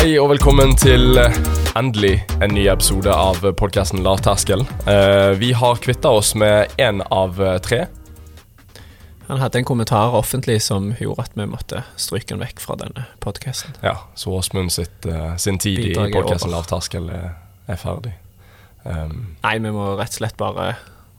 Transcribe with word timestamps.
Hei 0.00 0.14
og 0.16 0.30
velkommen 0.30 0.70
til 0.80 1.18
eh, 1.20 1.34
endelig 1.76 2.22
en 2.40 2.54
ny 2.56 2.62
episode 2.72 3.12
av 3.12 3.42
podkasten 3.60 4.00
Lavterskel. 4.00 4.62
Terskel. 4.64 5.34
vi 5.36 5.50
har 5.52 5.76
kvitta 5.84 6.08
oss 6.08 6.30
med 6.40 6.72
én 6.80 7.02
av 7.12 7.36
eh, 7.36 7.58
tre. 7.60 7.82
Han 9.28 9.42
hadde 9.42 9.60
en 9.60 9.66
kommentar 9.68 10.16
offentlig 10.16 10.62
som 10.64 10.94
gjorde 10.96 11.26
at 11.26 11.36
vi 11.36 11.44
måtte 11.52 11.82
stryke 12.00 12.32
den 12.32 12.40
vekk 12.40 12.64
fra 12.64 12.78
denne 12.80 13.04
podkasten. 13.20 13.76
Ja, 13.84 13.98
så 14.16 14.32
Åsmund 14.38 14.72
sitt, 14.72 15.04
eh, 15.04 15.36
sin 15.36 15.60
tid 15.60 15.90
i 15.90 15.92
podkasten. 15.92 16.48
Lavterskel 16.56 17.12
er, 17.12 17.36
er 17.68 17.76
ferdig. 17.84 18.14
Um, 18.88 19.36
Nei, 19.44 19.58
vi 19.60 19.74
må 19.76 19.98
rett 20.00 20.16
og 20.16 20.22
slett 20.22 20.40
bare 20.40 20.70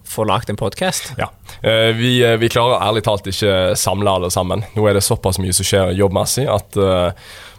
få 0.08 0.26
lagd 0.28 0.50
en 0.50 0.60
podkast. 0.60 1.14
ja. 1.18 1.32
Eh, 1.62 1.94
vi, 1.96 2.24
eh, 2.24 2.38
vi 2.42 2.50
klarer 2.50 2.82
ærlig 2.82 3.04
talt 3.06 3.28
ikke 3.30 3.76
samle 3.78 4.10
alle 4.10 4.32
sammen. 4.34 4.64
Nå 4.74 4.88
er 4.90 4.98
det 4.98 5.06
såpass 5.06 5.38
mye 5.42 5.54
som 5.54 5.68
skjer 5.68 5.94
jobbmessig 5.98 6.48
at 6.50 6.78
eh, 6.80 7.12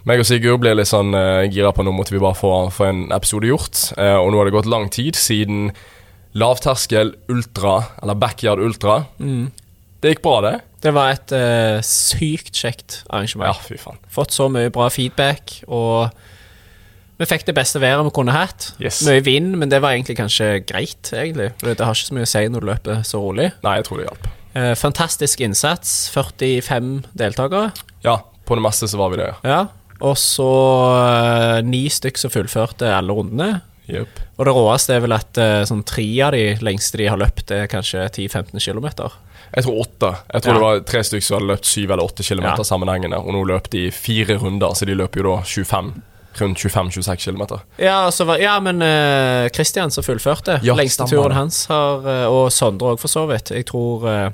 meg 0.03 0.19
og 0.19 0.27
Sigurd 0.27 0.59
blir 0.59 0.75
litt 0.75 0.89
sånn 0.89 1.15
uh, 1.15 1.45
gira 1.47 1.69
på 1.71 1.85
nå 1.85 1.93
måtte 1.95 2.11
vi 2.11 2.19
bare 2.19 2.35
få, 2.35 2.49
få 2.75 2.89
en 2.89 3.05
episode 3.15 3.47
gjort. 3.47 3.85
Og 3.95 4.33
nå 4.33 4.41
har 4.41 4.49
det 4.49 4.55
gått 4.57 4.67
lang 4.67 4.89
tid 4.91 5.15
siden 5.15 5.69
lavterskel 6.35 7.13
ultra, 7.31 7.77
eller 8.01 8.17
backyard 8.19 8.59
ultra. 8.59 8.97
Det 9.15 10.11
gikk 10.11 10.23
bra, 10.25 10.41
det. 10.43 10.53
Det 10.83 10.91
var 10.91 11.13
et 11.15 11.31
sykt 11.87 12.51
kjekt 12.51 12.97
arrangement. 13.07 13.47
Ja, 13.47 13.55
fy 13.63 13.79
faen. 13.79 14.01
Fått 14.11 14.35
så 14.35 14.49
mye 14.51 14.73
bra 14.75 14.89
feedback, 14.91 15.61
og 15.71 16.11
vi 17.19 17.25
fikk 17.29 17.45
det 17.45 17.55
beste 17.55 17.79
været 17.83 18.05
vi 18.07 18.11
kunne 18.15 18.33
hatt. 18.35 18.71
Yes. 18.81 19.01
Mye 19.07 19.23
vind, 19.23 19.55
men 19.61 19.69
det 19.69 19.81
var 19.83 19.93
egentlig 19.93 20.17
kanskje 20.17 20.65
greit, 20.65 21.11
egentlig. 21.13 21.51
For 21.59 21.73
det 21.73 21.85
har 21.85 21.93
ikke 21.93 22.09
så 22.09 22.17
mye 22.17 22.27
å 22.27 22.31
si 22.33 22.47
når 22.49 22.59
du 22.65 22.69
løper 22.71 23.03
så 23.07 23.21
rolig. 23.21 23.51
Nei, 23.63 23.75
jeg 23.79 23.85
tror 23.85 23.97
det 24.01 24.07
hjalp. 24.09 24.27
Eh, 24.55 24.73
fantastisk 24.77 25.41
innsats. 25.45 26.09
45 26.13 27.05
deltakere. 27.17 27.71
Ja, 28.05 28.19
på 28.45 28.57
det 28.57 28.65
meste 28.65 28.87
så 28.89 28.97
var 29.01 29.13
vi 29.13 29.21
det. 29.21 29.29
Ja. 29.45 29.61
Og 30.03 30.17
så 30.19 30.49
eh, 30.99 31.61
ni 31.65 31.85
stykk 31.89 32.17
som 32.19 32.33
fullførte 32.33 32.89
alle 32.93 33.13
rundene. 33.15 33.61
Yep. 33.91 34.19
Og 34.39 34.47
det 34.47 34.53
råeste 34.55 34.95
er 34.95 35.01
vel 35.03 35.13
at 35.15 35.37
eh, 35.41 35.61
sånn 35.67 35.83
tre 35.87 36.05
av 36.23 36.31
de 36.35 36.43
lengste 36.63 36.97
de 37.01 37.09
har 37.11 37.19
løpt, 37.19 37.51
er 37.51 37.67
kanskje 37.71 38.05
10-15 38.09 38.57
km. 38.63 38.87
Jeg 39.53 39.65
tror 39.67 39.81
åtte. 39.83 40.09
Jeg 40.33 40.41
tror 40.45 40.53
Ja. 40.53 40.57
det 40.57 40.63
var 40.65 40.79
tre 40.89 41.01
stykker 41.03 41.25
som 41.27 41.35
hadde 41.37 41.51
løpt 41.51 41.67
syv 41.69 41.91
eller 41.91 42.03
åtte 42.09 42.23
kilometer 42.25 42.63
Ja. 42.63 42.69
sammenhengende, 42.71 43.19
og 43.19 43.33
nå 43.35 43.43
løp 43.47 43.69
de 43.69 43.89
fire 43.91 44.39
runder, 44.41 44.73
så 44.73 44.87
de 44.89 44.95
løper 44.97 45.21
jo 45.21 45.27
da 45.35 45.43
25. 45.43 45.91
Rundt 46.41 46.57
25-26 46.57 47.15
kilometer. 47.15 47.59
Ja, 47.77 48.05
altså, 48.07 48.25
ja, 48.41 48.55
men 48.59 48.81
uh, 48.81 49.47
Christian 49.53 49.91
som 49.91 50.03
fullførte. 50.03 50.59
Ja, 50.65 50.73
lengste 50.73 51.05
turen 51.09 51.31
hans 51.37 51.65
har 51.69 52.07
eh, 52.09 52.25
Og 52.31 52.47
Sondre 52.51 52.93
òg, 52.93 52.99
for 52.99 53.07
så 53.11 53.27
vidt. 53.29 53.51
Jeg 53.53 53.67
tror 53.69 54.07
uh, 54.07 54.29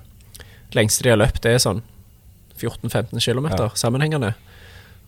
lengste 0.77 1.03
de 1.03 1.09
har 1.11 1.19
løpt, 1.19 1.41
det 1.43 1.57
er 1.57 1.63
sånn 1.63 1.81
14-15 2.59 3.19
km 3.19 3.47
Ja. 3.57 3.69
sammenhengende. 3.75 4.33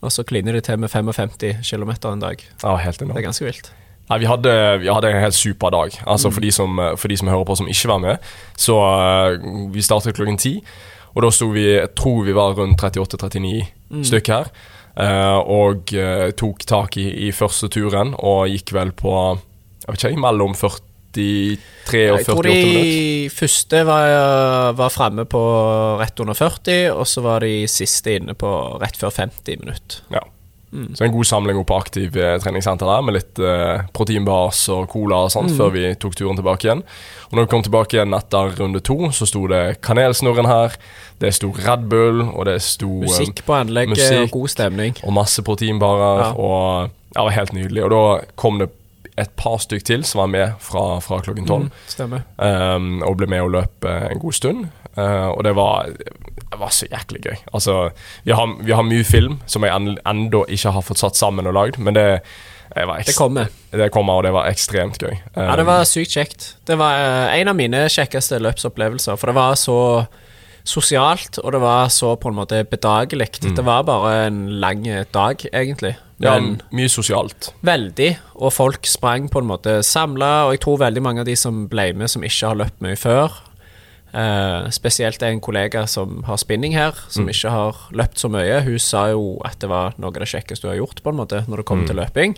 Og 0.01 0.11
så 0.11 0.23
kliner 0.23 0.53
de 0.53 0.61
til 0.61 0.79
med 0.79 0.89
55 0.89 1.37
km 1.69 1.91
en 2.09 2.19
dag. 2.19 2.43
Ja, 2.63 2.75
helt 2.75 2.99
Det 2.99 3.09
er 3.09 3.21
ganske 3.21 3.45
vilt. 3.45 3.71
Nei, 4.09 4.17
vi 4.19 4.25
hadde, 4.25 4.79
vi 4.81 4.87
hadde 4.91 5.07
en 5.11 5.21
helt 5.23 5.33
super 5.37 5.69
dag. 5.69 5.91
Altså 6.07 6.27
Mm. 6.29 6.33
for, 6.33 6.41
de 6.41 6.51
som, 6.51 6.79
for 6.97 7.07
de 7.07 7.17
som 7.17 7.27
hører 7.27 7.45
på 7.45 7.55
som 7.55 7.67
ikke 7.67 7.87
var 7.87 7.99
med. 7.99 8.17
Så 8.57 8.73
uh, 8.75 9.71
vi 9.73 9.81
startet 9.81 10.15
klokken 10.15 10.37
ti, 10.37 10.63
og 11.15 11.25
da 11.25 11.31
sto 11.33 11.49
vi 11.51 11.65
Jeg 11.73 11.93
tror 11.97 12.23
vi 12.27 12.35
var 12.37 12.55
rundt 12.59 12.81
38-39 12.81 13.67
Mm. 13.91 14.05
stykk 14.07 14.29
her. 14.31 14.45
Uh, 14.95 15.39
og 15.51 15.91
uh, 15.95 16.29
tok 16.35 16.63
tak 16.67 16.95
i, 16.99 17.27
i 17.27 17.31
første 17.35 17.67
turen 17.71 18.13
og 18.15 18.47
gikk 18.51 18.71
vel 18.75 18.91
på 18.95 19.11
Jeg 19.83 19.91
vet 19.91 20.05
ikke, 20.07 20.21
mellom 20.23 20.55
43 20.55 20.79
og 22.13 22.15
48 22.15 22.15
minutter. 22.15 22.15
Jeg 22.15 22.25
tror 22.27 22.47
de 22.47 22.55
minutter. 22.55 23.35
første 23.35 23.81
var, 23.87 24.73
var 24.79 24.93
framme 24.93 25.25
på 25.27 25.41
rett 25.99 26.19
under 26.23 26.37
40, 26.37 26.91
og 26.95 27.07
så 27.07 27.23
var 27.25 27.43
de 27.43 27.67
siste 27.67 28.15
inne 28.15 28.35
på 28.37 28.51
rett 28.79 28.95
før 28.99 29.11
50 29.11 29.59
minutter. 29.59 30.03
Ja. 30.15 30.23
Så 30.71 31.03
en 31.03 31.11
god 31.11 31.25
samling 31.27 31.57
oppe 31.59 31.67
på 31.73 31.77
Aktiv 31.81 32.15
eh, 32.15 32.37
treningssenter 32.39 32.87
der, 32.87 33.01
med 33.03 33.17
litt 33.17 33.39
eh, 33.43 33.81
proteinbars 33.91 34.61
og 34.71 34.85
cola 34.93 35.17
og 35.25 35.31
sånt, 35.33 35.51
før 35.57 35.73
vi 35.75 35.83
tok 35.99 36.15
turen 36.15 36.39
tilbake 36.39 36.63
igjen. 36.69 36.83
Og 37.27 37.35
når 37.35 37.43
vi 37.47 37.51
kom 37.51 37.63
tilbake 37.65 37.97
igjen 37.97 38.15
etter 38.15 38.55
runde 38.59 38.79
to, 38.87 38.97
så 39.11 39.27
sto 39.27 39.43
det 39.51 39.81
Kanelsnurren 39.83 40.47
her, 40.47 40.77
det 41.19 41.33
sto 41.35 41.51
Red 41.59 41.89
Bull, 41.91 42.23
og 42.31 42.45
det 42.47 42.61
sto 42.63 43.01
eh, 43.01 43.07
Musikk 43.09 43.43
på 43.45 43.57
anlegget 43.59 43.97
musikk. 43.97 44.29
og 44.31 44.37
god 44.39 44.47
stemning. 44.55 44.95
og 45.03 45.13
masse 45.19 45.43
proteinbarer, 45.43 46.23
Ja. 46.23 46.31
og 46.39 46.89
ja, 47.11 47.19
det 47.19 47.25
var 47.27 47.35
helt 47.41 47.53
nydelig. 47.53 47.83
Og 47.83 47.91
da 47.91 48.03
kom 48.39 48.59
det 48.63 48.69
et 49.21 49.33
par 49.39 49.59
stykk 49.61 49.85
til 49.87 50.05
som 50.07 50.23
var 50.23 50.29
med 50.33 50.53
fra, 50.63 50.85
fra 51.03 51.21
klokken 51.23 51.47
tolv. 51.49 51.69
Mm, 51.69 51.89
stemmer. 51.91 52.23
Um, 52.37 52.93
og 53.07 53.17
ble 53.19 53.29
med 53.31 53.45
og 53.45 53.51
løp 53.55 53.87
eh, 53.87 54.07
en 54.11 54.21
god 54.21 54.37
stund. 54.37 54.69
Uh, 54.97 55.29
og 55.31 55.43
det 55.47 55.53
var, 55.55 55.91
det 55.95 56.59
var 56.59 56.73
så 56.75 56.87
jæklig 56.91 57.21
gøy. 57.23 57.37
Altså, 57.53 57.75
vi 58.27 58.35
har, 58.35 58.55
vi 58.59 58.75
har 58.75 58.87
mye 58.87 59.07
film 59.07 59.39
som 59.47 59.65
jeg 59.67 59.75
en, 59.75 59.93
ennå 60.07 60.45
ikke 60.51 60.73
har 60.75 60.85
fått 60.85 61.03
satt 61.03 61.19
sammen 61.19 61.47
og 61.47 61.55
lagd, 61.55 61.79
men 61.79 61.95
det, 61.95 62.07
det 62.71 63.15
kommer. 63.17 63.51
det 63.71 63.89
kommer, 63.91 64.19
og 64.19 64.25
det 64.27 64.33
var 64.35 64.49
ekstremt 64.51 64.99
gøy. 65.01 65.15
Ja, 65.35 65.55
det 65.59 65.67
var 65.67 65.85
sykt 65.87 66.17
kjekt. 66.17 66.51
Det 66.67 66.79
var 66.79 66.99
uh, 66.99 67.37
en 67.37 67.51
av 67.51 67.57
mine 67.57 67.85
kjekkeste 67.91 68.41
løpsopplevelser, 68.43 69.19
for 69.19 69.31
det 69.31 69.39
var 69.39 69.55
så 69.59 69.79
sosialt, 70.67 71.39
og 71.41 71.55
det 71.55 71.61
var 71.63 71.89
så 71.89 72.13
på 72.21 72.29
en 72.29 72.37
måte 72.37 72.61
bedagelig. 72.69 73.31
Det 73.41 73.63
var 73.65 73.87
bare 73.87 74.27
en 74.27 74.43
lang 74.61 74.85
dag, 75.13 75.45
egentlig. 75.51 75.95
Ja, 76.25 76.35
mye 76.75 76.89
sosialt. 76.91 77.51
veldig, 77.65 78.09
og 78.37 78.53
folk 78.53 78.87
sprang 78.89 79.29
på 79.31 79.41
en 79.41 79.49
måte 79.49 79.79
samla, 79.85 80.47
og 80.47 80.55
jeg 80.55 80.63
tror 80.65 80.83
veldig 80.85 81.03
mange 81.05 81.23
av 81.23 81.29
de 81.29 81.37
som 81.39 81.65
ble 81.71 81.91
med, 81.97 82.11
som 82.11 82.25
ikke 82.25 82.51
har 82.51 82.59
løpt 82.61 82.83
mye 82.83 82.99
før 82.99 83.39
eh, 84.13 84.69
Spesielt 84.73 85.23
en 85.23 85.41
kollega 85.43 85.85
som 85.87 86.21
har 86.27 86.39
spinning 86.41 86.75
her, 86.77 86.97
som 87.09 87.29
ikke 87.31 87.53
har 87.53 87.81
løpt 87.95 88.21
så 88.21 88.31
mye. 88.31 88.61
Hun 88.65 88.79
sa 88.81 89.07
jo 89.13 89.35
at 89.47 89.59
det 89.63 89.71
var 89.71 89.97
noe 89.97 90.11
av 90.11 90.21
det 90.21 90.31
kjekkeste 90.31 90.67
hun 90.67 90.73
har 90.75 90.81
gjort, 90.81 91.03
på 91.03 91.13
en 91.13 91.21
måte, 91.21 91.43
når 91.47 91.61
det 91.61 91.67
kommer 91.69 91.89
til 91.89 91.99
løping. 92.01 92.37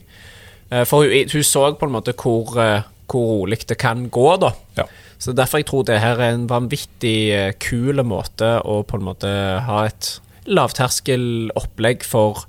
Eh, 0.69 0.83
for 0.89 1.05
hun, 1.07 1.31
hun 1.33 1.47
så 1.47 1.69
på 1.77 1.89
en 1.89 1.95
måte 1.95 2.15
hvor, 2.17 2.53
eh, 2.61 2.85
hvor 3.11 3.31
rolig 3.43 3.63
det 3.69 3.79
kan 3.81 4.07
gå, 4.13 4.27
da. 4.41 4.53
Ja. 4.79 4.87
Så 5.23 5.31
derfor 5.35 5.61
jeg 5.61 5.69
tror 5.69 5.85
det 5.87 6.01
her 6.03 6.19
er 6.19 6.35
en 6.35 6.49
vanvittig 6.49 7.17
eh, 7.31 7.53
kul 7.61 8.01
måte 8.03 8.57
å 8.59 8.81
på 8.83 8.99
en 8.99 9.07
måte 9.07 9.31
ha 9.63 9.85
et 9.87 10.17
lavterskelopplegg 10.51 12.03
for 12.03 12.43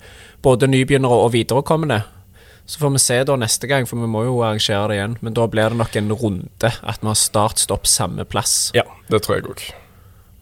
både 0.45 0.69
nybegynnere 0.71 1.23
og 1.25 1.33
viderekommende. 1.35 2.03
Så 2.67 2.79
får 2.81 2.93
vi 2.95 3.01
se 3.03 3.17
da 3.29 3.35
neste 3.37 3.69
gang, 3.69 3.85
for 3.89 4.01
vi 4.01 4.09
må 4.09 4.23
jo 4.25 4.39
arrangere 4.45 4.89
det 4.89 4.97
igjen. 4.99 5.17
Men 5.21 5.35
da 5.37 5.45
blir 5.53 5.69
det 5.75 5.77
nok 5.81 5.97
en 6.01 6.13
runde, 6.17 6.71
at 6.83 7.01
vi 7.03 7.09
har 7.11 7.19
start-stopp 7.21 7.85
samme 7.91 8.25
plass. 8.25 8.71
ja, 8.77 8.85
det 9.13 9.21
tror 9.27 9.37
jeg 9.41 9.45
òg. 9.51 9.65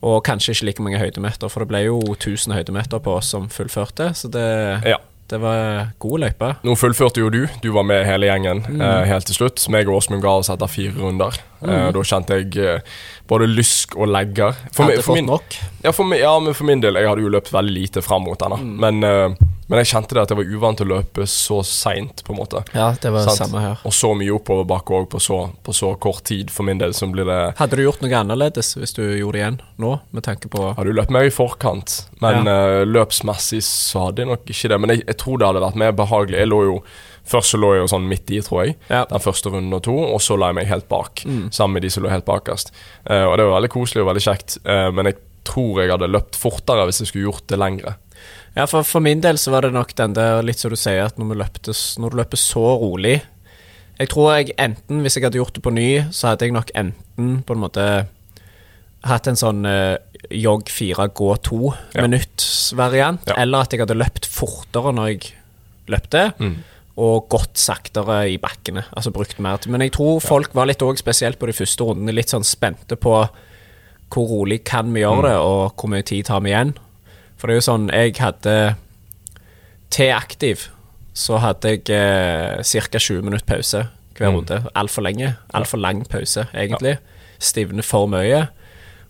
Og 0.03 0.21
kanskje 0.27 0.51
ikke 0.55 0.67
like 0.67 0.83
mange 0.83 0.99
høydemeter, 0.99 1.49
for 1.51 1.63
det 1.63 1.69
ble 1.71 1.85
jo 1.87 2.01
1000 2.17 2.55
høydemeter 2.55 2.99
på 3.03 3.17
oss 3.21 3.29
som 3.35 3.49
fullførte. 3.49 4.13
Så 4.19 4.31
det, 4.31 4.83
Ja. 4.87 4.97
det 5.31 5.39
var 5.41 5.93
god 6.03 6.21
løype. 6.25 6.49
Nå 6.67 6.75
fullførte 6.79 7.19
jo 7.23 7.29
du, 7.31 7.47
du 7.63 7.71
var 7.73 7.83
med 7.87 8.05
hele 8.07 8.27
gjengen 8.27 8.65
Mm. 8.67 8.81
eh, 8.83 9.05
helt 9.07 9.27
til 9.27 9.35
slutt. 9.35 9.69
Meg 9.71 9.87
og 9.89 9.97
Åsmund 10.03 10.23
ga 10.23 10.29
oss 10.39 10.51
etter 10.51 10.67
fire 10.69 10.95
runder. 10.99 11.39
Eh, 11.63 11.91
da 11.93 12.03
kjente 12.03 12.35
jeg 12.39 12.57
eh, 12.57 12.81
både 13.29 13.47
lysk 13.47 13.97
og 13.97 14.09
legger. 14.09 14.55
For, 14.73 14.85
Hadde 14.91 15.03
for 15.03 15.15
min, 15.15 15.27
nok. 15.27 15.55
ja, 15.85 15.91
for, 15.93 16.15
ja, 16.15 16.39
men 16.41 16.55
for 16.55 16.65
min 16.65 16.81
del, 16.81 16.95
jeg 16.95 17.07
hadde 17.09 17.23
jo 17.23 17.29
løpt 17.31 17.53
veldig 17.53 17.73
lite 17.81 18.03
fram 18.03 18.23
mot 18.27 18.39
denne. 18.39 18.59
Mm. 18.59 18.77
Men, 18.81 19.05
eh, 19.05 19.37
men 19.69 19.79
jeg 19.81 19.91
kjente 19.93 20.15
det 20.17 20.23
at 20.25 20.33
jeg 20.33 20.39
var 20.41 20.51
uvant 20.57 20.79
til 20.81 20.89
å 20.91 20.97
løpe 20.99 21.27
så 21.31 21.61
seint, 21.65 22.23
på 22.27 22.35
en 22.35 22.39
måte. 22.41 22.63
Ja, 22.75 22.91
det 23.01 23.13
var 23.15 23.29
Sant? 23.29 23.39
samme 23.45 23.61
her. 23.63 23.79
Og 23.89 23.95
så 23.97 24.11
mye 24.19 24.35
oppoverbakke 24.35 24.97
òg 24.99 25.09
på, 25.13 25.21
så- 25.23 25.51
på 25.65 25.73
så 25.73 25.95
kort 25.99 26.25
tid. 26.25 26.51
For 26.51 26.63
min 26.67 26.79
del 26.79 26.93
så 26.93 27.07
blir 27.13 27.25
det 27.25 27.57
Hadde 27.59 27.77
du 27.77 27.85
gjort 27.85 28.03
noe 28.03 28.11
annerledes 28.19 28.75
hvis 28.77 28.93
du 28.95 29.03
gjorde 29.03 29.33
det 29.33 29.41
igjen 29.43 29.61
nå, 29.79 30.01
med 30.13 30.23
tanke 30.25 30.49
på 30.53 30.75
Hadde 30.77 30.91
du 30.91 30.99
løpt 30.99 31.11
mer 31.11 31.25
i 31.25 31.31
forkant, 31.31 32.07
men 32.21 32.47
eh, 32.47 32.83
løpsmessig 32.85 33.63
så 33.63 34.07
hadde 34.09 34.23
jeg 34.25 34.29
nok 34.33 34.45
ikke 34.47 34.69
det. 34.69 34.81
Men 34.81 34.91
jeg, 34.97 35.07
jeg 35.07 35.17
tror 35.23 35.39
det 35.39 35.47
hadde 35.49 35.65
vært 35.65 35.81
mer 35.87 35.93
behagelig. 35.93 36.39
Jeg 36.43 36.49
lå 36.53 36.63
jo 36.69 36.83
Først 37.25 37.53
så 37.55 37.59
lå 37.63 37.69
jeg 37.77 37.85
jo 37.85 37.87
sånn 37.93 38.09
midt 38.11 38.31
i, 38.35 38.41
tror 38.43 38.65
jeg. 38.65 38.73
Ja. 38.91 39.05
Den 39.07 39.23
første 39.23 39.47
runden 39.53 39.73
og 39.77 39.85
to, 39.87 39.95
og 39.95 40.19
så 40.21 40.35
la 40.37 40.49
jeg 40.51 40.57
meg 40.59 40.67
helt 40.67 40.89
bak. 40.91 41.23
Sammen 41.55 41.75
med 41.77 41.83
de 41.87 41.91
som 41.95 42.03
lå 42.03 42.11
helt 42.11 42.27
bakerst. 42.27 42.73
Uh, 43.09 43.29
og 43.31 43.37
det 43.39 43.47
var 43.47 43.61
veldig 43.61 43.71
koselig 43.71 44.03
og 44.03 44.09
veldig 44.11 44.25
kjekt, 44.25 44.57
uh, 44.67 44.91
men 44.91 45.07
jeg 45.07 45.21
tror 45.47 45.79
jeg 45.85 45.93
hadde 45.95 46.09
løpt 46.11 46.35
fortere 46.35 46.83
hvis 46.89 46.99
jeg 47.05 47.13
skulle 47.13 47.29
gjort 47.31 47.47
det 47.47 47.61
lengre. 47.63 47.95
Ja, 48.57 48.67
for, 48.69 48.85
for 48.85 49.01
min 49.01 49.23
del 49.25 49.39
så 49.41 49.53
var 49.55 49.65
det 49.65 49.73
nok 49.73 49.95
den 49.97 50.13
der, 50.17 50.43
litt 50.45 50.61
som 50.61 50.73
du 50.73 50.77
sier, 50.77 51.07
at 51.07 51.17
når, 51.21 51.31
vi 51.31 51.39
løpte, 51.41 51.75
når 52.03 52.13
du 52.13 52.19
løper 52.21 52.41
så 52.41 52.65
rolig 52.83 53.15
Jeg 53.97 54.11
tror 54.13 54.33
jeg 54.35 54.53
enten, 54.61 55.01
hvis 55.05 55.17
jeg 55.17 55.25
hadde 55.25 55.39
gjort 55.41 55.55
det 55.57 55.63
på 55.65 55.73
ny, 55.73 55.87
så 56.13 56.33
hadde 56.33 56.49
jeg 56.49 56.57
nok 56.57 56.73
enten 56.77 57.39
på 57.47 57.55
en 57.57 57.63
måte 57.63 57.87
hatt 59.03 59.27
en 59.27 59.39
sånn 59.39 59.65
uh, 59.67 59.97
jogg 60.31 60.69
fire, 60.71 61.09
gå 61.11 61.31
to 61.43 61.73
ja. 61.95 62.05
minutts-variant, 62.05 63.25
Ja. 63.27 63.35
eller 63.43 63.65
at 63.65 63.73
jeg 63.75 63.83
hadde 63.83 63.97
løpt 63.99 64.29
fortere 64.31 64.93
når 64.95 65.09
jeg 65.11 65.33
løpte. 65.91 66.29
Og 67.03 67.27
gått 67.33 67.57
saktere 67.59 68.19
i 68.31 68.37
bakkene. 68.39 68.85
Altså 68.93 69.11
brukt 69.15 69.39
mer. 69.43 69.59
Men 69.67 69.81
jeg 69.87 69.95
tror 69.97 70.21
folk 70.23 70.53
var 70.55 70.69
litt 70.69 70.83
òg, 70.85 71.01
spesielt 71.01 71.39
på 71.41 71.49
de 71.49 71.57
første 71.57 71.87
rundene, 71.89 72.15
litt 72.15 72.31
sånn 72.31 72.45
spente 72.47 72.99
på 73.01 73.15
hvor 74.13 74.29
rolig 74.29 74.61
kan 74.69 74.91
vi 74.93 75.01
gjøre 75.03 75.31
det, 75.31 75.37
og 75.41 75.73
hvor 75.81 75.89
mye 75.91 76.05
tid 76.07 76.29
tar 76.29 76.43
vi 76.45 76.53
igjen. 76.53 76.75
For 77.43 77.51
det 77.51 77.57
er 77.57 77.59
jo 77.59 77.67
sånn, 77.67 77.89
jeg 77.91 78.13
hadde 78.23 78.53
T-aktiv, 79.91 80.69
så 81.11 81.41
hadde 81.43 81.73
jeg 81.75 81.89
eh, 81.91 82.63
ca. 82.63 83.01
20 83.03 83.25
minutter 83.27 83.49
pause 83.49 83.81
hver 84.15 84.31
runde. 84.31 84.61
Altfor 84.79 85.03
lenge. 85.03 85.33
Altfor 85.51 85.83
lang 85.83 86.05
pause, 86.07 86.47
egentlig. 86.55 87.01
Stivne 87.43 87.83
for 87.83 88.07
mye. 88.07 88.45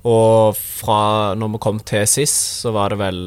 Og 0.09 0.57
fra 0.57 1.35
når 1.37 1.53
vi 1.59 1.61
kom 1.69 1.85
til 1.85 2.09
sist, 2.09 2.63
så 2.65 2.73
var 2.73 2.95
det 2.95 3.03
vel 3.03 3.21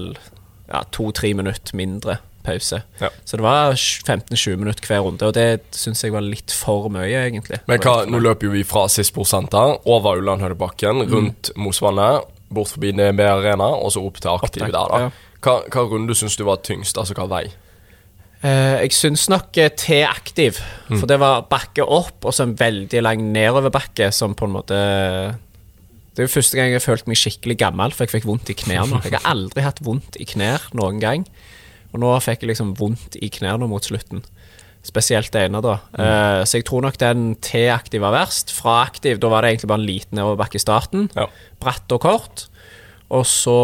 ja, 0.72 0.82
to-tre 0.90 1.36
minutter 1.38 1.78
mindre 1.78 2.18
pause. 2.46 2.82
Ja. 2.98 3.14
Så 3.30 3.38
det 3.38 3.46
var 3.46 3.78
15-20 3.78 4.58
minutter 4.58 4.90
hver 4.90 5.06
runde, 5.06 5.30
og 5.30 5.38
det 5.38 5.78
syns 5.78 6.02
jeg 6.02 6.18
var 6.18 6.26
litt 6.26 6.50
for 6.50 6.90
mye, 6.94 7.28
egentlig. 7.28 7.62
Men 7.70 7.86
hva, 7.86 8.00
nå 8.10 8.26
løper 8.26 8.50
jo 8.50 8.58
vi 8.58 8.66
fra 8.66 8.88
sist 8.90 9.14
prosenter, 9.14 9.78
over 9.86 10.18
Ullandhøydebakken, 10.18 11.06
rundt 11.14 11.54
Mosvannet, 11.62 12.26
bort 12.54 12.70
forbi 12.74 12.92
NB 12.94 13.20
Arena, 13.26 13.68
og 13.76 13.92
så 13.96 14.04
opp 14.06 14.20
til 14.22 14.30
Aktiv 14.34 14.62
der, 14.66 14.72
da. 14.72 15.00
ja. 15.06 15.10
Hva, 15.46 15.60
hva 15.70 15.82
runde 15.92 16.16
syns 16.18 16.36
du 16.40 16.44
var 16.48 16.58
tyngst? 16.66 16.98
Altså 16.98 17.14
hva 17.18 17.26
vei? 17.30 17.44
Eh, 18.46 18.82
jeg 18.86 18.94
syns 18.94 19.28
nok 19.32 19.58
eh, 19.62 19.70
T-aktiv, 19.78 20.60
Mm. 20.90 21.00
for 21.00 21.08
det 21.10 21.18
var 21.20 21.48
bakke 21.50 21.82
opp 21.82 22.26
og 22.30 22.34
så 22.34 22.44
en 22.46 22.56
veldig 22.58 23.02
lang 23.02 23.24
nedoverbakke 23.34 24.12
som 24.14 24.36
på 24.38 24.46
en 24.46 24.52
måte 24.54 24.76
Det 26.16 26.22
er 26.24 26.28
jo 26.28 26.34
første 26.36 26.56
gang 26.58 26.70
jeg 26.70 26.78
har 26.80 26.86
følt 26.86 27.08
meg 27.10 27.18
skikkelig 27.20 27.58
gammel, 27.60 27.92
for 27.92 28.06
jeg 28.06 28.14
fikk 28.14 28.28
vondt 28.30 28.50
i 28.50 28.56
knærne. 28.56 29.02
Jeg 29.04 29.18
har 29.18 29.26
aldri 29.34 29.62
hatt 29.66 29.82
vondt 29.84 30.16
i 30.22 30.24
knær 30.30 30.70
noen 30.78 31.02
gang, 31.02 31.26
og 31.92 32.00
nå 32.00 32.14
fikk 32.24 32.46
jeg 32.46 32.54
liksom 32.54 32.76
vondt 32.80 33.18
i 33.20 33.28
knærne 33.36 33.68
mot 33.68 33.84
slutten. 33.84 34.22
Spesielt 34.86 35.32
det 35.34 35.48
ene, 35.48 35.62
da. 35.66 35.80
Mm. 35.96 36.02
Uh, 36.06 36.42
så 36.46 36.60
jeg 36.60 36.66
tror 36.70 36.84
nok 36.86 36.98
den 37.02 37.32
T-aktiv 37.42 38.04
var 38.04 38.14
verst. 38.14 38.54
Fra 38.54 38.84
aktiv, 38.86 39.18
da 39.22 39.32
var 39.34 39.42
det 39.42 39.56
egentlig 39.56 39.72
bare 39.72 39.82
en 39.82 39.88
liten 39.90 40.20
nedoverbakke 40.20 40.60
i 40.60 40.64
starten. 40.64 41.08
Ja. 41.18 41.26
Bratt 41.64 41.96
og 41.96 42.04
kort. 42.06 42.46
Og 43.14 43.26
så 43.30 43.56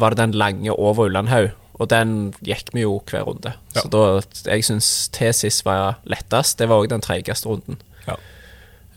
var 0.00 0.14
det 0.14 0.22
den 0.22 0.38
lange 0.38 0.72
over 0.74 1.06
Ullandhaug, 1.10 1.52
og 1.80 1.88
den 1.92 2.32
gikk 2.44 2.72
vi 2.74 2.82
jo 2.82 2.98
hver 3.10 3.22
runde. 3.28 3.54
Ja. 3.74 3.84
Så 3.84 3.90
da, 3.92 4.02
jeg 4.50 4.66
syns 4.66 5.08
T-sis 5.14 5.62
var 5.66 6.00
lettest. 6.10 6.58
Det 6.58 6.68
var 6.70 6.82
òg 6.82 6.90
den 6.92 7.02
treigeste 7.04 7.48
runden. 7.50 7.78
Ja. 8.06 8.18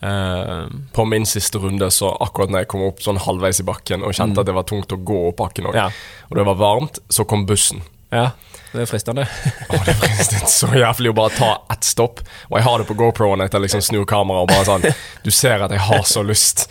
Uh, 0.03 0.67
På 0.93 1.05
min 1.07 1.25
siste 1.29 1.61
runde, 1.63 1.87
så 1.93 2.09
akkurat 2.19 2.51
når 2.51 2.65
jeg 2.65 2.71
kom 2.73 2.83
opp 2.89 2.99
sånn 3.05 3.21
halvveis 3.23 3.61
i 3.63 3.67
bakken 3.67 4.03
og 4.03 4.17
kjente 4.17 4.41
at 4.43 4.49
det 4.49 4.57
var 4.57 4.65
tungt 4.67 4.91
å 4.91 4.99
gå 4.99 5.19
opp 5.29 5.39
bakken 5.39 5.69
òg, 5.69 5.77
Ja. 5.77 5.89
og 6.29 6.37
det 6.37 6.45
var 6.49 6.59
varmt, 6.59 6.99
så 7.09 7.23
kom 7.25 7.45
bussen. 7.47 7.81
Ja, 8.13 8.29
det 8.73 8.85
er 8.85 8.89
fristende. 8.89 9.27
Å, 9.27 9.83
det 9.85 9.93
er 9.93 10.01
fristende 10.01 10.49
så 10.49 10.71
jævlig 10.77 11.11
å 11.13 11.17
bare 11.17 11.35
ta 11.37 11.51
ett 11.73 11.85
stopp. 11.85 12.23
Og 12.49 12.57
jeg 12.59 12.65
har 12.65 12.81
det 12.81 12.89
på 12.89 12.97
GoPro-en 12.97 13.45
etter 13.45 13.61
liksom 13.61 13.83
snur 13.85 14.07
kameraet 14.09 14.47
og 14.47 14.53
bare 14.53 14.65
sånn 14.69 14.87
Du 15.25 15.31
ser 15.33 15.61
at 15.65 15.73
jeg 15.73 15.83
har 15.91 16.05
så 16.09 16.23
lyst. 16.25 16.67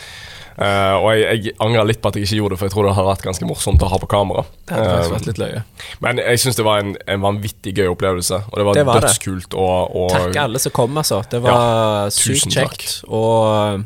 Uh, 0.52 0.98
og 1.00 1.06
jeg, 1.16 1.38
jeg 1.46 1.54
angrer 1.64 1.86
litt 1.88 2.02
på 2.02 2.10
at 2.10 2.18
jeg 2.18 2.26
ikke 2.26 2.36
gjorde 2.42 2.54
det, 2.54 2.58
for 2.60 2.68
jeg 2.68 2.74
tror 2.74 2.86
det 2.86 2.94
hadde 2.98 3.08
vært 3.08 3.22
ganske 3.24 3.46
morsomt 3.48 3.82
å 3.82 3.88
ha 3.88 3.98
på 4.02 4.08
kamera. 4.10 4.42
Det 4.68 4.76
hadde 4.76 4.90
faktisk 4.90 5.08
Eh, 5.08 5.14
vært 5.14 5.28
litt 5.30 5.40
løye. 5.40 5.62
men 6.04 6.20
jeg 6.20 6.42
syns 6.42 6.58
det 6.58 6.66
var 6.66 6.82
en, 6.82 6.92
en 7.14 7.22
vanvittig 7.24 7.72
gøy 7.78 7.88
opplevelse, 7.94 8.42
og 8.50 8.60
det 8.60 8.66
var, 8.68 8.76
Det 8.76 8.84
var 8.90 9.06
dødskult. 9.06 9.56
Og, 9.56 9.96
og 10.02 10.12
Takk 10.12 10.36
alle 10.44 10.60
som 10.60 10.74
kom, 10.76 11.00
altså. 11.00 11.22
Det 11.32 11.40
var 11.46 11.56
ja, 11.56 12.12
sykt 12.12 12.52
kjekt. 12.52 12.98
Og 13.08 13.38
eh, 13.48 13.80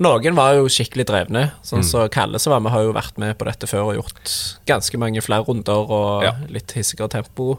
noen 0.00 0.34
var 0.36 0.54
jo 0.54 0.66
skikkelig 0.68 1.06
drevne. 1.06 1.52
Sånn 1.64 1.80
Mm. 1.82 1.88
så 1.90 2.08
Kalle 2.10 2.38
som 2.38 2.50
var 2.52 2.60
med, 2.60 2.72
har 2.72 2.82
jo 2.82 2.92
vært 2.92 3.16
med 3.18 3.38
på 3.38 3.44
dette 3.46 3.66
før 3.66 3.92
og 3.92 3.96
gjort 3.96 4.56
ganske 4.66 4.98
mange 4.98 5.22
flere 5.22 5.44
runder 5.46 5.90
og 5.90 6.22
Ja. 6.24 6.32
litt 6.48 6.72
hissigere 6.72 7.08
tempo. 7.08 7.58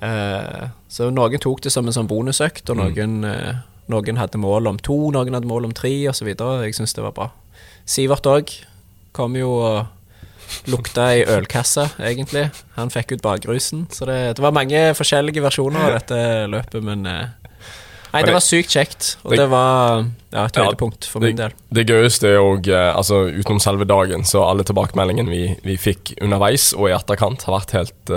Eh, 0.00 0.68
så 0.88 1.10
noen 1.10 1.40
tok 1.40 1.60
det 1.62 1.72
som 1.72 1.86
en 1.86 1.92
sånn 1.92 2.06
bonusøkt, 2.08 2.70
og 2.70 2.76
Mm. 2.76 2.94
noen, 2.94 3.24
eh, 3.24 3.54
noen 3.88 4.16
hadde 4.16 4.38
mål 4.38 4.68
om 4.68 4.76
to, 4.78 5.10
noen 5.10 5.32
hadde 5.34 5.46
mål 5.48 5.64
om 5.66 5.72
tre, 5.72 5.90
osv. 6.08 6.26
Jeg 6.28 6.74
syns 6.74 6.94
det 6.94 7.02
var 7.02 7.12
bra. 7.12 7.30
Sivert 7.86 8.22
òg 8.26 8.64
kom 9.12 9.34
jo 9.34 9.50
og 9.58 9.86
lukta 10.66 11.10
i 11.18 11.24
ølkassa, 11.24 11.90
egentlig. 11.98 12.50
Han 12.76 12.88
fikk 12.90 13.12
ut 13.12 13.22
bakrusen. 13.22 13.86
Så 13.90 14.06
det, 14.06 14.36
det 14.36 14.38
var 14.42 14.52
mange 14.52 14.94
forskjellige 14.94 15.42
versjoner 15.42 15.80
av 15.80 15.98
dette 16.00 16.48
løpet, 16.48 16.82
men 16.82 17.06
eh, 17.06 17.26
Nei, 18.12 18.22
det 18.24 18.32
var 18.32 18.40
sykt 18.44 18.72
kjekt, 18.72 19.16
og 19.24 19.30
det- 19.32 19.38
det 19.42 19.46
var 19.52 20.04
ja, 20.32 20.44
et 20.44 20.56
høydepunkt 20.56 21.04
for 21.08 21.20
min 21.20 21.36
del. 21.36 21.52
Det, 21.70 21.84
det 21.84 21.84
gøyeste 21.88 22.28
er 22.28 22.38
òg, 22.40 22.68
altså 22.72 23.18
utenom 23.28 23.60
selve 23.60 23.84
dagen, 23.88 24.24
så 24.24 24.42
alle 24.48 24.64
tilbakemeldingene 24.64 25.28
vi, 25.30 25.42
vi 25.64 25.76
fikk 25.76 26.14
underveis 26.24 26.70
og 26.76 26.88
i 26.88 26.94
etterkant, 26.96 27.42
har 27.48 27.58
vært 27.58 27.74
helt, 27.76 28.12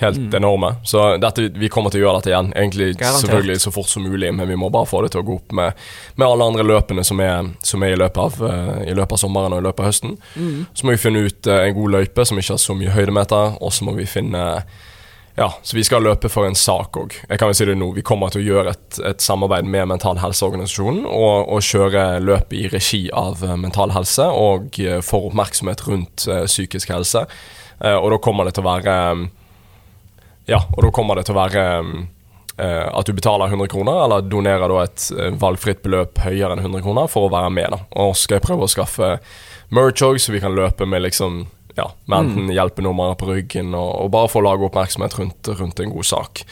helt 0.00 0.18
mm. 0.18 0.34
enorme. 0.34 0.72
Så 0.86 1.04
dette, 1.22 1.48
vi 1.54 1.68
kommer 1.68 1.90
til 1.94 2.02
å 2.02 2.06
gjøre 2.08 2.20
dette 2.20 2.32
igjen, 2.34 2.52
egentlig 2.54 2.90
Garantert. 2.98 3.20
selvfølgelig 3.24 3.60
så 3.60 3.72
fort 3.74 3.88
som 3.88 4.02
mulig, 4.06 4.32
men 4.34 4.48
vi 4.50 4.58
må 4.58 4.70
bare 4.70 4.86
få 4.90 5.02
det 5.02 5.12
til 5.14 5.22
å 5.22 5.26
gå 5.26 5.38
opp 5.40 5.52
med, 5.52 5.72
med 6.16 6.26
alle 6.28 6.50
andre 6.50 6.66
løpene 6.66 7.04
som 7.06 7.20
er, 7.20 7.50
som 7.62 7.82
er 7.86 7.94
i, 7.94 7.98
løpet 8.02 8.18
av, 8.26 8.38
eh, 8.50 8.90
i 8.90 8.94
løpet 8.98 9.12
av 9.18 9.22
sommeren 9.24 9.54
og 9.54 9.62
i 9.62 9.66
løpet 9.68 9.80
av 9.84 9.90
høsten. 9.92 10.18
Så 10.74 10.86
må 10.86 10.94
vi 10.96 11.02
finne 11.06 11.26
ut 11.26 11.46
eh, 11.46 11.66
en 11.68 11.74
god 11.78 11.90
løype 11.98 12.26
som 12.26 12.38
ikke 12.38 12.56
har 12.58 12.62
så 12.62 12.74
mye 12.78 12.94
høydemeter, 12.94 13.58
og 13.60 13.74
så 13.74 13.86
må 13.86 13.94
vi 13.98 14.06
finne 14.10 14.64
ja, 15.34 15.54
så 15.62 15.76
vi 15.76 15.84
skal 15.84 16.02
løpe 16.02 16.28
for 16.28 16.46
en 16.46 16.56
sak 16.58 16.96
òg. 16.98 17.14
Jeg 17.28 17.38
kan 17.40 17.50
jo 17.50 17.56
si 17.56 17.66
det 17.68 17.76
nå. 17.78 17.90
Vi 17.96 18.04
kommer 18.06 18.32
til 18.32 18.42
å 18.42 18.48
gjøre 18.48 18.74
et, 18.74 19.00
et 19.12 19.22
samarbeid 19.22 19.68
med 19.70 19.88
Mental 19.92 20.18
Helseorganisasjonen 20.20 21.06
og, 21.06 21.48
og 21.54 21.64
kjøre 21.64 22.04
løp 22.24 22.54
i 22.56 22.66
regi 22.72 23.04
av 23.14 23.44
eh, 23.46 23.56
Mental 23.60 23.94
Helse 23.94 24.26
og 24.26 24.80
eh, 24.82 24.98
for 25.06 25.30
oppmerksomhet 25.30 25.86
rundt 25.86 26.26
eh, 26.28 26.44
psykisk 26.50 26.92
helse. 26.92 27.26
Og 27.80 28.10
da 28.12 28.16
kommer 28.20 28.44
det 28.44 28.58
til 28.58 28.60
å 28.60 28.68
være 28.74 28.94
Ja, 30.50 30.58
og 30.60 30.82
da 30.84 30.90
kommer 30.92 31.16
det 31.16 31.22
til 31.24 31.32
å 31.32 31.38
være 31.40 31.62
at 32.60 33.08
du 33.08 33.14
betaler 33.16 33.48
100 33.48 33.70
kroner, 33.72 34.02
eller 34.04 34.26
donerer 34.28 34.74
et 34.82 35.06
valgfritt 35.40 35.80
beløp 35.80 36.20
høyere 36.20 36.52
enn 36.52 36.60
100 36.60 36.82
kroner 36.84 37.08
for 37.08 37.24
å 37.24 37.30
være 37.32 37.48
med. 37.56 37.72
da. 37.72 37.78
Og 38.04 38.12
skal 38.20 38.36
jeg 38.36 38.44
prøve 38.44 38.66
å 38.66 38.68
skaffe 38.68 39.08
merch 39.72 40.04
òg, 40.04 40.20
så 40.20 40.34
vi 40.34 40.42
kan 40.44 40.52
løpe 40.52 40.84
med 40.84 41.06
liksom 41.06 41.46
ja, 41.80 41.88
med 42.06 42.26
enten 42.26 42.52
hjelpenummer 42.54 43.16
på 43.20 43.30
ryggen 43.32 43.74
og, 43.74 43.90
og 44.04 44.12
bare 44.14 44.30
få 44.30 44.44
lage 44.44 44.68
oppmerksomhet 44.68 45.16
rundt, 45.18 45.50
rundt 45.60 45.80
en 45.82 45.94
god 45.94 46.08
sak. 46.12 46.44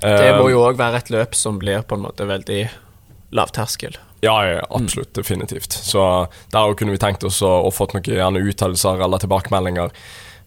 Det 0.00 0.30
må 0.38 0.46
Eh, 0.46 0.52
jo 0.54 0.62
òg 0.64 0.78
være 0.80 1.02
et 1.02 1.10
løp 1.12 1.34
som 1.36 1.58
blir 1.60 1.82
på 1.84 1.98
en 1.98 2.06
måte 2.06 2.24
veldig 2.28 2.62
lavterskel. 3.36 3.98
Ja, 4.24 4.36
ja, 4.46 4.64
absolutt. 4.70 5.14
Definitivt. 5.16 5.72
Så 5.72 6.28
der 6.52 6.74
kunne 6.76 6.92
vi 6.92 7.00
tenkt 7.00 7.24
oss 7.24 7.40
å, 7.44 7.52
å 7.64 7.70
fått 7.72 7.94
noen 7.96 8.04
gjerne 8.04 8.42
uttalelser 8.44 9.00
eller 9.00 9.22
tilbakemeldinger 9.22 9.94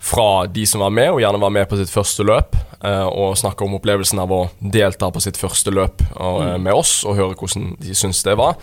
fra 0.04 0.46
de 0.52 0.66
som 0.68 0.84
var 0.84 0.92
med, 0.92 1.14
og 1.14 1.22
gjerne 1.24 1.40
var 1.40 1.54
med 1.56 1.70
på 1.72 1.78
sitt 1.80 1.92
første 1.92 2.26
løp, 2.28 2.58
eh, 2.84 3.06
og 3.08 3.38
snakke 3.40 3.64
om 3.64 3.78
opplevelsen 3.78 4.20
av 4.20 4.34
å 4.36 4.42
delta 4.60 5.08
på 5.14 5.22
sitt 5.24 5.40
første 5.40 5.72
løp 5.72 6.04
og, 6.18 6.42
eh, 6.44 6.58
med 6.60 6.76
oss, 6.76 7.06
og 7.08 7.16
høre 7.16 7.38
hvordan 7.40 7.78
de 7.80 7.96
syns 7.96 8.20
det 8.28 8.36
var. 8.38 8.58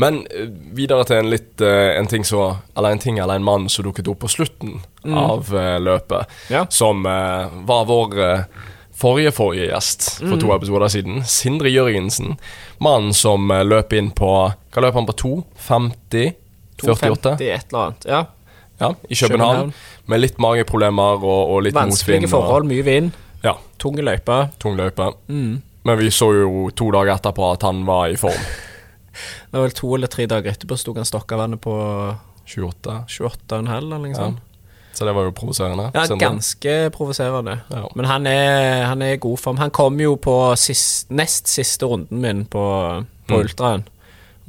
Men 0.00 0.22
eh, 0.32 0.46
videre 0.76 1.04
til 1.08 1.18
en 1.20 1.28
litt 1.32 1.60
eh, 1.60 1.90
en 1.98 2.06
ting 2.08 2.24
så 2.24 2.46
Eller 2.78 2.94
en 2.94 3.02
ting 3.02 3.18
eller 3.20 3.36
en 3.40 3.44
mann 3.44 3.68
som 3.68 3.84
dukket 3.84 4.08
opp 4.08 4.22
på 4.24 4.30
slutten 4.32 4.78
av 5.04 5.50
eh, 5.56 5.76
løpet, 5.82 6.26
Ja. 6.52 6.64
som 6.72 7.02
var 7.04 7.84
vår 7.88 8.14
forrige 9.00 9.32
forrige 9.32 9.70
gjest 9.70 10.08
for 10.20 10.36
to 10.40 10.50
episoder 10.52 10.88
siden. 10.92 11.22
Sindre 11.24 11.70
Jørgensen. 11.72 12.34
Mannen 12.84 13.14
som 13.16 13.48
løp 13.48 13.92
inn 13.96 14.10
på 14.12 14.28
Hva 14.72 14.82
løp 14.84 14.94
han 14.98 15.08
på? 15.08 15.16
2.50? 15.22 16.34
48? 16.80 17.36
250, 17.36 17.48
et 17.54 17.66
eller 17.72 17.80
annet. 17.86 18.06
Ja. 18.08 18.20
Ja, 18.80 18.90
i 19.08 19.14
København. 19.14 19.72
København. 19.72 19.72
Med 20.08 20.20
litt 20.22 20.38
mageproblemer 20.40 21.20
og, 21.24 21.50
og 21.52 21.62
litt 21.66 21.74
Vanskelige 21.76 22.22
motvind. 22.24 22.32
forhold, 22.32 22.68
mye 22.70 22.84
vind. 22.86 23.10
Ja, 23.44 23.54
Tunge 23.80 24.04
løype. 24.04 24.38
tung 24.60 24.76
løype. 24.76 25.10
Men 25.28 25.98
vi 26.00 26.08
så 26.12 26.30
jo 26.36 26.68
to 26.76 26.90
dager 26.92 27.14
etterpå 27.18 27.52
at 27.54 27.62
han 27.68 27.82
var 27.88 28.08
i 28.12 28.16
form. 28.20 28.40
Det 29.50 29.58
var 29.58 29.66
vel 29.66 29.74
to 29.74 29.94
eller 29.96 30.06
tre 30.10 30.26
dager 30.30 30.52
etterpå 30.52 30.76
sto 30.78 30.94
han 30.94 31.04
Stokkavannet 31.08 31.60
på 31.60 31.74
28. 32.46 33.04
28,5 33.08 33.76
eller 33.76 33.98
noe 33.98 34.14
Ja. 34.14 34.30
Så 34.92 35.06
det 35.06 35.12
var 35.14 35.24
jo 35.28 35.30
provoserende. 35.32 35.90
Ja, 35.94 36.02
ganske 36.18 36.90
provoserende. 36.90 37.60
Ja. 37.70 37.84
Men 37.94 38.04
han 38.10 38.26
er, 38.26 38.84
han 38.90 39.02
er 39.02 39.14
i 39.14 39.20
god 39.22 39.38
form. 39.38 39.56
Han 39.62 39.70
kom 39.70 40.00
jo 40.02 40.16
på 40.16 40.34
sist, 40.58 41.10
nest 41.14 41.46
siste 41.48 41.86
runden 41.86 42.20
min 42.20 42.44
på, 42.44 42.64
på 43.28 43.34
Mm. 43.38 43.40
Ultraen. 43.46 43.84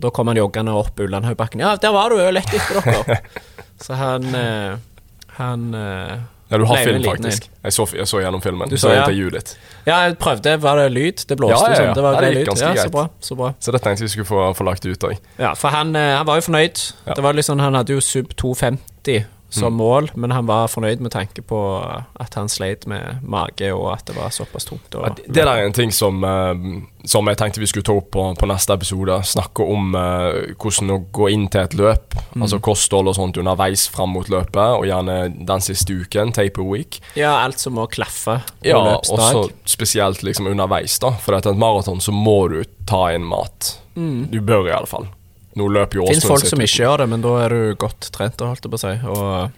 Da 0.01 0.09
kom 0.09 0.27
han 0.27 0.37
joggende 0.37 0.73
opp 0.73 0.99
Ullandhaugbakken. 0.99 1.61
Ja, 1.61 1.75
der 1.77 1.91
var 1.93 2.09
du 2.09 2.17
jo 2.17 2.31
lett 2.33 2.49
etter 2.57 2.81
dere. 2.81 3.19
Så 3.85 3.93
han 3.93 4.25
eh, 4.35 4.77
Han 5.37 5.73
eh, 5.77 6.17
Ja, 6.51 6.57
du 6.59 6.65
har 6.67 6.75
Nei, 6.75 6.83
film, 6.83 7.03
faktisk. 7.05 7.45
Jeg 7.63 7.73
så, 7.73 7.85
jeg 7.95 8.07
så 8.11 8.19
gjennom 8.19 8.41
filmen. 8.43 8.69
Du 8.69 8.75
så, 8.75 8.89
så 8.89 8.93
ja. 8.93 9.03
intervjuet 9.05 9.33
ditt. 9.37 9.51
Ja, 9.87 9.99
jeg 10.03 10.17
prøvde. 10.19 10.57
Var 10.61 10.81
det 10.81 10.87
lyd? 10.91 11.23
Det 11.29 11.37
blåste 11.39 11.55
Ja, 11.55 11.61
ja, 11.63 11.71
ja. 11.71 11.77
sånn. 11.85 11.93
Det 11.95 12.03
var 12.03 12.13
Ja, 12.17 12.21
det 12.21 12.31
gikk 12.33 12.39
lyd. 12.41 12.47
ganske 12.51 12.65
Ja, 12.67 12.73
greit. 12.75 12.83
så 12.83 12.91
bra. 12.97 13.05
Så 13.29 13.37
bra. 13.39 13.53
Så 13.59 13.71
det 13.71 13.81
tenkte 13.85 14.03
vi 14.03 14.09
skulle 14.11 14.27
få, 14.27 14.41
få 14.57 14.67
lagt 14.67 14.85
ut 14.85 15.05
òg. 15.07 15.15
Ja, 15.39 15.53
for 15.55 15.69
han, 15.71 15.95
eh, 15.95 16.17
han 16.17 16.25
var 16.27 16.41
jo 16.41 16.41
fornøyd. 16.49 16.83
Det 17.15 17.23
var 17.23 17.33
liksom, 17.39 17.59
Han 17.63 17.73
hadde 17.79 17.93
jo 17.95 18.01
sub 18.03 18.35
250 18.35 19.23
som 19.51 19.73
mål, 19.75 20.09
men 20.15 20.31
han 20.31 20.47
var 20.47 20.69
fornøyd 20.71 21.01
med 21.03 21.11
tanke 21.11 21.43
på 21.43 21.59
at 22.19 22.37
han 22.39 22.47
sleit 22.49 22.87
med 22.87 23.19
mage, 23.27 23.67
og 23.75 23.89
at 23.93 24.05
det 24.07 24.15
var 24.15 24.31
såpass 24.31 24.65
tungt. 24.69 24.95
Og, 24.95 25.19
Det 25.27 25.43
der 25.43 25.51
er 25.51 25.65
en 25.65 25.75
ting 25.75 25.91
som, 25.91 26.23
eh, 26.23 26.55
som 27.05 27.27
jeg 27.27 27.37
tenkte 27.37 27.59
vi 27.59 27.67
skulle 27.67 27.83
ta 27.83 27.97
opp 27.97 28.11
på, 28.15 28.25
på 28.39 28.49
neste 28.49 28.73
episode. 28.73 29.19
Snakke 29.27 29.67
om 29.67 29.95
uh, 29.95 30.55
hvordan 30.55 30.95
å 30.95 30.99
gå 31.11 31.29
inn 31.33 31.47
til 31.51 31.65
et 31.65 31.75
løp. 31.75 32.15
Altså 32.39 32.61
kosthold 32.63 33.11
og 33.11 33.17
sånt 33.19 33.37
underveis 33.41 33.87
fram 33.91 34.15
mot 34.15 34.29
løpet, 34.31 34.79
og 34.79 34.87
gjerne 34.87 35.19
den 35.35 35.61
siste 35.67 35.99
uken, 35.99 36.31
taper 36.31 36.63
week. 36.63 37.01
Ja, 37.19 37.41
alt 37.43 37.59
som 37.59 37.75
må 37.75 37.87
klaffe 37.91 38.39
på 38.45 38.71
Ja, 38.71 38.79
løpsdag. 38.79 39.19
også 39.19 39.49
spesielt 39.65 40.23
liksom 40.23 40.47
underveis, 40.47 40.99
da. 40.99 41.11
For 41.19 41.35
etter 41.35 41.51
et 41.51 41.61
maraton 41.61 41.99
så 41.99 42.15
må 42.15 42.47
du 42.51 42.61
ta 42.87 43.09
inn 43.15 43.27
mat. 43.27 43.75
Du 43.95 44.39
bør 44.39 44.69
i 44.69 44.75
alle 44.75 44.87
fall. 44.87 45.09
Nå 45.55 45.67
løper 45.67 45.95
jo 45.99 46.03
Åsmund 46.07 46.23
folk 46.27 46.45
som 46.47 46.59
ikke 46.63 46.83
gjør 46.85 46.97
det, 47.03 47.09
men 47.09 47.21
da 47.21 47.31
er 47.45 47.49
du 47.49 47.75
godt 47.75 48.11
trent, 48.15 48.39
holdt 48.39 48.63
jeg 48.63 48.71
på 48.71 48.79
å 48.79 48.83
si. 48.85 48.93
Og 49.07 49.51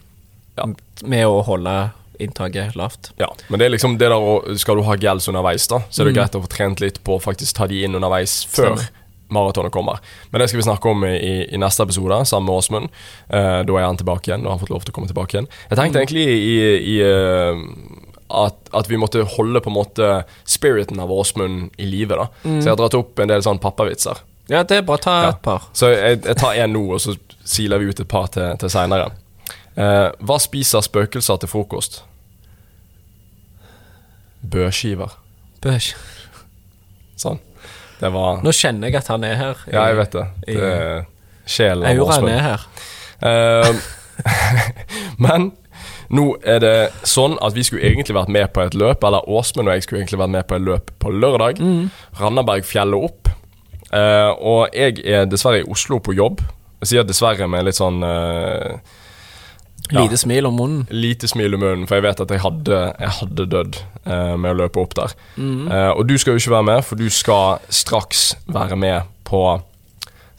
Ja. 0.58 0.66
med 1.06 1.26
å 1.26 1.44
holde 1.44 1.92
inntaket 2.20 2.76
lavt. 2.76 3.12
Ja, 3.18 3.28
men 3.50 3.60
det 3.60 3.66
er 3.66 3.70
liksom 3.78 3.98
det 3.98 4.10
der 4.10 4.16
å 4.16 4.58
Skal 4.58 4.76
du 4.78 4.84
ha 4.84 4.96
gels 4.96 5.28
underveis, 5.28 5.68
da, 5.68 5.80
så 5.90 6.02
er 6.02 6.06
det 6.06 6.14
Mm. 6.14 6.20
greit 6.22 6.36
å 6.36 6.44
få 6.44 6.50
trent 6.50 6.80
litt 6.82 7.04
på 7.04 7.18
å 7.18 7.22
faktisk 7.22 7.54
ta 7.56 7.68
de 7.68 7.84
inn 7.84 7.94
underveis 7.96 8.46
før 8.46 8.78
maratonet 9.32 9.72
kommer. 9.72 10.00
Men 10.32 10.40
det 10.42 10.50
skal 10.50 10.60
vi 10.62 10.64
snakke 10.70 10.86
om 10.92 11.04
i, 11.06 11.48
i, 11.52 11.58
neste 11.58 11.82
episode, 11.82 12.26
sammen 12.26 12.46
med 12.46 12.56
Åsmund. 12.62 12.90
Uh, 13.34 13.64
da 13.64 13.74
er 13.78 13.86
han 13.88 13.98
tilbake 13.98 14.30
igjen, 14.30 14.46
og 14.46 14.52
har 14.52 14.60
fått 14.60 14.70
lov 14.70 14.84
til 14.86 14.94
å 14.94 14.96
komme 14.96 15.08
tilbake 15.08 15.34
igjen. 15.34 15.48
Jeg 15.70 15.78
Mm. 15.78 15.82
tenkte 15.82 16.00
egentlig 16.02 16.28
i, 16.28 16.98
i 16.98 17.02
uh, 17.02 17.58
at, 18.46 18.56
at 18.74 18.88
vi 18.88 18.96
måtte 18.98 19.26
holde 19.26 19.60
på 19.62 19.68
en 19.70 19.78
måte 19.78 20.26
spiriten 20.46 21.00
av 21.00 21.10
Åsmund 21.10 21.72
i 21.80 21.86
live. 21.86 22.10
da 22.16 22.28
Mm. 22.46 22.62
Så 22.62 22.66
jeg 22.66 22.78
har 22.78 22.78
dratt 22.78 22.94
opp 22.94 23.20
en 23.20 23.28
del 23.28 23.42
sånn 23.42 23.60
pappavitser. 23.60 24.18
Ja, 24.52 24.64
det 24.64 24.82
er 24.82 24.82
bra. 24.88 24.98
Ta 25.00 25.18
et 25.30 25.44
par. 25.44 25.70
Så 25.74 25.94
jeg, 25.94 26.24
jeg 26.26 26.36
tar 26.40 26.58
en 26.60 26.74
nå, 26.76 26.84
og 26.96 27.02
så 27.02 27.16
siler 27.48 27.80
vi 27.80 27.92
ut 27.92 28.00
et 28.00 28.10
par 28.10 28.28
til, 28.34 28.58
til 28.60 28.72
seinere. 28.72 29.12
Eh, 29.80 30.10
hva 30.20 30.38
spiser 30.42 30.84
spøkelser 30.86 31.40
til 31.42 31.50
frokost? 31.50 32.04
Bøskiver. 34.44 35.16
Bøskiver 35.64 36.20
Sånn. 37.18 37.40
Det 38.02 38.10
var 38.12 38.42
Nå 38.44 38.52
kjenner 38.52 38.90
jeg 38.90 39.00
at 39.00 39.10
han 39.14 39.24
er 39.24 39.36
her. 39.40 39.60
Ja, 39.72 39.88
jeg 39.88 40.00
vet 40.02 40.16
det. 40.18 40.24
det 40.50 40.72
sjelen 41.48 41.86
av 41.88 42.02
Auraen 42.04 42.30
er 42.32 42.42
her. 42.44 42.66
Eh, 43.24 43.84
men 45.24 45.52
nå 46.14 46.26
er 46.44 46.60
det 46.62 46.76
sånn 47.08 47.38
at 47.42 47.56
vi 47.56 47.64
skulle 47.66 47.86
egentlig 47.88 48.18
vært 48.18 48.34
med 48.34 48.52
på 48.54 48.66
et 48.66 48.76
løp, 48.78 49.06
eller 49.08 49.30
Åsmund 49.30 49.70
og 49.70 49.78
jeg 49.78 49.86
skulle 49.86 50.04
egentlig 50.04 50.20
vært 50.22 50.36
med 50.36 50.48
på 50.50 50.60
et 50.60 50.66
løp 50.68 50.92
på 51.02 51.14
lørdag. 51.16 51.62
Randabergfjellet 52.20 53.08
opp. 53.08 53.32
Eh, 53.94 54.32
og 54.42 54.74
jeg 54.74 55.04
er 55.06 55.28
dessverre 55.30 55.62
i 55.62 55.70
Oslo 55.70 56.00
på 56.04 56.16
jobb. 56.18 56.42
Jeg 56.84 56.92
sier 56.92 57.08
dessverre 57.08 57.48
med 57.52 57.68
litt 57.68 57.80
sånn 57.80 58.04
eh, 58.08 59.00
Ja. 59.92 60.00
Lite 60.00 60.18
smil 60.18 60.48
om 60.48 60.56
munnen. 60.58 60.86
lite 60.90 61.28
smil 61.28 61.54
om 61.58 61.62
munnen, 61.62 61.88
for 61.88 62.00
jeg 62.00 62.06
vet 62.06 62.22
at 62.24 62.32
jeg 62.32 62.42
hadde, 62.42 62.78
jeg 63.04 63.12
hadde 63.20 63.46
dødd 63.52 63.80
uh, 64.08 64.34
med 64.40 64.54
å 64.54 64.58
løpe 64.62 64.80
opp 64.80 64.96
der. 64.96 65.12
Eh, 65.36 65.92
og 65.92 66.08
du 66.08 66.16
skal 66.18 66.34
jo 66.34 66.42
ikke 66.42 66.54
være 66.56 66.68
med, 66.70 66.86
for 66.88 66.96
du 66.98 67.10
skal 67.12 67.60
straks 67.68 68.32
være 68.48 68.80
med 68.80 69.12
på 69.28 69.44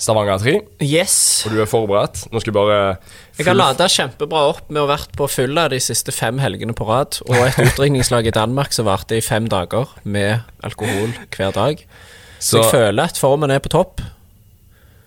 Stavanger 0.00 0.40
3. 0.42 0.54
Yes. 0.82 1.44
Og 1.46 1.54
du 1.54 1.60
er 1.62 1.68
forberedt. 1.70 2.24
Nå 2.32 2.40
skal 2.40 2.50
jeg 2.50 2.56
bare 2.56 2.78
Jeg 3.36 3.46
har 3.46 3.56
lada 3.60 3.86
kjempebra 3.86 4.46
opp 4.48 4.64
med 4.72 4.80
å 4.82 4.88
ha 4.88 4.94
vært 4.96 5.14
på 5.14 5.28
fylla 5.30 5.68
de 5.70 5.78
siste 5.82 6.12
fem 6.12 6.40
helgene 6.42 6.74
på 6.74 6.88
rad, 6.88 7.20
og 7.28 7.36
et 7.44 7.60
utdrikningslag 7.68 8.32
i 8.32 8.34
Danmark 8.34 8.74
som 8.74 8.88
varte 8.88 9.20
i 9.20 9.24
fem 9.24 9.46
dager 9.52 9.92
med 10.02 10.42
alkohol 10.66 11.14
hver 11.36 11.54
dag. 11.54 11.84
Så, 12.44 12.58
Så, 12.58 12.62
jeg 12.62 12.70
føler 12.74 13.08
at 13.08 13.18
formen 13.18 13.50
er 13.50 13.62
på 13.64 13.72
topp. 13.72 14.02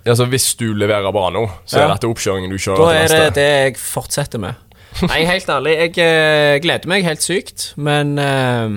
altså, 0.08 0.26
hvis 0.26 0.56
du 0.56 0.72
leverer 0.74 1.12
bra 1.14 1.30
nå, 1.30 1.44
så 1.66 1.78
Ja. 1.78 1.86
er 1.86 1.94
dette 1.94 2.08
oppkjøringen 2.10 2.50
du 2.50 2.58
kjører 2.58 2.78
Da 2.78 2.94
er 2.94 3.08
det 3.08 3.36
det 3.36 3.50
jeg 3.66 3.78
fortsetter 3.78 4.40
med. 4.40 4.56
Nei, 5.04 5.26
helt 5.26 5.50
ærlig, 5.50 5.76
jeg 5.78 5.98
eh, 6.02 6.60
gleder 6.64 6.88
meg 6.88 7.04
helt 7.04 7.22
sykt, 7.22 7.74
men 7.76 8.18
uh, 8.18 8.72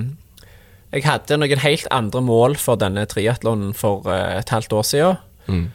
jeg 0.93 1.03
hadde 1.07 1.39
noen 1.39 1.63
helt 1.63 1.87
andre 1.89 2.21
mål 2.21 2.57
for 2.61 2.75
denne 2.75 3.07
triatlonen 3.09 3.73
for 3.73 4.05
uh, 4.05 4.37
et 4.37 4.49
halvt 4.49 4.73
år 4.73 4.85
siden. 4.85 5.17
Mm. 5.47 5.71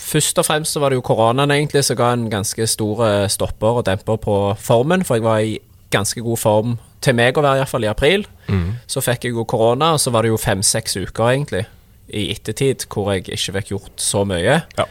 Først 0.00 0.38
og 0.38 0.44
fremst 0.44 0.74
så 0.74 0.80
var 0.80 0.90
det 0.90 0.98
jo 0.98 1.06
koronaen 1.06 1.52
egentlig 1.54 1.84
som 1.84 1.96
ga 1.96 2.10
en 2.12 2.26
ganske 2.30 2.66
stor 2.66 3.28
stopper 3.28 3.78
og 3.78 3.86
demper 3.86 4.18
på 4.20 4.34
formen, 4.58 5.04
for 5.04 5.14
jeg 5.16 5.24
var 5.24 5.38
i 5.38 5.58
ganske 5.94 6.20
god 6.20 6.36
form 6.36 6.78
til 7.00 7.16
meg 7.16 7.38
å 7.38 7.44
være, 7.44 7.62
iallfall 7.62 7.86
i 7.86 7.90
april. 7.90 8.26
Mm. 8.48 8.66
Så 8.90 9.02
fikk 9.04 9.24
jeg 9.28 9.36
jo 9.36 9.46
korona, 9.48 9.94
og 9.96 10.02
så 10.02 10.12
var 10.12 10.26
det 10.26 10.32
jo 10.34 10.40
fem-seks 10.40 10.98
uker 11.00 11.30
egentlig 11.32 11.64
i 12.10 12.26
ettertid 12.34 12.84
hvor 12.90 13.12
jeg 13.14 13.28
ikke 13.28 13.54
fikk 13.60 13.72
gjort 13.74 14.02
så 14.02 14.24
mye. 14.26 14.60
Ja. 14.78 14.86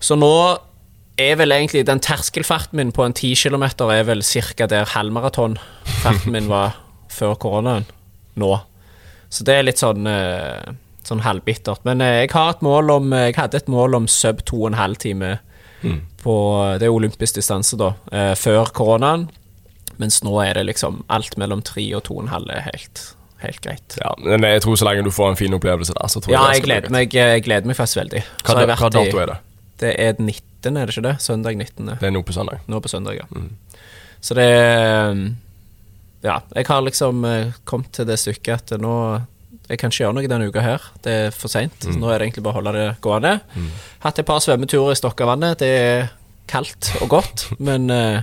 Så 0.00 0.16
nå 0.16 0.30
er 1.20 1.34
vel 1.36 1.52
egentlig 1.52 1.82
den 1.88 2.00
terskelfarten 2.00 2.78
min 2.80 2.92
på 2.96 3.04
en 3.04 3.12
10 3.12 3.34
km 3.36 3.66
er 3.90 4.04
vel 4.08 4.22
ca. 4.24 4.66
der 4.70 4.88
halvmaratonfarten 4.94 6.32
min 6.32 6.48
var 6.48 6.78
før 7.18 7.34
koronaen 7.34 7.84
nå. 8.40 8.54
Så 9.30 9.44
det 9.46 9.58
er 9.58 9.66
litt 9.66 9.82
sånn 9.82 10.06
eh, 10.10 10.70
Sånn 11.06 11.22
halvbittert. 11.24 11.80
Men 11.88 12.02
eh, 12.04 12.22
jeg 12.22 12.30
har 12.34 12.50
et 12.52 12.60
mål 12.62 12.90
om 12.92 13.12
Jeg 13.16 13.32
hadde 13.38 13.56
et 13.56 13.70
mål 13.72 13.94
om 13.96 14.06
sub 14.10 14.42
2,5 14.46 14.96
time 15.00 15.30
på 16.20 16.34
Det 16.78 16.84
er 16.84 16.92
olympisk 16.92 17.38
distanse, 17.38 17.78
da. 17.80 17.94
eh, 18.12 18.34
før 18.36 18.68
koronaen. 18.76 19.30
Mens 20.00 20.22
nå 20.24 20.32
er 20.42 20.54
det 20.56 20.66
liksom 20.70 21.02
alt 21.12 21.36
mellom 21.40 21.60
3 21.66 21.84
og 21.98 22.02
2,5 22.08 22.48
er 22.56 22.62
helt, 22.70 23.02
helt 23.44 23.60
greit. 23.66 23.96
Ja, 24.00 24.14
men 24.24 24.46
jeg 24.48 24.62
tror 24.64 24.78
så 24.80 24.88
lenge 24.88 25.04
du 25.04 25.12
får 25.12 25.34
en 25.34 25.36
fin 25.40 25.52
opplevelse 25.58 25.92
der, 25.96 26.08
så 26.08 26.22
tror 26.24 26.32
Ja, 26.34 26.46
jeg 26.48 26.62
jeg 26.62 26.66
gleder 26.70 26.94
meg, 26.94 27.12
jeg 27.14 27.44
gleder 27.44 27.68
meg 27.68 27.76
faktisk 27.76 28.00
veldig. 28.00 28.22
Hva, 28.46 28.54
da- 28.64 28.76
hva 28.80 28.90
dato 28.96 29.20
er 29.20 29.26
det? 29.34 29.38
Det 29.80 29.92
er 30.00 30.14
19., 30.20 30.76
er 30.76 30.86
det 30.88 30.94
ikke 30.96 31.04
det? 31.08 31.14
Søndag 31.24 31.56
19. 31.56 31.86
Det 32.00 32.08
er 32.08 32.10
nå 32.16 32.22
på 32.24 32.32
søndag. 32.36 32.60
Nå 32.68 32.80
på 32.84 32.88
søndag, 32.92 33.16
ja. 33.20 33.44
Så 34.20 34.34
det 34.36 34.44
er- 34.48 35.30
Ja, 36.22 36.40
jeg 36.54 36.66
har 36.68 36.82
liksom 36.84 37.24
eh, 37.24 37.52
kommet 37.64 37.92
til 37.96 38.04
det 38.04 38.18
stykket 38.20 38.72
at 38.72 38.80
nå 38.80 39.22
Jeg 39.70 39.78
kan 39.78 39.88
ikke 39.90 40.02
gjøre 40.04 40.14
noe 40.16 40.26
denne 40.28 40.48
uka 40.50 40.60
her. 40.60 40.80
Det 41.00 41.12
er 41.12 41.30
for 41.30 41.48
seint. 41.48 41.86
Nå 41.86 42.08
er 42.10 42.18
det 42.18 42.26
egentlig 42.26 42.42
bare 42.42 42.54
å 42.54 42.58
holde 42.58 42.72
det 42.74 43.00
gående. 43.00 43.40
Hatt 44.02 44.18
et 44.18 44.26
par 44.26 44.40
svømmeturer 44.42 44.90
i 44.92 44.98
Stokkavannet. 44.98 45.58
Det 45.62 45.68
er 45.68 46.08
kaldt 46.50 46.90
og 47.00 47.08
godt, 47.08 47.44
men 47.60 47.88
eh, 47.88 48.22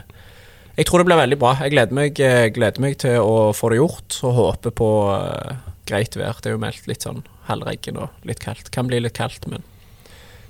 jeg 0.77 0.85
tror 0.85 1.01
det 1.01 1.07
blir 1.09 1.17
veldig 1.19 1.37
bra. 1.41 1.55
Jeg 1.63 1.73
gleder 1.73 1.97
meg, 1.97 2.19
eh, 2.21 2.49
gleder 2.53 2.83
meg 2.83 2.99
til 3.01 3.17
å 3.17 3.49
få 3.57 3.71
det 3.73 3.79
gjort, 3.79 4.19
og 4.27 4.35
håper 4.37 4.75
på 4.77 4.89
uh, 5.09 5.55
greit 5.89 6.13
vær. 6.19 6.37
Det 6.41 6.51
er 6.51 6.57
jo 6.57 6.61
meldt 6.61 6.85
litt 6.89 7.05
sånn 7.07 7.23
halvregn 7.47 7.97
og 8.03 8.27
litt 8.27 8.43
kaldt. 8.43 8.69
Kan 8.75 8.89
bli 8.91 8.99
litt 9.01 9.17
kaldt, 9.17 9.47
men 9.49 9.65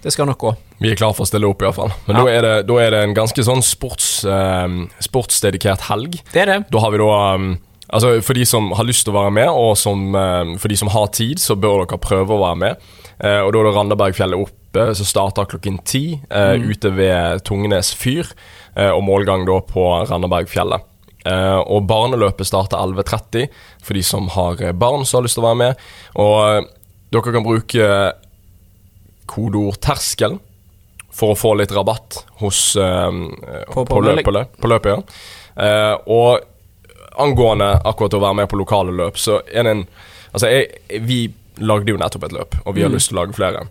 det 0.04 0.12
skal 0.14 0.28
nok 0.30 0.42
gå. 0.42 0.52
Vi 0.84 0.92
er 0.92 1.00
klar 1.00 1.16
for 1.16 1.26
å 1.26 1.30
stille 1.30 1.48
opp, 1.48 1.64
iallfall. 1.64 1.94
Men 2.08 2.18
Ja. 2.18 2.24
da, 2.24 2.28
er 2.32 2.42
det, 2.42 2.68
da 2.68 2.76
er 2.84 2.92
det 2.92 3.04
en 3.06 3.16
ganske 3.18 3.44
sånn 3.44 3.64
sports, 3.66 4.26
eh, 4.26 4.68
sportsdedikert 5.08 5.88
helg. 5.90 6.20
Det 6.34 6.44
er 6.44 6.52
det. 6.52 6.60
Da 6.72 6.80
har 6.84 6.92
vi 6.92 6.98
da 6.98 7.36
um, 7.36 7.58
Altså 7.88 8.22
For 8.22 8.36
de 8.36 8.44
som 8.44 8.74
har 8.76 8.84
lyst 8.84 9.06
til 9.06 9.14
å 9.14 9.16
være 9.24 9.32
med, 9.32 9.48
og 9.48 9.78
som, 9.80 10.14
um, 10.14 10.58
for 10.60 10.68
de 10.68 10.76
som 10.76 10.90
har 10.92 11.08
tid, 11.08 11.40
så 11.40 11.56
bør 11.56 11.86
dere 11.86 11.98
prøve 12.04 12.36
å 12.36 12.42
være 12.42 12.58
med. 12.60 12.82
Uh, 13.24 13.48
og 13.48 13.54
Da 13.54 13.60
er 13.62 13.64
det 13.64 13.76
Randabergfjellet 13.78 14.50
oppe, 14.78 14.96
som 15.00 15.06
starter 15.10 15.50
klokken 15.50 15.80
ti 15.88 16.20
mm. 16.30 16.68
ute 16.70 16.92
ved 16.96 17.44
Tungnes 17.48 17.94
fyr. 17.98 18.30
eh, 18.76 18.92
og 18.92 19.04
målgang 19.04 19.46
da 19.48 19.60
på 19.66 19.88
Randabergfjellet. 20.10 20.94
Uh, 21.28 21.60
og 21.60 21.84
Barneløpet 21.90 22.48
starter 22.48 22.80
11.30 22.80 23.50
for 23.84 23.98
de 23.98 24.04
som 24.06 24.30
har 24.32 24.62
eh, 24.64 24.72
barn 24.72 25.02
som 25.04 25.18
har 25.18 25.26
lyst 25.26 25.36
til 25.36 25.44
å 25.44 25.48
være 25.50 25.60
med. 25.60 25.82
Og 26.16 26.36
uh, 26.40 26.70
dere 27.12 27.34
kan 27.36 27.44
bruke 27.44 27.88
kodeord 29.28 29.82
'terskel' 29.84 30.38
for 31.12 31.34
å 31.34 31.40
få 31.40 31.56
litt 31.58 31.74
rabatt 31.76 32.22
hos 32.40 32.78
uh, 32.80 33.12
På- 33.74 33.84
på, 33.84 33.98
på 33.98 34.02
løpet. 34.06 34.32
løp- 34.32 34.56
på, 34.62 34.72
løpet. 34.72 34.94
Ja. 34.94 35.02
Eh, 35.58 35.96
og 36.06 36.40
angående 37.18 37.72
akkurat 37.84 38.14
å 38.14 38.22
være 38.22 38.38
med 38.44 38.50
på 38.52 38.60
lokale 38.60 38.94
løp, 38.94 39.18
så 39.18 39.42
er 39.52 39.64
det 39.68 39.72
en 39.80 39.88
Altså, 40.28 40.50
jeg, 40.52 41.02
vi 41.08 41.34
lagde 41.64 41.90
jo 41.90 41.98
nettopp 41.98 42.26
et 42.28 42.34
løp, 42.36 42.56
og 42.68 42.76
vi 42.76 42.84
har 42.84 42.92
lyst 42.92 43.10
til 43.10 43.18
å 43.18 43.22
lage 43.24 43.34
flere. 43.34 43.64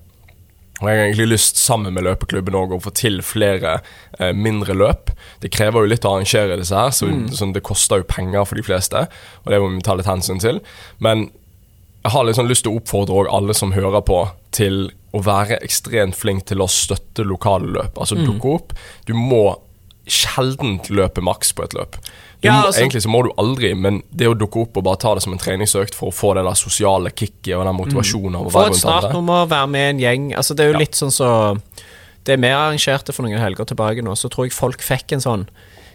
Og 0.83 0.91
jeg 0.91 0.99
har 0.99 1.07
egentlig 1.07 1.31
lyst, 1.31 1.57
sammen 1.57 1.95
med 1.97 2.05
løpeklubben 2.05 2.57
også, 2.59 2.77
å 2.77 2.85
få 2.85 2.93
til 2.99 3.23
flere 3.25 3.79
eh, 4.19 4.35
mindre 4.37 4.77
løp. 4.77 5.13
Det 5.41 5.49
krever 5.55 5.83
jo 5.85 5.93
litt 5.93 6.05
å 6.05 6.13
arrangere 6.17 6.59
disse 6.61 6.77
her, 6.77 6.93
så, 6.93 7.09
så 7.33 7.49
det 7.55 7.65
koster 7.65 8.03
jo 8.03 8.09
penger 8.11 8.45
for 8.45 8.61
de 8.61 8.67
fleste. 8.67 9.07
Og 9.45 9.53
det 9.53 9.61
må 9.63 9.71
vi 9.73 9.85
ta 9.87 9.97
litt 9.97 10.11
hensyn 10.11 10.43
til. 10.43 10.61
Men 11.01 11.31
jeg 12.07 12.13
har 12.13 12.29
liksom 12.29 12.51
lyst 12.51 12.67
til 12.67 12.75
å 12.75 12.81
oppfordre 12.83 13.25
alle 13.35 13.57
som 13.57 13.73
hører 13.75 14.05
på, 14.07 14.21
til 14.55 14.91
å 15.17 15.23
være 15.25 15.59
ekstremt 15.65 16.19
flink 16.19 16.45
til 16.51 16.61
å 16.61 16.69
støtte 16.71 17.25
lokale 17.25 17.73
løp. 17.73 17.97
Altså 17.97 18.21
dukke 18.21 18.53
opp. 18.59 18.77
Du 19.09 19.15
må 19.17 19.57
sjelden 20.07 20.79
løpe 20.93 21.25
maks 21.25 21.51
på 21.57 21.65
et 21.65 21.75
løp. 21.75 21.97
Ja, 22.47 22.63
altså- 22.67 22.81
egentlig 22.83 23.03
så 23.05 23.11
må 23.13 23.23
du 23.27 23.31
aldri, 23.39 23.75
men 23.77 24.03
det 24.15 24.29
å 24.31 24.35
dukke 24.39 24.63
opp 24.63 24.77
og 24.77 24.85
bare 24.85 25.01
ta 25.03 25.15
det 25.15 25.23
som 25.23 25.35
en 25.35 25.39
treningsøkt 25.43 25.95
for 25.95 26.11
å 26.11 26.15
få 26.15 26.35
det 26.35 26.45
der 26.47 26.59
sosiale 26.59 27.11
kicket 27.11 27.55
og 27.57 27.65
den 27.67 27.77
motivasjonen 27.77 28.41
mm. 28.47 28.51
Få 28.55 28.67
et 28.71 28.81
startnummer, 28.81 29.47
være 29.51 29.69
med 29.69 29.87
i 29.87 29.91
en 29.91 30.01
gjeng. 30.05 30.27
Altså, 30.37 30.55
det 30.57 30.65
er 30.65 30.73
jo 30.73 30.79
Ja. 30.79 30.85
litt 30.85 30.93
sånn 30.99 31.13
så 31.13 31.61
Det 32.27 32.41
vi 32.41 32.49
arrangerte 32.49 33.13
for 33.15 33.23
noen 33.23 33.39
helger 33.39 33.65
tilbake 33.65 34.03
nå, 34.03 34.11
så 34.19 34.29
tror 34.29 34.47
jeg 34.47 34.53
folk 34.53 34.81
fikk 34.83 35.13
en 35.13 35.21
sånn 35.21 35.47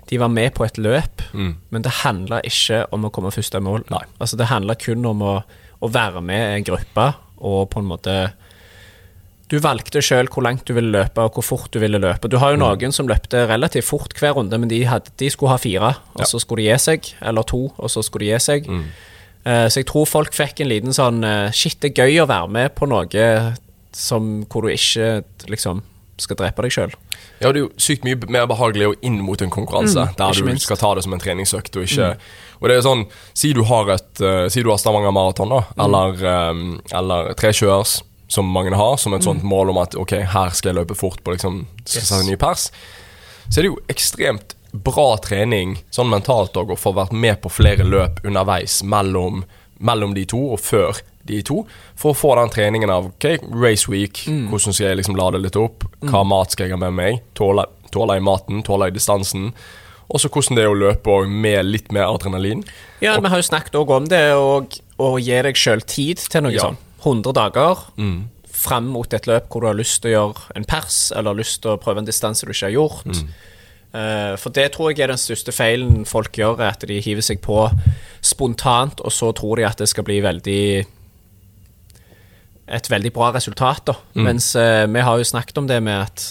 De 0.07 0.17
var 0.17 0.29
med 0.29 0.53
på 0.55 0.65
et 0.65 0.77
løp, 0.77 1.21
men 1.33 1.81
det 1.81 1.91
handla 2.03 2.41
ikke 2.43 2.85
om 2.91 3.03
å 3.05 3.11
komme 3.11 3.31
først 3.31 3.55
i 3.55 3.59
mål. 3.59 3.83
Nei. 3.89 4.01
Altså, 4.19 4.35
det 4.37 4.47
handla 4.47 4.75
kun 4.75 5.05
om 5.05 5.19
å, 5.21 5.43
å 5.81 5.89
være 5.91 6.21
med 6.21 6.39
i 6.39 6.57
en 6.57 6.63
gruppe 6.63 7.13
og 7.39 7.69
på 7.69 7.79
en 7.79 7.85
måte 7.85 8.33
Du 9.51 9.57
valgte 9.59 9.99
sjøl 9.99 10.29
hvor 10.31 10.45
langt 10.45 10.63
du 10.69 10.71
ville 10.77 10.93
løpe, 10.93 11.19
og 11.27 11.35
hvor 11.35 11.43
fort 11.43 11.71
du 11.75 11.79
ville 11.83 11.99
løpe. 11.99 12.29
Du 12.31 12.37
har 12.39 12.53
jo 12.53 12.59
noen 12.61 12.93
som 12.95 13.09
løpte 13.09 13.43
relativt 13.49 13.83
fort 13.89 14.13
hver 14.15 14.37
runde, 14.37 14.55
men 14.61 14.69
de, 14.71 14.79
hadde, 14.87 15.11
de 15.19 15.27
skulle 15.33 15.51
ha 15.51 15.59
fire, 15.59 15.89
og 16.15 16.21
Ja. 16.23 16.29
så 16.29 16.39
skulle 16.39 16.63
de 16.63 16.69
gi 16.71 16.77
seg. 16.79 17.09
Eller 17.21 17.43
to, 17.43 17.65
og 17.77 17.89
så 17.91 18.03
skulle 18.03 18.25
de 18.29 18.31
gi 18.31 18.39
seg. 18.39 18.69
Eh, 19.43 19.67
så 19.67 19.81
jeg 19.81 19.87
tror 19.89 20.05
folk 20.07 20.31
fikk 20.37 20.61
en 20.61 20.69
liten 20.69 20.93
sånn 20.93 21.23
uh, 21.25 21.49
Shit, 21.51 21.79
det 21.81 21.91
er 21.97 22.05
gøy 22.05 22.21
å 22.23 22.27
være 22.29 22.47
med 22.47 22.75
på 22.77 22.87
noe 22.87 23.55
som, 23.91 24.45
hvor 24.45 24.61
du 24.63 24.69
ikke 24.71 25.23
liksom 25.49 25.81
skal 26.21 26.37
drepe 26.37 26.61
deg 26.61 26.71
sjøl. 26.71 26.91
Ja, 27.41 27.49
det 27.51 27.57
er 27.57 27.63
jo 27.65 27.71
sykt 27.81 28.03
mye 28.05 28.15
mer 28.29 28.45
behagelig 28.47 28.91
å 28.91 28.93
inn 29.01 29.17
mot 29.25 29.41
en 29.41 29.49
konkurranse, 29.49 30.03
Mm, 30.11 30.15
der 30.19 30.31
du 30.37 30.43
minst. 30.45 30.61
Mm. 30.61 30.65
skal 30.69 30.77
ta 30.77 30.93
det 30.95 31.03
som 31.03 31.13
en 31.17 31.19
treningsøkt, 31.19 31.75
og 31.75 31.83
ikke 31.89 32.11
Og 32.61 32.69
det 32.69 32.77
er 32.77 32.81
sånn, 32.85 33.07
si 33.33 33.51
du 33.57 33.63
har 33.65 33.89
et 33.89 34.21
uh, 34.21 34.47
Si 34.47 34.61
du 34.61 34.69
har 34.69 34.77
Stavanger 34.77 35.11
Maraton, 35.11 35.49
da, 35.49 35.61
Mm. 35.75 35.83
eller, 35.85 36.49
um, 36.51 36.81
eller 36.93 37.33
Trekjøers, 37.33 38.03
som 38.31 38.47
mange 38.47 38.71
har, 38.79 38.95
som 38.97 39.13
et 39.13 39.21
Mm. 39.21 39.25
sånt 39.27 39.43
mål 39.43 39.69
om 39.73 39.77
at 39.81 39.95
ok, 39.99 40.11
her 40.23 40.49
skal 40.55 40.71
jeg 40.73 40.79
løpe 40.85 40.95
fort 40.95 41.19
på 41.23 41.33
liksom 41.35 41.65
Skal 41.83 42.01
Yes. 42.01 42.11
en 42.21 42.25
ny 42.31 42.35
pers, 42.39 42.71
så 43.49 43.59
er 43.59 43.63
det 43.63 43.71
jo 43.71 43.79
ekstremt 43.89 44.55
bra 44.73 45.17
trening 45.19 45.77
sånn 45.91 46.07
mentalt 46.09 46.53
òg, 46.55 46.69
å 46.71 46.79
få 46.79 46.93
vært 46.95 47.11
med 47.11 47.41
på 47.41 47.49
flere 47.51 47.83
løp 47.83 48.21
underveis 48.23 48.81
mellom, 48.83 49.43
mellom 49.81 50.13
de 50.15 50.23
to 50.25 50.37
og 50.53 50.59
før 50.63 51.01
de 51.25 51.41
to, 51.43 51.65
for 51.95 52.13
å 52.13 52.17
få 52.17 52.35
den 52.39 52.49
treningen 52.49 52.89
av 52.89 53.05
ok, 53.11 53.39
race 53.51 53.87
week, 53.91 54.23
Mm. 54.27 54.47
hvordan 54.49 54.73
skal 54.73 54.87
jeg 54.87 54.97
liksom 54.97 55.15
lade 55.17 55.41
litt 55.41 55.55
opp, 55.59 55.83
hva 56.01 56.23
mat 56.25 56.51
skal 56.51 56.67
jeg 56.69 56.79
ha 56.79 56.89
med 56.89 56.93
meg, 56.93 57.19
tåler, 57.35 57.65
jeg 57.91 58.23
maten, 58.23 58.63
tåler 58.63 58.85
jeg 58.87 58.93
distansen, 58.95 59.53
Og 60.13 60.19
så 60.19 60.27
hvordan 60.27 60.55
det 60.57 60.63
er 60.65 60.67
å 60.67 60.75
løpe 60.75 61.25
med 61.29 61.65
litt 61.65 61.89
mer 61.93 62.03
adrenalin. 62.03 62.65
Ja, 62.99 63.17
vi 63.21 63.29
har 63.29 63.37
jo 63.37 63.47
snakket 63.47 63.71
også 63.79 63.95
om 63.95 64.05
det, 64.09 64.33
og 64.35 64.67
å 64.99 65.17
gi 65.17 65.41
deg 65.41 65.55
sjøl 65.55 65.81
tid 65.87 66.17
til 66.17 66.41
noe 66.41 66.51
Ja. 66.51 66.59
sånn. 66.65 66.77
100 67.01 67.33
dager 67.37 67.87
fram 68.51 68.91
mot 68.93 69.13
et 69.13 69.27
løp 69.29 69.47
hvor 69.49 69.63
du 69.63 69.69
har 69.71 69.77
lyst 69.77 70.01
til 70.03 70.11
å 70.11 70.17
gjøre 70.17 70.59
en 70.59 70.67
pers, 70.69 70.99
eller 71.17 71.37
lyst 71.37 71.61
til 71.63 71.73
å 71.73 71.79
prøve 71.81 72.03
en 72.03 72.07
distanse 72.07 72.45
du 72.45 72.53
ikke 72.53 72.67
har 72.67 72.75
gjort. 72.75 73.21
Eh, 73.91 74.33
for 74.39 74.55
det 74.55 74.69
tror 74.75 74.91
jeg 74.91 75.03
er 75.03 75.11
den 75.11 75.19
største 75.19 75.53
feilen 75.55 76.05
folk 76.07 76.37
gjør, 76.37 76.61
er 76.61 76.75
at 76.75 76.85
de 76.87 77.01
hiver 77.03 77.25
seg 77.25 77.41
på 77.43 77.65
spontant, 78.23 79.03
og 79.03 79.11
så 79.11 79.31
tror 79.35 79.59
de 79.59 79.67
at 79.67 79.81
det 79.81 79.89
skal 79.91 80.07
bli 80.07 80.21
veldig 80.23 80.63
et 82.71 82.87
veldig 82.87 83.11
bra 83.11 83.33
resultat, 83.35 83.83
da. 83.89 83.97
Mens 84.15 84.53
uh, 84.55 84.85
vi 84.87 85.03
har 85.03 85.17
jo 85.19 85.27
snakket 85.27 85.57
om 85.59 85.67
det 85.67 85.81
med 85.83 86.05
at 86.05 86.23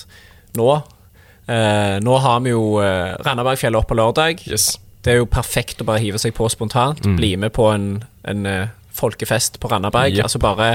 nå 0.56 0.70
uh, 0.72 1.96
Nå 2.00 2.14
har 2.24 2.38
vi 2.40 2.54
jo 2.54 2.78
uh, 2.80 3.18
Randabergfjellet 3.26 3.76
opp 3.76 3.90
på 3.90 3.98
lørdag. 3.98 4.40
Yes. 4.48 4.78
Det 5.04 5.12
er 5.12 5.20
jo 5.20 5.28
perfekt 5.28 5.82
å 5.82 5.88
bare 5.88 6.00
hive 6.00 6.20
seg 6.22 6.32
på 6.36 6.48
spontant. 6.48 7.02
Bli 7.18 7.34
med 7.40 7.52
på 7.56 7.66
en, 7.74 7.90
en 8.24 8.48
folkefest 8.96 9.60
på 9.60 9.70
Randaberg. 9.70 10.16
Yep. 10.16 10.26
Altså 10.28 10.42
bare 10.42 10.70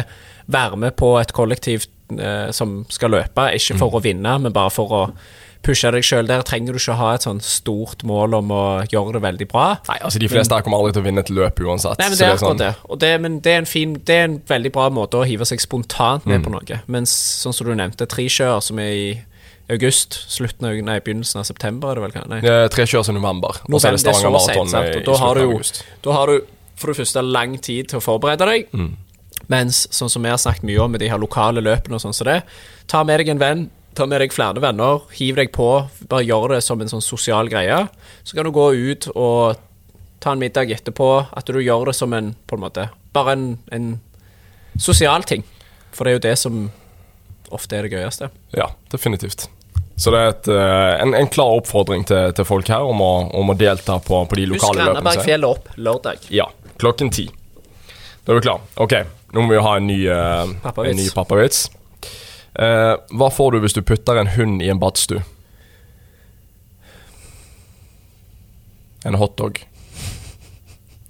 være 0.51 0.77
med 0.77 0.95
på 0.99 1.15
et 1.19 1.33
kollektiv 1.33 1.87
eh, 2.19 2.51
som 2.55 2.83
skal 2.89 3.15
løpe. 3.15 3.49
Ikke 3.57 3.77
for 3.79 3.97
å 3.97 4.03
vinne, 4.03 4.37
men 4.41 4.53
bare 4.55 4.73
for 4.73 4.93
å 4.93 5.01
pushe 5.65 5.89
deg 5.93 6.05
sjøl. 6.05 6.27
Der 6.29 6.43
trenger 6.45 6.75
du 6.75 6.79
ikke 6.79 6.97
ha 6.99 7.11
et 7.17 7.25
sånn 7.25 7.41
stort 7.43 8.05
mål 8.07 8.37
om 8.39 8.53
å 8.53 8.63
gjøre 8.91 9.17
det 9.17 9.23
veldig 9.25 9.47
bra. 9.51 9.67
Nei, 9.89 9.99
altså 10.05 10.21
De 10.21 10.29
fleste 10.29 10.53
men, 10.53 10.65
kommer 10.65 10.81
aldri 10.81 10.95
til 10.95 11.03
å 11.03 11.07
vinne 11.07 11.23
et 11.25 11.31
løp 11.33 11.61
uansett. 11.65 12.01
Nei, 12.01 12.09
men 12.11 12.17
så 12.17 12.23
det 12.23 12.31
er 12.31 12.41
sånn- 12.43 12.61
det. 12.61 12.73
Det, 13.01 13.13
men 13.21 13.39
det 13.45 13.53
er, 13.53 13.63
en 13.63 13.69
fin, 13.69 13.95
det 14.05 14.17
er 14.19 14.27
en 14.29 14.39
veldig 14.47 14.71
bra 14.75 14.89
måte 14.93 15.21
å 15.21 15.25
hive 15.27 15.47
seg 15.49 15.63
spontant 15.63 16.27
med 16.29 16.45
på 16.45 16.53
noe. 16.53 16.81
Mens 16.85 17.13
sånn 17.41 17.55
som 17.55 17.67
du 17.67 17.73
nevnte, 17.75 18.05
Trikjøer, 18.05 18.61
som 18.61 18.79
er 18.79 18.91
i 18.93 19.07
august, 19.73 20.19
slutten 20.29 20.67
av, 20.69 20.77
nei, 20.85 20.99
begynnelsen 21.01 21.41
av 21.41 21.47
september, 21.47 21.89
er 21.89 21.97
det 21.97 22.03
vel? 22.03 22.27
Nei. 22.29 22.41
Tre 22.43 22.57
er 22.67 22.73
Trekjørs 22.73 23.09
i 23.09 23.15
november, 23.17 23.57
og 23.65 23.79
så 23.81 23.89
er 23.89 23.97
det 23.97 24.03
Stavanger 24.03 24.35
Maraton 24.35 24.67
i, 24.67 24.73
slutten 24.75 25.07
du 25.07 25.13
av 25.15 25.39
august. 25.41 25.81
Da 26.05 26.17
har 26.19 26.29
du 26.29 26.51
for 26.75 26.91
det 26.91 26.99
første 26.99 27.23
lang 27.25 27.57
tid 27.63 27.89
til 27.91 27.99
å 27.99 28.03
forberede 28.03 28.47
deg. 28.49 28.69
Mm. 28.75 28.93
Mens 29.51 29.85
sånn 29.93 30.09
som 30.11 30.25
vi 30.25 30.31
har 30.31 30.41
snakket 30.41 30.65
mye 30.67 30.81
om 30.81 30.93
med 30.95 31.03
de 31.03 31.09
her 31.11 31.21
lokale 31.21 31.63
løpene 31.63 31.97
og 31.97 32.03
sånn 32.03 32.15
som 32.15 32.29
det, 32.29 32.39
ta 32.91 33.03
med 33.05 33.21
deg 33.21 33.33
en 33.33 33.41
venn, 33.41 33.65
ta 33.95 34.07
med 34.09 34.19
deg 34.23 34.33
flere 34.35 34.61
venner, 34.63 35.03
hiv 35.15 35.37
deg 35.39 35.51
på, 35.55 35.69
bare 36.09 36.25
gjør 36.25 36.55
det 36.55 36.63
som 36.65 36.81
en 36.81 36.91
sånn 36.91 37.05
sosial 37.05 37.51
greie. 37.51 37.85
Så 38.27 38.37
kan 38.37 38.47
du 38.47 38.53
gå 38.55 38.71
ut 38.73 39.09
og 39.13 39.61
ta 40.23 40.33
en 40.33 40.41
middag 40.41 40.73
etterpå, 40.73 41.09
at 41.31 41.47
du 41.47 41.61
gjør 41.61 41.91
det 41.91 41.97
som 41.97 42.13
en, 42.17 42.33
på 42.47 42.57
en 42.57 42.65
måte, 42.65 42.89
bare 43.15 43.35
en, 43.37 43.45
en 43.75 43.91
sosial 44.81 45.23
ting. 45.27 45.45
For 45.95 46.03
det 46.03 46.11
er 46.11 46.17
jo 46.17 46.25
det 46.25 46.37
som 46.41 46.65
ofte 47.55 47.77
er 47.77 47.85
det 47.85 47.93
gøyeste. 47.93 48.31
Ja, 48.57 48.71
definitivt. 48.91 49.47
Så 49.95 50.11
det 50.11 50.19
er 50.19 50.33
et, 50.33 50.47
eh, 50.51 50.93
en, 51.05 51.13
en 51.15 51.29
klar 51.31 51.53
oppfordring 51.61 52.03
til, 52.09 52.33
til 52.35 52.47
folk 52.47 52.67
her 52.67 52.83
om 52.83 52.99
å, 52.99 53.13
om 53.37 53.53
å 53.53 53.55
delta 53.55 53.95
på, 54.03 54.25
på 54.27 54.39
de 54.41 54.47
lokale 54.51 54.81
løpene. 54.81 54.89
Husk 54.89 54.97
Randabergfjellet 54.97 55.47
opp 55.47 55.77
lørdag. 55.79 56.25
Ja, 56.35 56.49
klokken 56.81 57.09
ti. 57.13 57.27
Da 58.25 58.33
er 58.33 58.39
vi 58.39 58.45
klar. 58.47 58.61
Ok, 58.81 58.93
nå 59.35 59.43
må 59.45 59.53
vi 59.53 59.61
ha 59.63 59.75
en 59.77 59.87
ny, 59.87 59.99
uh, 60.09 60.53
Pappavits. 60.63 60.91
en 60.91 60.97
ny 61.03 61.09
pappavits. 61.13 61.63
Uh, 62.55 62.95
hva 63.11 63.27
får 63.35 63.51
du 63.55 63.59
hvis 63.65 63.75
du 63.75 63.81
putter 63.85 64.17
en 64.21 64.31
hund 64.37 64.61
i 64.63 64.69
en 64.71 64.79
badstue? 64.81 65.21
En 69.05 69.15
hotdog. 69.19 69.59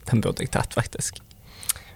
Den 0.09 0.21
burde 0.21 0.43
jeg 0.43 0.51
tatt, 0.53 0.73
faktisk. 0.75 1.21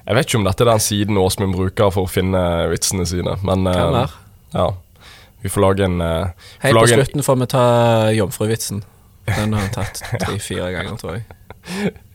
Jeg 0.05 0.15
vet 0.17 0.25
ikke 0.29 0.39
om 0.39 0.45
dette 0.47 0.63
er 0.65 0.71
den 0.71 0.81
siden 0.81 1.19
Åsmund 1.21 1.53
bruker 1.53 1.91
for 1.93 2.07
å 2.07 2.09
finne 2.09 2.39
vitsene 2.71 3.05
sine, 3.05 3.35
men 3.45 3.67
uh, 3.67 3.73
Kan. 3.75 4.15
Ja. 4.55 4.69
Vi 5.43 5.51
får 5.53 5.61
lage 5.63 5.85
en 5.85 5.99
uh, 6.01 6.31
Helt 6.63 6.79
på 6.79 6.87
slutten 6.89 7.21
en- 7.21 7.25
får 7.27 7.37
vi 7.43 7.49
ta 7.51 7.65
jomfruvitsen. 8.15 8.81
Den 9.29 9.53
har 9.53 9.61
han 9.67 9.73
tatt 9.75 9.99
tre-fire 10.23 10.71
ganger, 10.73 10.95
tror 10.97 11.19
jeg. 11.19 11.93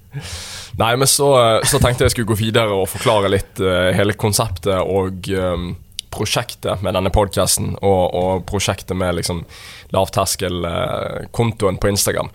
Nei, 0.81 0.93
men 0.99 1.09
så, 1.11 1.31
så 1.67 1.79
tenkte 1.83 2.07
jeg 2.07 2.15
skulle 2.15 2.33
gå 2.33 2.39
videre 2.39 2.75
og 2.75 2.89
forklare 2.91 3.31
litt 3.33 3.63
uh, 3.63 3.91
hele 3.95 4.17
konseptet 4.19 4.79
og 4.81 5.29
um, 5.35 5.73
prosjektet 6.15 6.83
med 6.83 6.95
denne 6.97 7.13
podkasten, 7.15 7.75
og, 7.83 8.03
og 8.15 8.45
prosjektet 8.49 8.97
med 8.99 9.19
liksom 9.19 9.43
lavterskelkontoen 9.95 11.81
på 11.83 11.91
Instagram. 11.95 12.31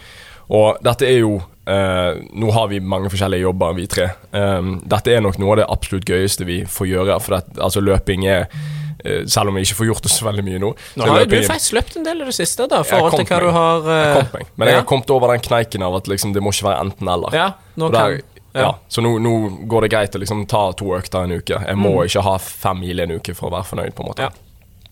Og 0.50 0.82
dette 0.82 1.06
er 1.06 1.20
jo 1.22 1.38
uh, 1.38 2.14
Nå 2.34 2.52
har 2.56 2.70
vi 2.72 2.82
mange 2.82 3.12
forskjellige 3.14 3.46
jobber, 3.46 3.76
vi 3.78 3.88
tre. 3.92 4.10
Um, 4.34 4.80
dette 4.90 5.14
er 5.14 5.24
nok 5.24 5.38
noe 5.42 5.54
av 5.54 5.62
det 5.62 5.70
absolutt 5.70 6.10
gøyeste 6.10 6.48
vi 6.50 6.64
får 6.66 6.90
gjøre. 6.90 7.20
For 7.24 7.38
det, 7.38 7.60
altså, 7.62 7.84
løping 7.86 8.26
er 8.26 8.48
eh, 8.48 8.79
Selv 9.28 9.48
om 9.50 9.56
jeg 9.56 9.66
ikke 9.70 9.78
får 9.80 9.86
gjort 9.94 10.04
det 10.04 10.12
så 10.12 10.26
veldig 10.28 10.44
mye 10.44 10.60
nå. 10.60 10.74
Nå 11.00 11.06
har 11.08 11.20
jo 11.22 11.26
du 11.32 11.38
faktisk 11.48 11.74
løpt 11.78 11.96
en 11.98 12.04
del 12.04 12.22
i 12.22 12.26
det 12.26 12.34
siste, 12.36 12.68
da, 12.68 12.82
forhold 12.84 13.16
til 13.16 13.26
hva 13.26 13.38
hva 13.38 13.40
du 13.40 13.52
har 13.52 13.82
har 13.82 14.04
jeg 14.04 14.16
kom 14.18 14.34
meg. 14.40 14.48
Men 14.58 14.68
jeg 14.68 14.76
ja. 14.76 14.82
har 14.82 14.88
kommet 14.92 15.10
over 15.16 15.28
den 15.34 15.40
kneiken 15.46 15.82
av 15.88 15.96
at 15.96 16.08
liksom, 16.12 16.34
det 16.34 16.42
må 16.44 16.52
ikke 16.52 16.68
være 16.68 16.82
enten-eller. 16.84 17.34
Ja, 17.34 17.54
nå 17.78 17.90
der- 17.92 18.18
kan 18.20 18.22
ja. 18.54 18.62
ja. 18.66 18.76
Så 18.90 19.02
nå, 19.06 19.20
nå 19.22 19.34
går 19.70 19.82
det 19.86 19.92
greit 19.94 20.16
å 20.16 20.20
liksom 20.20 20.46
ta 20.50 20.72
to 20.74 20.86
økter 20.98 21.24
en 21.24 21.32
uke. 21.38 21.54
Jeg 21.54 21.78
må 21.78 21.96
Mm. 22.02 22.06
ikke 22.10 22.22
ha 22.26 22.38
fem 22.38 22.80
mil 22.80 23.00
en 23.00 23.12
uke 23.12 23.36
for 23.36 23.50
å 23.50 23.54
være 23.54 23.64
fornøyd. 23.72 23.94
på 23.96 24.02
en 24.04 24.10
måte 24.10 24.20
Ja. 24.28 24.30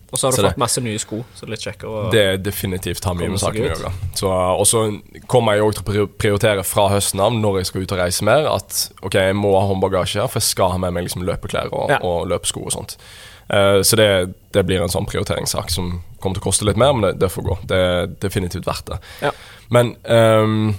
Og 0.10 0.18
så 0.18 0.28
har 0.28 0.32
du 0.32 0.36
Så 0.38 0.42
det- 0.44 0.52
fått 0.54 0.58
masse 0.58 0.80
nye 0.82 1.00
sko, 1.00 1.26
så 1.36 1.42
det 1.42 1.48
er 1.48 1.52
litt 1.52 1.66
kjekkere 1.68 2.12
Det 2.12 2.44
definitivt 2.44 3.04
har 3.04 3.14
mye 3.14 3.28
med 3.30 3.40
saken 3.40 3.62
å 3.62 3.76
gjøre. 3.76 4.58
Og 4.60 4.66
så 4.66 5.02
kommer 5.28 5.54
jeg 5.58 5.64
òg 5.64 5.74
til 5.84 6.06
å 6.06 6.08
prioritere 6.08 6.64
fra 6.64 6.88
høsten 6.90 7.20
av, 7.20 7.34
når 7.34 7.58
jeg 7.58 7.66
skal 7.66 7.82
ut 7.82 7.92
og 7.92 7.98
reise 8.00 8.22
mer, 8.24 8.48
at 8.48 8.90
ok, 9.04 9.12
jeg 9.14 9.36
må 9.36 9.60
ha 9.60 9.68
håndbagasje, 9.68 10.30
for 10.30 10.40
jeg 10.40 10.44
skal 10.44 10.70
ha 10.72 10.78
med 10.78 10.94
meg 10.94 11.04
liksom 11.10 11.24
løpeklær 11.28 11.74
og, 11.74 11.90
Ja. 11.90 11.98
og 12.02 12.28
løpesko 12.30 12.66
og 12.68 12.72
sånt. 12.72 12.96
Eh, 13.50 13.82
så 13.82 14.00
det, 14.00 14.10
det 14.56 14.66
blir 14.68 14.84
en 14.84 14.92
sånn 14.92 15.08
prioriteringssak 15.10 15.72
som 15.74 16.02
kommer 16.20 16.38
til 16.38 16.44
å 16.44 16.48
koste 16.50 16.68
litt 16.68 16.80
mer, 16.80 16.96
men 16.96 17.08
det, 17.08 17.14
det 17.22 17.32
får 17.32 17.48
gå. 17.48 17.58
Det 17.70 17.80
er 17.92 18.12
definitivt 18.24 18.68
verdt 18.68 18.92
det. 18.92 19.00
Ja. 19.28 19.34
Men 19.74 19.94
um, 20.04 20.76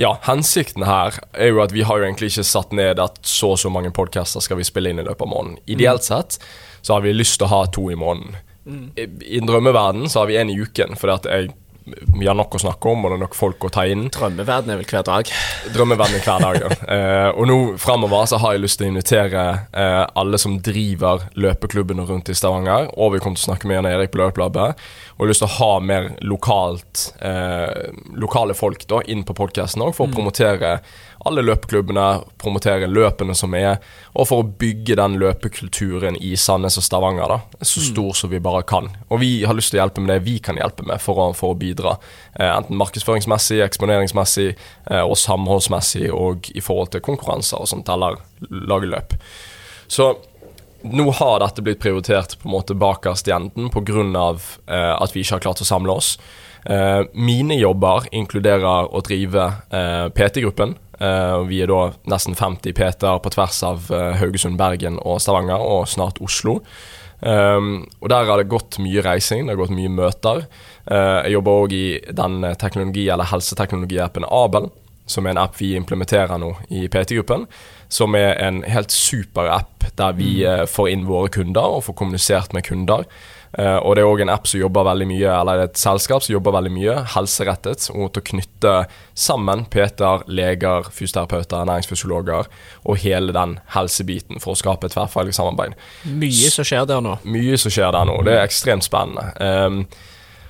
ja, 0.00 0.16
hensikten 0.26 0.86
her 0.88 1.20
er 1.32 1.52
jo 1.52 1.62
at 1.62 1.74
vi 1.74 1.84
har 1.86 2.00
jo 2.00 2.08
egentlig 2.08 2.32
ikke 2.32 2.46
satt 2.48 2.72
ned 2.74 3.02
at 3.02 3.20
så 3.28 3.52
og 3.54 3.60
så 3.62 3.70
mange 3.72 3.92
podcaster 3.94 4.42
skal 4.42 4.58
vi 4.58 4.66
spille 4.66 4.90
inn 4.90 5.02
i 5.02 5.06
løpet 5.06 5.26
av 5.26 5.30
måneden. 5.30 5.60
Ideelt 5.70 6.06
sett 6.06 6.40
så 6.82 6.96
har 6.96 7.04
vi 7.04 7.14
lyst 7.14 7.38
til 7.38 7.46
å 7.46 7.52
ha 7.52 7.62
to 7.72 7.86
i 7.92 7.98
måneden. 7.98 8.40
I, 8.96 9.04
I 9.36 9.42
drømmeverden 9.44 10.08
så 10.08 10.22
har 10.22 10.30
vi 10.30 10.38
en 10.40 10.50
i 10.50 10.56
uken, 10.56 10.96
fordi 10.96 11.14
at 11.14 11.28
jeg, 11.30 11.52
vi 11.84 12.26
har 12.26 12.36
nok 12.36 12.54
å 12.56 12.60
snakke 12.62 12.88
om, 12.88 13.04
og 13.04 13.12
det 13.12 13.18
er 13.18 13.22
nok 13.26 13.36
folk 13.36 13.66
å 13.66 13.70
ta 13.72 13.84
inn. 13.90 14.06
Drømmeverden 14.14 14.72
er 14.72 14.80
vel 14.80 14.88
hver 14.88 15.04
dag. 15.04 15.28
Drømmeverden 15.74 16.16
er 16.16 16.24
hver 16.24 16.46
dag. 16.46 16.60
ja. 16.64 16.72
Eh, 16.94 17.30
og 17.40 17.48
nå 17.48 17.56
fremover 17.80 18.26
så 18.28 18.38
har 18.38 18.54
jeg 18.54 18.62
lyst 18.62 18.78
til 18.78 18.86
å 18.86 18.92
invitere 18.92 19.42
eh, 19.74 20.02
alle 20.20 20.38
som 20.38 20.56
driver 20.62 21.24
løpeklubbene 21.40 22.04
rundt 22.06 22.28
i 22.30 22.36
Stavanger, 22.36 22.90
og 22.94 23.14
vi 23.14 23.20
kommer 23.22 23.40
til 23.40 23.46
å 23.46 23.50
snakke 23.50 23.68
med 23.68 23.78
Jan 23.78 23.88
Erik 23.88 24.12
på 24.12 24.20
Løplabbet, 24.20 24.84
og 25.14 25.16
jeg 25.16 25.24
har 25.24 25.32
lyst 25.32 25.42
til 25.42 25.48
å 25.48 25.56
ha 25.56 25.70
mer 25.90 26.10
lokalt 26.22 27.06
eh, 27.24 27.90
lokale 28.20 28.54
folk 28.58 28.86
da 28.90 29.00
inn 29.10 29.24
på 29.26 29.36
podkasten 29.36 29.82
òg, 29.84 29.94
for 29.96 30.06
å 30.06 30.14
promotere 30.14 30.76
alle 31.28 31.44
løpeklubbene, 31.44 32.06
promotere 32.40 32.88
løpene 32.90 33.34
som 33.36 33.54
er, 33.56 33.78
og 34.12 34.28
for 34.28 34.42
å 34.42 34.48
bygge 34.60 34.96
den 35.00 35.16
løpekulturen 35.20 36.18
i 36.20 36.34
Sandnes 36.40 36.76
og 36.80 36.84
Stavanger 36.86 37.32
da, 37.32 37.38
så 37.64 37.82
stor 37.84 38.12
som 38.18 38.32
vi 38.32 38.42
bare 38.44 38.64
kan. 38.68 38.90
Og 39.08 39.22
vi 39.22 39.32
har 39.48 39.56
lyst 39.56 39.72
til 39.72 39.80
å 39.80 39.84
hjelpe 39.84 40.04
med 40.04 40.12
det 40.12 40.20
vi 40.26 40.36
kan 40.44 40.60
hjelpe 40.60 40.86
med 40.88 41.02
for 41.02 41.20
å, 41.20 41.30
for 41.36 41.54
å 41.54 41.58
bidra. 41.58 41.96
Eh, 42.34 42.50
enten 42.50 42.78
markedsføringsmessig, 42.80 43.62
eksponeringsmessig 43.64 44.50
eh, 44.52 45.02
og 45.02 45.16
samholdsmessig 45.20 46.10
og 46.12 46.52
i 46.54 46.62
forhold 46.64 46.94
til 46.94 47.04
konkurranser 47.04 47.64
og 47.64 47.72
sånt, 47.72 47.90
eller 47.90 48.20
lage 48.68 48.92
løp. 48.92 49.18
Så 49.88 50.12
nå 50.84 51.10
har 51.16 51.38
dette 51.40 51.62
blitt 51.64 51.80
prioritert 51.80 52.36
på 52.40 52.48
en 52.48 52.52
måte 52.58 52.76
bakerst 52.76 53.28
i 53.28 53.32
enden 53.32 53.70
pga. 53.72 54.02
Eh, 54.68 54.94
at 55.00 55.14
vi 55.16 55.24
ikke 55.24 55.38
har 55.38 55.46
klart 55.48 55.64
å 55.64 55.68
samle 55.68 55.96
oss. 55.96 56.18
Eh, 56.64 57.02
mine 57.12 57.56
jobber 57.58 58.08
inkluderer 58.12 58.88
å 58.88 59.00
drive 59.04 59.50
eh, 59.70 60.08
PT-gruppen. 60.16 60.76
Eh, 61.00 61.38
vi 61.48 61.62
er 61.64 61.70
da 61.70 61.80
nesten 62.10 62.36
50 62.38 62.74
PT-er 62.76 63.22
på 63.22 63.32
tvers 63.34 63.62
av 63.66 63.88
eh, 63.92 64.12
Haugesund, 64.20 64.58
Bergen 64.60 65.00
og 65.02 65.22
Stavanger, 65.22 65.62
og 65.62 65.88
snart 65.90 66.20
Oslo. 66.24 66.60
Um, 67.24 67.86
og 68.02 68.10
Der 68.12 68.26
har 68.28 68.36
det 68.36 68.50
gått 68.52 68.76
mye 68.84 69.00
reising, 69.00 69.46
det 69.46 69.54
har 69.54 69.62
gått 69.62 69.72
mye 69.72 69.88
møter. 69.88 70.42
Uh, 70.84 71.24
jeg 71.24 71.38
jobber 71.38 71.60
òg 71.62 71.72
i 71.72 71.86
den 72.12 72.42
teknologi- 72.60 73.08
eller 73.08 73.30
helseteknologiappen 73.30 74.26
Abel, 74.28 74.68
som 75.06 75.24
er 75.24 75.32
en 75.32 75.40
app 75.40 75.56
vi 75.56 75.72
implementerer 75.78 76.36
nå 76.40 76.50
i 76.68 76.84
PT-gruppen. 76.92 77.46
Som 77.88 78.16
er 78.18 78.36
en 78.44 78.60
helt 78.68 78.92
super 78.92 79.48
app 79.54 79.86
der 79.96 80.18
vi 80.18 80.42
uh, 80.44 80.66
får 80.68 80.90
inn 80.92 81.08
våre 81.08 81.32
kunder 81.32 81.78
og 81.78 81.86
får 81.88 81.96
kommunisert 82.02 82.52
med 82.52 82.66
kunder. 82.68 83.08
Eh, 83.58 83.76
og 83.76 83.94
det 83.94 84.02
er 84.02 84.10
òg 84.10 84.22
en 84.24 84.32
app 84.34 84.48
som 84.50 84.58
jobber 84.58 84.86
veldig 84.88 85.06
mye, 85.06 85.30
eller 85.30 85.64
et 85.64 85.78
selskap 85.78 86.24
som 86.24 86.34
jobber 86.34 86.56
veldig 86.56 86.72
mye 86.74 86.96
helserettet 87.14 87.86
mot 87.94 88.18
å 88.18 88.24
knytte 88.30 88.72
sammen 89.14 89.64
PT-er, 89.70 90.24
leger, 90.26 90.90
fysioterapeuter, 90.90 91.60
ernæringsfysiologer 91.62 92.50
og 92.82 93.00
hele 93.04 93.34
den 93.36 93.58
helsebiten 93.76 94.42
for 94.42 94.54
å 94.54 94.58
skape 94.58 94.90
et 94.90 94.96
tverrfaglig 94.96 95.36
samarbeid. 95.38 95.78
Mye 96.10 96.50
som 96.50 96.66
skjer 96.66 96.88
der 96.90 97.04
nå. 97.04 97.16
Mye 97.22 97.60
som 97.60 97.74
skjer 97.74 97.94
der 97.94 98.10
nå. 98.10 98.18
Det 98.26 98.34
er 98.34 98.44
ekstremt 98.44 98.86
spennende. 98.86 99.30
Ehm, 99.38 99.84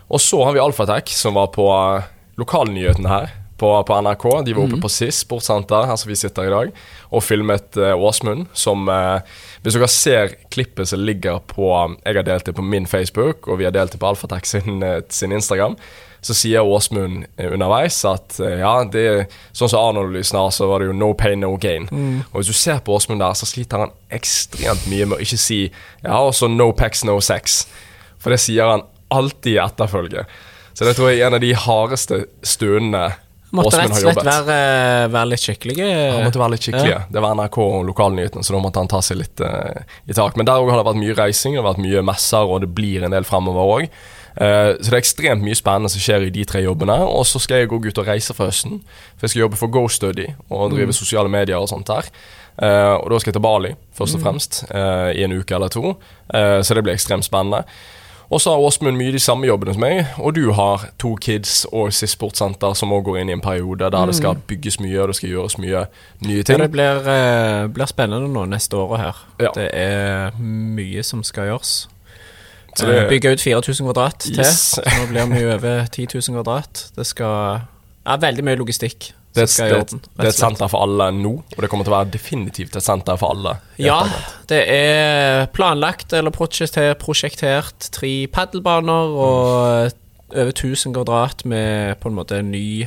og 0.09 0.21
så 0.21 0.41
har 0.47 0.57
vi 0.57 0.63
Alfatek, 0.65 1.13
som 1.13 1.37
var 1.37 1.53
på 1.53 1.69
uh, 1.69 2.05
lokalnyhetene 2.41 3.11
her 3.11 3.33
på, 3.61 3.71
på 3.87 4.01
NRK. 4.05 4.27
De 4.45 4.55
var 4.57 4.67
oppe 4.67 4.81
på 4.83 4.91
SIS 4.93 5.23
sportssenter, 5.25 5.87
her 5.89 5.99
som 6.01 6.11
vi 6.11 6.19
sitter 6.19 6.49
i 6.49 6.53
dag, 6.53 6.73
og 7.11 7.25
filmet 7.25 7.79
uh, 7.81 7.95
Åsmund, 7.95 8.49
som 8.57 8.89
uh, 8.91 9.21
Hvis 9.65 9.79
dere 9.79 9.87
ser 9.89 10.33
klippet 10.53 10.91
som 10.91 11.01
ligger 11.01 11.39
på 11.49 11.71
Jeg 12.05 12.19
har 12.19 12.27
delt 12.27 12.45
det 12.45 12.53
på 12.53 12.63
min 12.63 12.87
Facebook, 12.87 13.49
og 13.49 13.59
vi 13.59 13.65
har 13.65 13.73
delt 13.73 13.95
det 13.95 14.01
på 14.01 14.11
Alfatek 14.11 14.45
sin, 14.47 14.83
uh, 14.83 15.01
sin 15.09 15.33
Instagram. 15.33 15.77
så 16.25 16.33
sier 16.33 16.65
Åsmund 16.65 17.27
eh, 17.37 17.53
underveis 17.53 17.99
at 18.09 18.39
eh, 18.41 18.63
ja, 18.63 18.71
det 18.89 19.03
er 19.05 19.27
sånn 19.53 19.69
som 19.69 19.83
Arnold 19.91 20.15
Lysner, 20.15 20.49
så 20.57 20.65
var 20.71 20.81
det 20.81 20.87
jo 20.89 20.95
no 20.97 21.11
pain, 21.13 21.37
no 21.41 21.59
gain. 21.61 21.85
Og 22.33 22.39
hvis 22.39 22.49
du 22.49 22.57
ser 22.57 22.79
på 22.81 22.95
Åsmund 22.97 23.21
der, 23.21 23.35
så 23.37 23.45
sliter 23.45 23.83
han 23.83 23.93
ekstremt 24.09 24.87
mye 24.89 25.05
med 25.05 25.19
å 25.19 25.21
ikke 25.21 25.37
si 25.37 25.59
ja, 25.67 26.17
også 26.17 26.49
no 26.49 26.71
pecs, 26.73 27.05
no 27.05 27.19
sex. 27.21 27.67
For 28.17 28.33
det 28.33 28.41
sier 28.41 28.73
han 28.73 28.87
alltid 29.13 29.53
i 29.53 29.61
etterfølge. 29.61 30.25
Så 30.73 30.89
det 30.89 30.97
tror 30.97 31.13
jeg 31.13 31.21
er 31.21 31.29
en 31.29 31.37
av 31.37 31.45
de 31.45 31.53
hardeste 31.53 32.23
stundene 32.41 33.05
Måtte 33.55 33.71
Åsmund 33.71 33.95
rett 33.95 33.95
og 33.95 34.19
slett 34.19 34.27
være, 34.27 34.59
være 35.15 35.31
litt 35.31 35.45
skikkelig. 35.45 35.77
Han 35.87 36.27
måtte 36.27 36.43
være 36.43 36.55
litt 36.57 36.67
skikkelig. 36.67 36.99
Det 37.15 37.23
var 37.25 37.39
NRK 37.39 37.59
og 37.63 37.79
lokalnyhetene, 37.93 38.47
så 38.47 38.57
da 38.57 38.61
måtte 38.65 38.83
han 38.83 38.91
ta 38.91 39.01
seg 39.05 39.21
litt 39.21 39.45
uh, 39.45 39.81
i 40.11 40.17
tak. 40.17 40.37
Men 40.41 40.51
der 40.51 40.61
òg 40.61 40.73
har 40.73 40.83
det 40.83 40.89
vært 40.91 41.01
mye 41.01 41.17
reising, 41.19 41.57
det 41.57 41.63
har 41.63 41.71
vært 41.71 41.85
mye 41.85 42.05
messer, 42.11 42.51
og 42.51 42.63
det 42.65 42.71
blir 42.75 43.07
en 43.07 43.15
del 43.15 43.27
fremover 43.29 43.75
òg. 43.79 43.99
så 44.35 44.91
det 44.91 44.97
er 44.97 44.99
ekstremt 44.99 45.45
mye 45.47 45.55
spennende 45.55 45.93
som 45.93 46.03
skjer 46.03 46.25
i 46.27 46.31
de 46.35 46.43
tre 46.51 46.65
jobbene. 46.65 46.97
Og 47.07 47.23
så 47.31 47.39
skal 47.39 47.63
jeg 47.63 47.71
gå 47.71 47.79
ut 47.85 48.01
og 48.03 48.09
reise 48.09 48.35
for 48.35 48.51
høsten. 48.51 48.81
For 49.15 49.29
jeg 49.29 49.35
skal 49.35 49.45
jobbe 49.45 49.61
for 49.61 49.71
GoStudy 49.71 50.27
og 50.49 50.75
drive 50.75 50.97
sosiale 50.97 51.31
medier 51.31 51.63
og 51.63 51.71
sånt 51.71 51.87
der. 51.87 52.11
Uh, 52.55 52.95
og 53.03 53.11
da 53.11 53.19
skal 53.19 53.33
jeg 53.33 53.39
til 53.39 53.43
Bali, 53.43 53.73
først 53.99 54.19
og 54.19 54.23
fremst, 54.23 54.61
eh, 54.71 55.11
i 55.19 55.25
en 55.27 55.35
uke 55.35 55.55
eller 55.57 55.73
to. 55.75 55.97
Eh, 56.31 56.61
så 56.63 56.75
det 56.75 56.85
blir 56.87 56.95
ekstremt 56.95 57.27
spennende. 57.27 57.65
Og 58.31 58.41
så 58.41 58.51
har 58.51 58.59
Åsmund 58.65 58.97
mye 58.97 59.13
de 59.13 59.19
samme 59.21 59.47
jobbene 59.47 59.75
som 59.75 59.81
meg, 59.85 60.07
og 60.19 60.35
du 60.35 60.53
har 60.57 60.87
to 60.99 61.15
kids 61.21 61.67
og 61.73 61.93
SIS 61.93 62.11
Sportsenter 62.17 62.73
som 62.75 62.93
òg 62.97 63.05
går 63.05 63.19
inn 63.21 63.29
i 63.29 63.33
en 63.37 63.41
periode 63.45 63.91
der 63.93 64.07
det 64.07 64.15
skal 64.17 64.39
bygges 64.49 64.81
mye, 64.81 65.01
og 65.03 65.09
det 65.09 65.17
skal 65.17 65.29
gjøres 65.31 65.59
mye 65.59 65.85
nye 66.25 66.37
Ja, 66.37 66.43
ting. 66.43 66.59
det 66.59 66.71
blir, 66.73 67.09
eh, 67.09 67.67
blir 67.69 67.87
spennende 67.87 68.29
nå 68.33 68.47
neste 68.49 68.77
året 68.77 69.01
her. 69.01 69.17
Ja. 69.41 69.51
Det 69.55 69.71
er 69.75 70.31
mye 70.41 71.03
som 71.05 71.23
skal 71.23 71.45
gjøres. 71.53 71.89
Så 72.77 72.87
det- 72.87 73.05
Eh, 73.05 73.09
Bygge 73.09 73.33
ut 73.33 73.41
4000 73.41 73.87
kvadrat 73.87 74.19
til. 74.19 74.39
Yes. 74.39 74.75
Så 74.75 74.83
nå 74.83 75.07
blir 75.07 75.27
vi 75.27 75.45
over 75.55 75.85
10 75.87 76.07
000 76.07 76.43
kvadrat. 76.43 76.91
Det 76.97 77.07
skal 77.07 77.61
Ja, 78.07 78.17
veldig 78.17 78.45
mye 78.45 78.57
logistikk. 78.57 79.13
Det 79.35 79.49
et, 79.49 79.91
det, 79.91 79.99
det 80.15 80.29
er 80.29 80.31
et 80.31 80.37
senter 80.37 80.71
for 80.71 80.87
alle 80.87 81.09
nå, 81.17 81.33
og 81.43 81.59
det 81.59 81.69
kommer 81.71 81.87
til 81.87 81.91
å 81.91 81.97
være 81.97 82.13
definitivt 82.15 82.77
et 82.79 82.87
senter 82.87 83.19
for 83.19 83.35
alle. 83.35 83.57
Ja, 83.83 83.99
det 84.51 84.61
er 84.71 85.49
planlagt 85.55 86.15
eller 86.15 86.31
prosjektert, 86.35 87.01
prosjektert 87.03 87.89
tre 87.95 88.13
padelbaner 88.31 89.17
og 89.19 90.01
over 90.35 90.53
1000 90.53 90.95
kvadrat 90.95 91.43
med 91.51 91.99
på 92.03 92.11
en 92.11 92.19
måte 92.19 92.39
ny 92.47 92.87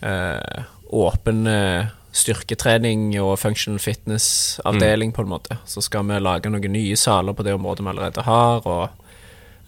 eh, 0.00 0.64
åpen 0.92 1.46
eh, 1.48 1.92
styrketrening 2.12 3.10
og 3.22 3.38
functional 3.40 3.80
fitness-avdeling, 3.80 5.14
på 5.16 5.24
en 5.24 5.30
måte. 5.32 5.56
Så 5.64 5.80
skal 5.84 6.04
vi 6.08 6.18
lage 6.20 6.52
noen 6.52 6.74
nye 6.74 6.96
saler 7.00 7.36
på 7.36 7.44
det 7.46 7.54
området 7.56 7.84
vi 7.84 7.92
allerede 7.92 8.24
har. 8.26 8.66
Og 8.68 9.01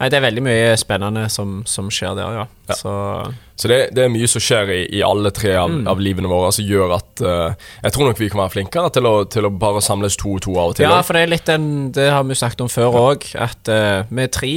Nei, 0.01 0.09
det 0.11 0.17
er 0.19 0.25
veldig 0.25 0.43
mye 0.43 0.71
spennende 0.81 1.29
som, 1.31 1.61
som 1.71 1.87
skjer 1.93 2.17
der, 2.19 2.39
ja. 2.41 2.45
Ja. 2.69 2.75
Så 2.75 2.93
Så 3.57 3.69
det, 3.71 3.77
det 3.95 4.03
er 4.05 4.11
mye 4.11 4.27
som 4.27 4.43
skjer 4.43 4.73
i, 4.75 4.79
i 4.99 5.03
alle 5.07 5.31
tre 5.31 5.53
av, 5.55 5.71
Mm. 5.71 5.87
av 5.89 6.01
livene 6.03 6.29
våre, 6.29 6.51
som 6.53 6.65
gjør 6.67 6.97
at 6.97 7.23
uh, 7.23 7.55
Jeg 7.85 7.93
tror 7.95 8.09
nok 8.11 8.19
vi 8.19 8.29
kan 8.33 8.41
være 8.43 8.55
flinkere 8.57 8.91
til 8.97 9.07
å, 9.07 9.13
til 9.31 9.47
å 9.47 9.53
bare 9.55 9.81
samles 9.85 10.17
to 10.19 10.33
og 10.35 10.43
to 10.43 10.57
av 10.59 10.73
og 10.73 10.77
til. 10.81 10.89
Ja, 10.91 10.99
for 11.07 11.15
det 11.15 11.23
er 11.23 11.31
litt 11.37 11.47
den 11.47 11.93
Det 11.95 12.09
har 12.11 12.25
vi 12.27 12.35
sagt 12.35 12.61
om 12.61 12.69
før 12.73 12.99
òg, 12.99 13.29
at 13.39 13.71
uh, 13.71 14.03
vi 14.11 14.23
er 14.27 14.33
tre. 14.35 14.53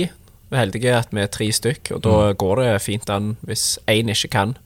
Vi 0.47 0.55
er 0.55 0.63
heldige 0.63 0.95
at 0.97 1.09
vi 1.13 1.21
er 1.21 1.27
tre 1.27 1.51
stykk, 1.51 1.91
og 1.97 2.01
da 2.07 2.17
går 2.39 2.63
det 2.63 2.81
fint 2.81 3.09
an 3.13 3.35
hvis 3.45 3.75
én 3.91 4.09
ikke 4.13 4.29
kan. 4.33 4.57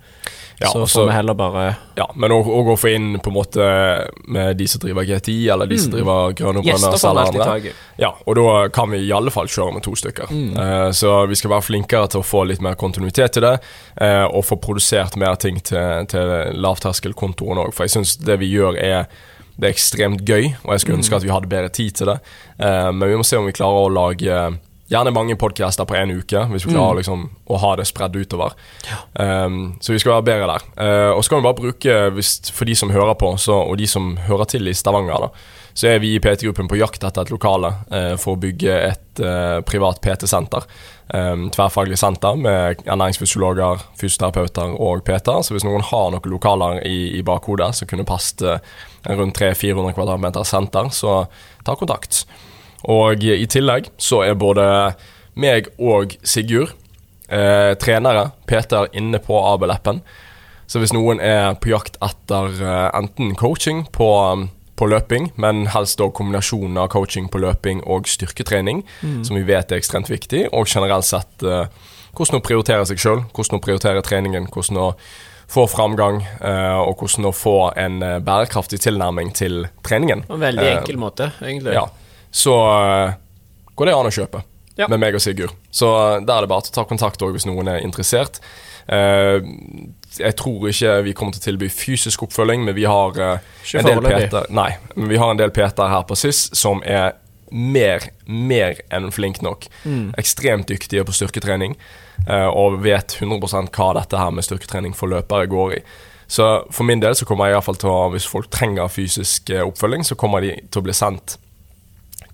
Ja, 0.62 0.70
så 0.72 0.86
får 0.88 1.06
vi 1.08 1.12
heller 1.16 1.34
bare 1.34 1.76
Ja, 1.98 2.06
men 2.16 2.32
òg 2.32 2.46
å 2.48 2.76
få 2.78 2.92
inn 2.96 3.16
på 3.20 3.32
en 3.32 3.36
måte 3.36 3.66
med 4.28 4.58
de 4.58 4.68
som 4.68 4.80
driver 4.84 5.04
GTI, 5.08 5.50
eller 5.54 5.66
de 5.68 5.78
som 5.82 5.92
driver 5.92 6.34
Grønne 6.38 6.62
Mm. 6.62 6.68
Gjester 6.70 7.10
eller 7.10 7.22
alltid 7.22 7.42
andre. 7.42 7.74
Ja, 7.98 8.12
og 8.26 8.36
da 8.38 8.68
kan 8.70 8.92
vi 8.92 8.98
i 9.08 9.12
alle 9.12 9.32
fall 9.34 9.48
kjøre 9.48 9.74
med 9.74 9.84
to 9.84 9.96
stykker. 9.98 10.30
Mm. 10.30 10.54
Eh, 10.58 10.92
så 10.92 11.28
vi 11.28 11.36
skal 11.36 11.52
være 11.56 11.62
flinkere 11.68 12.08
til 12.14 12.22
å 12.22 12.26
få 12.26 12.46
litt 12.48 12.62
mer 12.62 12.76
kontinuitet 12.76 13.34
til 13.34 13.42
det, 13.42 13.60
eh, 14.02 14.24
og 14.26 14.46
få 14.46 14.60
produsert 14.62 15.16
mer 15.18 15.36
ting 15.36 15.60
til, 15.60 16.06
til 16.08 16.54
lavterskelkontoen 16.62 17.58
òg. 17.66 17.74
For 17.74 17.86
jeg 17.86 17.96
syns 17.98 18.18
det 18.22 18.40
vi 18.42 18.52
gjør, 18.56 18.78
er 18.78 19.08
det 19.62 19.68
er 19.68 19.74
ekstremt 19.76 20.22
gøy, 20.26 20.56
og 20.64 20.72
jeg 20.74 20.80
skulle 20.86 20.98
Mm. 20.98 21.02
ønske 21.04 21.16
at 21.16 21.24
vi 21.24 21.30
hadde 21.30 21.50
bedre 21.50 21.70
tid 21.70 21.92
til 21.96 22.08
det. 22.08 22.20
Eh, 22.60 22.92
men 22.92 23.10
vi 23.10 23.16
må 23.18 23.26
se 23.26 23.38
om 23.38 23.46
vi 23.46 23.52
klarer 23.52 23.90
å 23.90 23.94
lage 23.94 24.58
Gjerne 24.92 25.14
mange 25.16 25.38
podcaster 25.40 25.88
på 25.88 25.96
én 25.96 26.12
uke, 26.12 26.42
hvis 26.52 26.66
vi 26.66 26.74
Mm. 26.74 26.76
klarer 26.76 26.98
liksom 27.00 27.30
å 27.48 27.58
ha 27.62 27.76
det 27.80 27.86
spredd 27.88 28.16
utover. 28.20 28.52
Um, 29.16 29.78
så 29.80 29.94
vi 29.94 30.00
skal 30.00 30.18
være 30.18 30.28
bedre 30.28 30.50
der. 30.52 30.66
Uh, 30.76 31.16
og 31.16 31.24
så 31.24 31.30
kan 31.32 31.40
vi 31.40 31.48
bare 31.48 31.62
bruke, 31.62 31.96
hvis, 32.18 32.52
for 32.52 32.66
de 32.68 32.76
som 32.76 32.92
hører 32.92 33.16
på, 33.16 33.38
så, 33.40 33.56
og 33.72 33.78
de 33.80 33.88
som 33.88 34.18
hører 34.28 34.46
til 34.52 34.68
i 34.68 34.74
Stavanger, 34.76 35.30
da, 35.30 35.30
så 35.74 35.88
er 35.94 36.02
vi 36.04 36.16
i 36.16 36.20
PT-gruppen 36.20 36.68
på 36.68 36.76
jakt 36.82 37.04
etter 37.08 37.22
et 37.24 37.32
lokale 37.32 37.72
uh, 37.88 38.18
for 38.20 38.36
å 38.36 38.42
bygge 38.44 38.76
et 38.90 39.22
uh, 39.24 39.62
privat 39.64 40.02
PT-senter. 40.04 40.68
Um, 41.14 41.50
tverrfaglig 41.52 41.98
senter 42.00 42.36
med 42.40 42.84
ernæringsfysiologer, 42.86 43.88
fysioterapeuter 44.00 44.76
og 44.76 45.04
PT. 45.08 45.32
Så 45.44 45.56
hvis 45.56 45.64
noen 45.68 45.84
har 45.88 46.12
noen 46.12 46.32
lokaler 46.32 46.84
i, 46.88 47.18
i 47.20 47.24
bakhodet 47.24 47.74
som 47.76 47.88
kunne 47.88 48.08
passet 48.08 48.44
eh, 48.48 48.60
rundt 49.20 49.36
300-400 49.40 49.96
kvadratmeter 49.96 50.48
senter, 50.48 50.88
så 50.96 51.26
ta 51.68 51.76
kontakt. 51.76 52.26
Og 52.90 53.24
i 53.24 53.46
tillegg 53.46 53.92
så 54.02 54.24
er 54.26 54.40
både 54.40 54.66
meg 55.38 55.70
og 55.78 56.16
Sigurd 56.28 56.74
eh, 57.30 57.74
trenere, 57.80 58.32
Peter, 58.50 58.88
inne 58.94 59.22
på 59.24 59.38
Abel-appen. 59.38 60.02
Så 60.68 60.80
hvis 60.80 60.94
noen 60.96 61.20
er 61.20 61.54
på 61.62 61.72
jakt 61.74 62.00
etter 62.04 62.58
eh, 62.64 62.90
enten 62.98 63.36
coaching 63.40 63.86
på, 63.94 64.10
på 64.80 64.90
løping, 64.90 65.32
men 65.36 65.66
helst 65.74 66.00
da 66.00 66.10
kombinasjonen 66.10 66.80
av 66.82 66.92
coaching 66.94 67.30
på 67.32 67.42
løping 67.44 67.84
og 67.86 68.08
styrketrening, 68.10 68.84
som 69.24 69.38
vi 69.38 69.44
vet 69.48 69.72
er 69.72 69.82
ekstremt 69.82 70.12
viktig, 70.12 70.48
og 70.52 70.70
generelt 70.72 71.08
sett 71.08 71.44
eh, 71.44 71.68
hvordan 72.16 72.40
å 72.40 72.46
prioritere 72.46 72.88
seg 72.88 73.00
sjøl, 73.00 73.26
hvordan 73.36 73.60
å 73.60 73.64
prioritere 73.64 74.04
treningen, 74.04 74.50
hvordan 74.52 74.80
å 74.82 74.88
få 75.52 75.66
framgang, 75.68 76.22
eh, 76.40 76.80
og 76.80 77.02
hvordan 77.02 77.28
å 77.28 77.34
få 77.36 77.56
en 77.80 78.00
eh, 78.04 78.20
bærekraftig 78.24 78.80
tilnærming 78.84 79.34
til 79.36 79.66
treningen. 79.84 80.24
en 80.30 80.40
veldig 80.40 80.64
Eh, 80.64 80.78
enkel 80.78 81.00
måte, 81.00 81.32
egentlig. 81.42 81.74
ja, 81.76 81.90
så 82.32 82.56
eh, 82.72 83.14
går 83.76 83.86
det 83.92 83.96
an 83.98 84.10
å 84.10 84.16
kjøpe 84.16 84.44
Ja. 84.80 84.88
med 84.88 85.02
meg 85.04 85.14
og 85.16 85.22
Sigurd. 85.22 85.52
Så 85.70 85.88
eh, 85.92 86.20
der 86.26 86.38
er 86.38 86.46
det 86.46 86.50
bare 86.50 86.64
å 86.64 86.74
ta 86.74 86.86
kontakt 86.88 87.22
også 87.22 87.36
hvis 87.36 87.46
noen 87.50 87.68
er 87.68 87.82
interessert. 87.84 88.40
Eh, 88.88 89.42
jeg 90.18 90.36
tror 90.40 90.70
ikke 90.72 90.94
vi 91.06 91.14
kommer 91.16 91.36
til 91.36 91.42
å 91.44 91.48
tilby 91.50 91.70
fysisk 91.72 92.24
oppfølging, 92.26 92.64
men 92.66 92.76
vi 92.76 92.84
har 92.88 93.16
en 93.20 93.86
del. 93.86 94.02
Peter 94.08 94.48
Nei, 94.50 94.70
men 94.96 95.12
vi 95.12 95.20
har 95.20 95.32
en 95.32 95.40
del 95.40 95.52
Peter 95.56 95.88
her 95.92 96.04
på 96.08 96.16
SIS 96.20 96.50
som 96.58 96.82
er 96.84 97.14
mer, 97.52 98.08
mer 98.26 98.80
enn 98.92 99.12
flink 99.12 99.42
nok. 99.44 99.68
Mm. 99.84 100.14
Ekstremt 100.20 100.68
dyktige 100.72 101.04
på 101.08 101.16
styrketrening, 101.16 101.76
og 102.28 102.78
vet 102.84 103.16
100% 103.20 103.72
hva 103.76 103.88
dette 103.98 104.20
her 104.20 104.32
med 104.36 104.46
styrketrening 104.46 104.94
for 104.96 105.12
løpere 105.12 105.48
går 105.52 105.74
i. 105.78 105.80
Så 106.32 106.46
for 106.72 106.88
min 106.88 107.00
del 107.04 107.16
så 107.16 107.26
kommer 107.28 107.50
jeg 107.52 107.60
i 107.60 107.64
fall 107.66 107.80
til 107.80 107.92
å, 107.92 108.10
hvis 108.14 108.28
folk 108.28 108.48
trenger 108.52 108.92
fysisk 108.92 109.52
oppfølging, 109.64 110.04
så 110.08 110.16
kommer 110.20 110.44
de 110.44 110.54
til 110.72 110.80
å 110.84 110.86
bli 110.86 110.96
sendt 110.96 111.38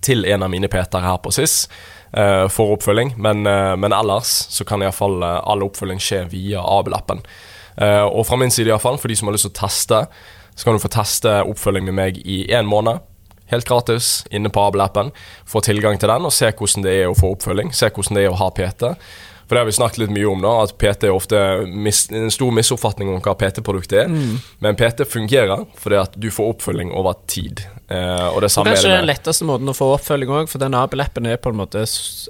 til 0.04 0.26
en 0.28 0.44
av 0.46 0.52
mine 0.52 0.70
Peter 0.70 1.02
her 1.04 1.18
på 1.22 1.32
SIS 1.34 1.66
uh, 2.16 2.46
for 2.52 2.76
oppfølging. 2.76 3.14
Men, 3.16 3.46
uh, 3.46 3.74
men 3.80 3.94
ellers 3.96 4.32
så 4.54 4.66
kan 4.68 4.82
iallfall 4.84 5.20
uh, 5.24 5.38
all 5.48 5.64
oppfølging 5.66 6.02
skje 6.02 6.24
via 6.32 6.62
Abel-appen. 6.62 7.22
Uh, 7.78 8.06
og 8.06 8.24
fra 8.26 8.38
min 8.40 8.52
side 8.54 8.72
iallfall, 8.72 8.98
for 8.98 9.10
de 9.10 9.18
som 9.18 9.30
har 9.30 9.36
lyst 9.36 9.48
til 9.48 9.54
å 9.54 9.60
teste, 9.60 10.02
så 10.58 10.66
kan 10.66 10.74
du 10.74 10.82
få 10.82 10.90
teste 10.90 11.38
oppfølging 11.46 11.86
med 11.86 11.98
meg 11.98 12.20
i 12.26 12.42
én 12.50 12.66
måned. 12.66 13.04
Helt 13.48 13.68
gratis 13.68 14.26
inne 14.34 14.50
på 14.52 14.60
Abel-appen. 14.60 15.12
Få 15.48 15.62
tilgang 15.64 15.96
til 16.00 16.10
den 16.10 16.26
og 16.28 16.34
se 16.34 16.50
hvordan 16.50 16.84
det 16.84 16.96
er 16.98 17.08
å 17.08 17.16
få 17.16 17.32
oppfølging. 17.36 17.72
Se 17.72 17.88
hvordan 17.88 18.18
det 18.18 18.26
er 18.26 18.34
å 18.34 18.40
ha 18.40 18.50
PT. 18.52 18.92
For 19.48 19.56
det 19.56 19.62
har 19.62 19.66
vi 19.70 19.72
snakket 19.72 19.98
litt 20.02 20.10
mye 20.12 20.28
om, 20.28 20.42
da, 20.44 20.50
at 20.66 20.74
PT 20.76 21.04
er 21.08 21.14
ofte 21.16 21.38
mis 21.72 22.02
en 22.12 22.28
stor 22.30 22.50
misoppfatning 22.52 23.08
om 23.08 23.20
hva 23.24 23.32
PT-produktet 23.40 24.02
er. 24.04 24.10
Men 24.60 24.76
PT 24.76 25.06
fungerer 25.08 25.64
fordi 25.80 25.96
at 26.02 26.18
du 26.20 26.28
får 26.30 26.50
oppfølging 26.52 26.92
over 26.92 27.16
tid. 27.26 27.62
Eh, 27.88 28.26
og 28.28 28.42
det 28.44 28.50
Og 28.52 28.66
kanskje 28.68 28.90
er 28.90 28.98
det 28.98 28.98
den 29.00 29.08
letteste 29.08 29.48
måten 29.48 29.72
å 29.72 29.76
få 29.76 29.94
oppfølging 29.96 30.28
òg, 30.28 30.50
for 30.52 30.60
den 30.60 30.76
Abel-appen 30.76 31.26
er 31.26 31.40
på 31.40 31.48
en 31.54 31.56
måte 31.62 31.86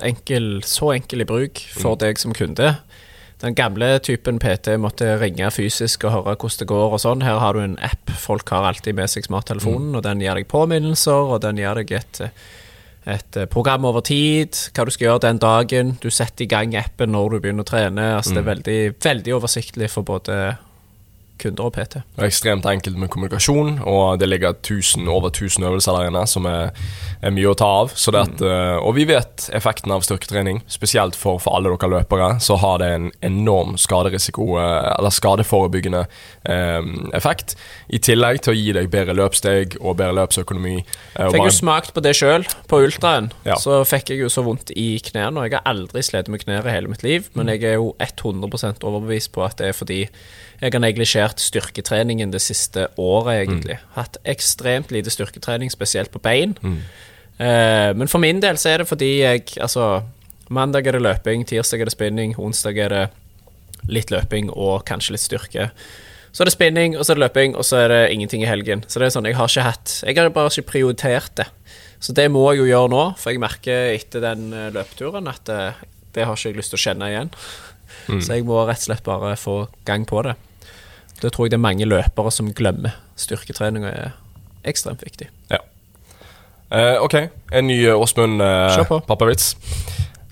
enkel, 0.07 0.61
så 0.63 0.93
enkel 0.95 1.21
i 1.23 1.29
bruk 1.29 1.59
for 1.75 1.97
Mm. 1.97 1.99
deg 1.99 2.19
som 2.19 2.33
kunde. 2.33 2.77
Den 3.41 3.55
gamle 3.55 3.99
typen 4.03 4.39
PT 4.39 4.77
måtte 4.79 5.19
ringe 5.21 5.47
fysisk 5.55 6.05
og 6.05 6.13
høre 6.13 6.37
hvordan 6.37 6.59
det 6.59 6.67
går 6.69 6.93
og 6.93 6.99
sånn. 7.01 7.23
Her 7.23 7.39
har 7.39 7.53
du 7.55 7.61
en 7.61 7.79
app. 7.83 8.11
Folk 8.11 8.49
har 8.51 8.65
alltid 8.67 8.95
med 8.95 9.11
seg 9.11 9.25
smarttelefonen, 9.27 9.91
Mm. 9.93 9.97
og 9.97 10.03
den 10.03 10.21
gir 10.21 10.35
deg 10.35 10.49
påminnelser, 10.49 11.33
og 11.35 11.41
den 11.43 11.57
gir 11.57 11.75
deg 11.75 11.93
et, 11.93 12.21
et 13.09 13.37
eh, 13.41 13.47
program 13.49 13.85
over 13.89 14.01
tid, 14.05 14.53
hva 14.77 14.85
du 14.85 14.91
skal 14.95 15.07
gjøre 15.09 15.23
den 15.25 15.39
dagen. 15.43 15.95
Du 16.03 16.11
setter 16.13 16.45
i 16.45 16.51
gang 16.51 16.75
appen 16.77 17.13
når 17.15 17.31
du 17.31 17.41
begynner 17.41 17.65
å 17.65 17.71
trene. 17.71 18.09
Altså 18.19 18.35
Det 18.35 18.45
Mm. 18.45 18.49
er 18.49 18.55
veldig, 18.55 18.79
veldig 19.05 19.35
oversiktlig 19.41 19.91
for 19.91 20.03
både 20.03 20.59
kunder 21.41 21.69
og 21.69 21.75
PT. 21.77 22.03
Det 22.03 22.25
er 22.25 22.29
ekstremt 22.29 22.67
enkelt 22.69 22.99
med 22.99 23.11
kommunikasjon, 23.13 23.79
og 23.89 24.19
det 24.21 24.29
ligger 24.29 24.57
tusen, 24.65 25.09
over 25.09 25.31
1000 25.33 25.67
øvelser 25.69 25.97
der 25.97 26.11
inne 26.11 26.25
som 26.29 26.47
er, 26.51 26.73
er 27.23 27.35
mye 27.35 27.53
å 27.53 27.57
ta 27.59 27.69
av. 27.83 27.95
Så 27.95 28.15
det 28.15 28.25
at, 28.27 28.43
mm. 28.43 28.85
Og 28.85 28.95
vi 28.97 29.07
vet 29.09 29.49
effekten 29.55 29.93
av 29.95 30.05
styrketrening. 30.07 30.63
Spesielt 30.71 31.17
for, 31.19 31.41
for 31.43 31.57
alle 31.57 31.73
dere 31.73 31.91
løpere 31.93 32.31
så 32.43 32.59
har 32.61 32.81
det 32.83 32.89
en 32.95 33.09
enorm 33.25 33.77
skaderisiko, 33.81 34.47
eh, 34.61 34.89
eller 34.95 35.15
skadeforebyggende 35.15 36.05
eh, 36.49 36.91
effekt. 37.17 37.57
I 37.89 38.01
tillegg 38.03 38.43
til 38.45 38.55
å 38.55 38.59
gi 38.59 38.75
deg 38.77 38.91
bedre 38.93 39.17
løpssteg 39.19 39.79
og 39.81 39.99
bedre 40.01 40.19
løpsøkonomi. 40.21 40.77
Eh, 40.81 41.31
fikk 41.35 41.49
jo 41.49 41.55
smakt 41.55 41.95
på 41.97 42.05
det 42.05 42.15
sjøl, 42.19 42.47
på 42.71 42.83
ultraen. 42.87 43.31
Ja. 43.49 43.59
Så 43.61 43.81
fikk 43.89 44.13
jeg 44.13 44.25
jo 44.25 44.33
så 44.33 44.45
vondt 44.47 44.73
i 44.77 44.91
knærne. 45.11 45.47
Jeg 45.49 45.59
har 45.59 45.69
aldri 45.69 46.05
slitt 46.05 46.31
med 46.33 46.45
knær 46.45 46.69
i 46.69 46.75
hele 46.75 46.93
mitt 46.93 47.05
liv, 47.07 47.31
men 47.39 47.51
jeg 47.53 47.65
er 47.69 47.79
jo 47.79 47.95
100% 48.03 48.87
overbevist 48.87 49.33
på 49.35 49.45
at 49.47 49.59
det 49.61 49.73
er 49.73 49.77
fordi 49.77 50.05
jeg 50.59 50.75
har 50.75 50.83
neglisjert 50.83 51.39
styrketreningen 51.39 52.33
det 52.35 52.41
siste 52.43 52.89
året, 52.99 53.45
egentlig. 53.45 53.77
Mm. 53.79 53.93
Hatt 53.95 54.19
ekstremt 54.27 54.91
lite 54.95 55.13
styrketrening, 55.15 55.71
spesielt 55.71 56.11
på 56.11 56.23
bein. 56.23 56.57
Mm. 56.63 56.81
Eh, 57.39 57.91
men 57.95 58.11
for 58.11 58.19
min 58.19 58.43
del 58.43 58.59
så 58.59 58.73
er 58.73 58.83
det 58.83 58.89
fordi 58.91 59.21
jeg 59.21 59.45
Altså, 59.63 60.03
mandag 60.51 60.87
er 60.87 60.99
det 60.99 61.05
løping, 61.05 61.47
tirsdag 61.47 61.81
er 61.81 61.87
det 61.87 61.95
spinning, 61.95 62.35
onsdag 62.39 62.79
er 62.79 62.89
det 62.95 63.05
litt 63.89 64.11
løping 64.11 64.51
og 64.51 64.83
kanskje 64.89 65.15
litt 65.15 65.23
styrke. 65.23 65.71
Så 66.33 66.43
er 66.43 66.51
det 66.51 66.57
spinning, 66.57 66.97
og 66.99 67.07
så 67.07 67.13
er 67.13 67.21
det 67.21 67.25
løping, 67.29 67.55
og 67.57 67.65
så 67.65 67.85
er 67.85 67.89
det 67.89 68.01
ingenting 68.13 68.43
i 68.43 68.51
helgen. 68.51 68.83
Så 68.89 68.99
det 68.99 69.09
er 69.09 69.15
sånn, 69.15 69.29
jeg 69.31 69.39
har 69.39 69.49
ikke 69.49 69.65
hatt 69.65 70.03
Jeg 70.05 70.19
har 70.19 70.29
bare 70.35 70.51
ikke 70.53 70.73
prioritert 70.73 71.37
det. 71.37 71.47
Så 72.01 72.13
det 72.13 72.29
må 72.31 72.43
jeg 72.51 72.63
jo 72.63 72.69
gjøre 72.69 72.91
nå, 72.91 73.05
for 73.19 73.31
jeg 73.31 73.43
merker 73.43 73.95
etter 73.95 74.23
den 74.23 74.53
eh, 74.53 74.69
løpeturen 74.75 75.31
at 75.31 75.45
det, 75.47 75.63
eh, 75.71 75.87
det 76.15 76.27
har 76.27 76.35
ikke 76.35 76.51
jeg 76.51 76.59
lyst 76.59 76.73
til 76.75 76.79
å 76.79 76.83
kjenne 76.83 77.09
igjen. 77.13 77.31
Mm. 78.09 78.21
Så 78.25 78.35
jeg 78.35 78.47
må 78.49 78.59
rett 78.67 78.81
og 78.81 78.87
slett 78.89 79.05
bare 79.07 79.35
få 79.39 79.57
gang 79.87 80.07
på 80.09 80.23
det. 80.27 80.35
Det 81.23 81.33
tror 81.35 81.47
jeg 81.47 81.51
det 81.55 81.59
er 81.59 81.65
mange 81.65 81.87
løpere 81.89 82.31
som 82.31 82.53
glemmer. 82.55 82.95
Styrketrening 83.19 83.87
er 83.89 84.13
ekstremt 84.69 85.03
viktig. 85.03 85.29
Ja. 85.51 85.59
Eh, 86.71 87.03
OK, 87.03 87.15
en 87.51 87.67
ny 87.67 87.79
Åsmund 87.91 88.43
eh, 88.43 88.85
pappavits. 89.07 89.57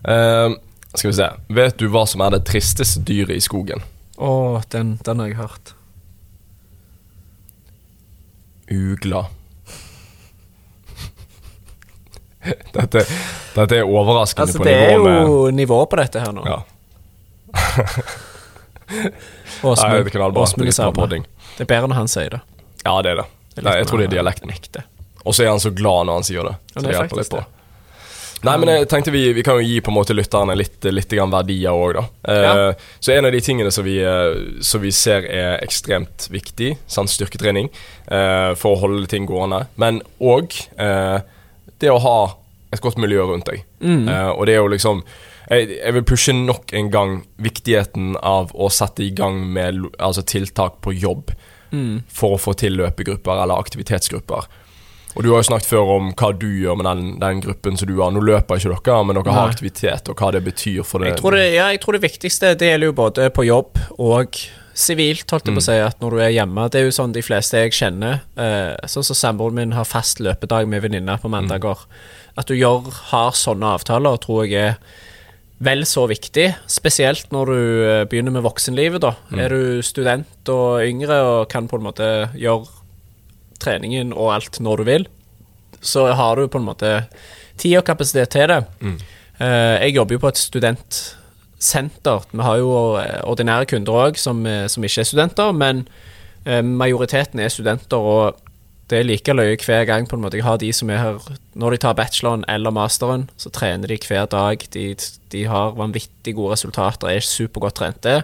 Eh, 0.04 0.50
skal 0.94 1.10
vi 1.10 1.16
se. 1.16 1.30
Vet 1.48 1.78
du 1.78 1.88
hva 1.92 2.04
som 2.08 2.22
er 2.24 2.36
det 2.36 2.44
tristeste 2.48 3.02
dyret 3.06 3.36
i 3.36 3.42
skogen? 3.42 3.82
Å, 4.16 4.28
oh, 4.28 4.60
den, 4.72 4.96
den, 5.04 5.20
har 5.20 5.32
jeg 5.32 5.40
hørt. 5.40 5.74
Ugla. 8.72 9.26
dette, 12.76 13.02
dette, 13.56 13.74
er 13.74 13.82
overraskende 13.82 14.46
altså, 14.46 14.62
på 14.62 14.70
nivå 14.70 15.02
med 15.02 15.10
det 15.10 15.18
er 15.18 15.26
jo 15.26 15.50
nivå 15.56 15.82
på 15.90 16.00
dette 16.00 16.22
her 16.22 16.32
nå. 16.36 16.46
Ja. 16.46 16.62
Åsmund, 19.62 20.06
det 20.06 20.12
Det 21.56 21.66
er 21.66 21.70
bedre 21.72 21.90
når 21.90 22.00
han 22.02 22.10
sier 22.10 22.36
det. 22.36 22.40
Ja, 22.84 22.94
det 23.02 23.14
er 23.14 23.22
det. 23.22 23.26
det 23.54 23.62
er 23.62 23.68
Nei, 23.68 23.76
jeg 23.80 23.90
tror 23.90 24.02
det 24.02 24.08
er 24.10 24.16
dialekten. 24.18 24.52
Og 25.26 25.34
så 25.34 25.46
er 25.46 25.52
han 25.54 25.62
så 25.62 25.72
glad 25.74 26.06
når 26.06 26.20
han 26.20 26.26
sier 26.26 26.46
det. 26.46 26.56
Så 26.72 26.80
det, 26.80 26.88
det 26.88 26.96
hjelper 26.98 27.22
litt 27.22 27.34
på. 27.34 27.44
Nei, 28.44 28.54
men 28.60 28.70
jeg 28.70 28.88
tenkte 28.90 29.12
vi, 29.14 29.22
vi, 29.34 29.42
kan 29.46 29.56
jo 29.58 29.64
gi 29.64 29.78
på 29.82 29.90
en 29.90 29.96
måte 29.96 30.14
lytterne 30.14 30.54
litt, 30.58 30.84
litt 30.92 31.12
verdier 31.16 31.74
òg, 31.74 31.96
da. 31.96 32.04
Ja. 32.28 32.54
Uh, 32.68 32.88
så 33.00 33.14
en 33.14 33.28
av 33.28 33.32
de 33.34 33.40
tingene 33.42 33.72
som 33.74 33.86
vi, 33.86 33.96
uh, 34.04 34.60
som 34.64 34.82
vi 34.84 34.92
ser 34.94 35.26
er 35.26 35.56
ekstremt 35.64 36.28
viktig, 36.30 36.74
sant, 36.86 37.10
styrketrening, 37.10 37.70
eh, 38.06 38.50
for 38.58 38.76
å 38.76 38.80
holde 38.84 39.08
ting 39.10 39.26
gående, 39.26 39.64
men 39.80 40.02
òg 40.20 40.54
det 40.76 41.90
å 41.90 41.98
ha 42.00 42.18
et 42.72 42.82
godt 42.82 43.00
miljø 43.00 43.24
rundt 43.28 43.48
deg. 43.48 43.64
Mm. 43.80 44.06
og 44.08 44.46
det 44.48 44.54
er 44.54 44.62
jo 44.62 44.70
liksom 44.72 45.02
jeg, 45.50 45.78
jeg, 45.78 45.94
vil 45.94 46.06
pushe 46.06 46.34
nok 46.36 46.72
en 46.76 46.90
gang 46.90 47.16
viktigheten 47.42 48.16
av 48.18 48.52
å 48.54 48.70
sette 48.72 49.04
i 49.06 49.12
gang 49.14 49.44
med 49.54 49.84
altså, 49.98 50.24
tiltak 50.26 50.80
på 50.84 50.94
jobb 50.96 51.32
mm. 51.70 52.06
for 52.10 52.36
å 52.36 52.40
få 52.40 52.56
til 52.58 52.78
løpegrupper 52.80 53.42
eller 53.44 53.58
aktivitetsgrupper. 53.58 54.48
Og 55.16 55.24
Du 55.24 55.30
har 55.32 55.40
jo 55.40 55.48
snakket 55.48 55.70
før 55.70 55.94
om 55.94 56.10
hva 56.12 56.28
du 56.36 56.48
gjør 56.60 56.76
med 56.76 56.86
den, 56.90 57.14
den 57.22 57.40
gruppen 57.40 57.78
som 57.80 57.88
du 57.88 57.94
har. 58.02 58.12
Nå 58.12 58.20
løper 58.20 58.60
ikke 58.60 58.74
dere, 58.74 59.00
men 59.08 59.16
dere 59.16 59.32
har 59.32 59.48
aktivitet, 59.48 60.10
og 60.12 60.20
hva 60.20 60.28
det 60.36 60.42
betyr 60.44 60.84
for 60.84 61.00
det. 61.00 61.14
Jeg 61.14 61.22
tror 61.22 61.38
det, 61.38 61.46
ja, 61.54 61.70
jeg 61.72 61.80
tror 61.80 61.96
det 61.96 62.04
viktigste 62.04 62.52
det 62.60 62.68
gjelder 62.72 62.92
jo 62.92 62.96
både 62.98 63.30
på 63.32 63.46
jobb 63.48 63.80
og 63.96 64.36
sivilt, 64.76 65.24
holdt 65.32 65.48
jeg 65.48 65.56
på 65.56 65.62
å 65.62 65.64
mm. 65.64 65.68
si, 65.70 65.78
at 65.86 66.02
når 66.04 66.12
du 66.12 66.20
er 66.20 66.34
hjemme 66.34 66.66
Det 66.68 66.82
er 66.82 66.84
jo 66.84 66.92
sånn 66.92 67.14
de 67.16 67.22
fleste 67.24 67.62
jeg 67.62 67.72
kjenner, 67.72 68.18
eh, 68.36 68.74
sånn 68.92 69.06
som 69.08 69.16
samboeren 69.16 69.56
min 69.56 69.72
har 69.72 69.88
fast 69.88 70.20
løpedag 70.20 70.68
med 70.68 70.84
venninner 70.84 71.22
på 71.22 71.32
mandager. 71.32 71.80
Mm. 71.80 72.36
At 72.42 72.52
du 72.52 72.58
gjør, 72.58 72.90
har 73.14 73.32
sånne 73.32 73.72
avtaler, 73.78 74.20
tror 74.20 74.44
jeg 74.44 74.74
er 74.74 74.76
vel 75.58 75.86
så 75.88 76.04
viktig, 76.08 76.50
spesielt 76.68 77.30
når 77.32 77.50
du 77.50 77.60
eh, 77.60 78.04
begynner 78.08 78.34
med 78.34 78.44
voksenlivet. 78.44 79.00
da. 79.02 79.14
Mm. 79.30 79.40
Er 79.40 79.54
du 79.54 79.82
student 79.82 80.52
og 80.52 80.84
yngre 80.84 81.20
og 81.24 81.48
kan 81.52 81.68
på 81.68 81.78
en 81.78 81.86
måte 81.86 82.08
gjøre 82.36 82.66
treningen 83.62 84.12
og 84.12 84.34
alt 84.34 84.60
når 84.60 84.76
du 84.76 84.84
vil, 84.84 85.06
så 85.80 86.10
har 86.12 86.36
du 86.36 86.48
på 86.48 86.60
en 86.60 86.68
måte 86.68 86.90
tid 87.56 87.78
og 87.78 87.86
kapasitet 87.88 88.34
til 88.34 88.50
det. 88.52 88.62
Mm. 88.80 88.98
Eh, 89.40 89.76
jeg 89.86 89.96
jobber 89.96 90.16
jo 90.16 90.24
på 90.26 90.32
et 90.32 90.42
studentsenter. 90.42 92.28
Vi 92.32 92.42
har 92.44 92.60
jo 92.60 92.74
eh, 93.00 93.22
ordinære 93.24 93.70
kunder 93.72 94.02
òg 94.06 94.20
som, 94.20 94.44
som, 94.68 94.84
ikke 94.84 95.00
er 95.00 95.08
studenter, 95.08 95.52
men 95.56 95.86
majoriteten 96.46 97.40
er 97.42 97.48
studenter. 97.50 97.98
og 97.98 98.45
det 98.90 99.00
er 99.00 99.06
like 99.06 99.34
løye 99.34 99.58
hver 99.58 99.84
gang. 99.84 100.06
på 100.08 100.16
en 100.16 100.22
måte 100.22 100.36
Jeg 100.36 100.44
har 100.44 100.58
de 100.58 100.72
som 100.72 100.90
er 100.90 100.98
her 100.98 101.18
Når 101.54 101.70
de 101.70 101.76
tar 101.76 101.94
bacheloren 101.94 102.44
eller 102.48 102.70
masteren, 102.70 103.28
så 103.36 103.50
trener 103.50 103.88
de 103.88 103.98
hver 103.98 104.26
dag. 104.26 104.58
De, 104.72 104.94
de 105.32 105.44
har 105.44 105.74
vanvittig 105.74 106.34
gode 106.34 106.52
resultater, 106.52 107.08
er 107.08 107.20
supergodt 107.20 107.74
trente. 107.74 108.22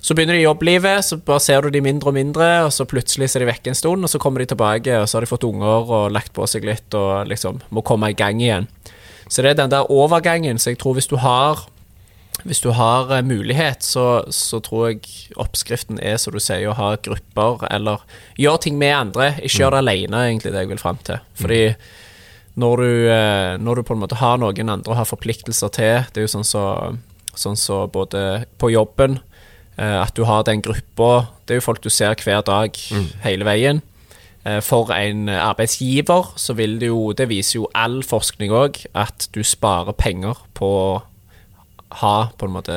Så 0.00 0.14
begynner 0.14 0.34
de 0.34 0.44
jobblivet, 0.44 1.04
så 1.04 1.16
bare 1.16 1.40
ser 1.40 1.60
du 1.60 1.70
de 1.70 1.80
mindre 1.80 2.08
og 2.08 2.14
mindre, 2.14 2.64
og 2.64 2.72
så 2.72 2.86
plutselig 2.86 3.34
er 3.34 3.42
de 3.42 3.48
vekke 3.50 3.72
en 3.72 3.74
stund, 3.74 4.04
og 4.04 4.10
så 4.10 4.18
kommer 4.18 4.38
de 4.38 4.46
tilbake, 4.46 4.94
og 4.94 5.08
så 5.08 5.18
har 5.18 5.26
de 5.26 5.30
fått 5.30 5.44
unger 5.44 5.90
og 5.90 6.12
lagt 6.14 6.32
på 6.32 6.46
seg 6.46 6.64
litt 6.64 6.94
og 6.94 7.26
liksom 7.26 7.58
må 7.74 7.82
komme 7.82 8.12
i 8.12 8.14
gang 8.14 8.38
igjen. 8.40 8.68
Så 9.28 9.42
det 9.42 9.50
er 9.50 9.58
den 9.64 9.74
der 9.74 9.90
overgangen. 9.90 10.58
Så 10.58 10.70
jeg 10.70 10.78
tror 10.78 10.94
hvis 10.94 11.10
du 11.10 11.16
har 11.16 11.66
hvis 12.46 12.60
du 12.62 12.70
har 12.76 13.10
uh, 13.10 13.22
mulighet, 13.26 13.82
så, 13.82 14.22
så, 14.34 14.60
tror 14.64 14.88
jeg 14.88 15.00
oppskriften 15.40 15.98
er, 16.02 16.18
som 16.20 16.34
du 16.34 16.40
sier, 16.42 16.68
å 16.70 16.76
ha 16.78 16.92
grupper 17.02 17.64
eller 17.70 18.04
gjøre 18.38 18.62
ting 18.66 18.78
med 18.78 18.94
andre. 18.94 19.32
Ikke 19.42 19.64
gjøre 19.64 19.78
det 19.78 19.82
mm. 19.82 19.88
alene, 19.88 20.22
egentlig, 20.28 20.54
det 20.54 20.62
jeg 20.62 20.72
vil 20.72 20.82
fram 20.82 21.00
til. 21.06 21.24
Fordi 21.40 21.62
når 22.58 22.82
du, 22.82 22.92
uh, 23.10 23.52
når 23.62 23.80
du, 23.80 23.86
på 23.88 23.96
en 23.96 24.02
måte 24.04 24.20
har 24.22 24.38
noen 24.40 24.74
andre 24.74 24.94
å 24.94 24.98
ha 24.98 25.06
forpliktelser 25.06 25.74
til 25.74 26.08
Det 26.10 26.18
er 26.18 26.26
jo 26.26 26.32
sånn 26.32 26.46
så, 26.46 26.62
sånn 27.38 27.58
så 27.58 27.84
både 27.86 28.48
på 28.58 28.72
jobben 28.74 29.20
uh, 29.78 30.00
At 30.02 30.16
du 30.18 30.24
har 30.26 30.42
den 30.42 30.64
gruppa 30.66 31.28
Det 31.46 31.54
er 31.54 31.60
jo 31.60 31.66
folk 31.68 31.84
du 31.84 31.90
ser 31.94 32.18
hver 32.18 32.42
dag 32.46 32.74
mm. 32.74 33.06
hele 33.26 33.46
veien. 33.46 33.84
For 34.64 34.88
en 34.94 35.26
arbeidsgiver 35.28 36.30
så 36.40 36.54
vil 36.56 36.78
det 36.80 36.88
jo 36.88 37.12
Det 37.12 37.26
viser 37.28 37.58
jo 37.58 37.66
all 37.76 37.98
forskning 38.06 38.54
òg, 38.54 38.78
at 38.96 39.26
du 39.34 39.42
sparer 39.44 39.92
penger 39.98 40.38
på 40.56 40.70
ha 42.00 42.28
på 42.36 42.46
en 42.46 42.52
måte 42.52 42.74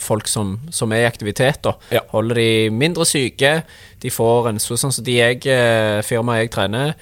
folk 0.00 0.28
som, 0.30 0.56
som 0.72 0.92
er 0.92 1.04
i 1.04 1.10
aktivitet. 1.10 1.60
da 1.66 1.74
ja. 1.92 2.02
Holder 2.14 2.40
de 2.40 2.48
mindre 2.72 3.04
syke. 3.08 3.60
De 4.00 4.12
får 4.12 4.50
en 4.50 4.60
sånn 4.62 4.92
som 4.92 5.04
de 5.04 5.18
jeg, 5.18 5.44
eh, 5.50 6.00
firmaet 6.06 6.46
jeg 6.46 6.54
trener, 6.56 6.96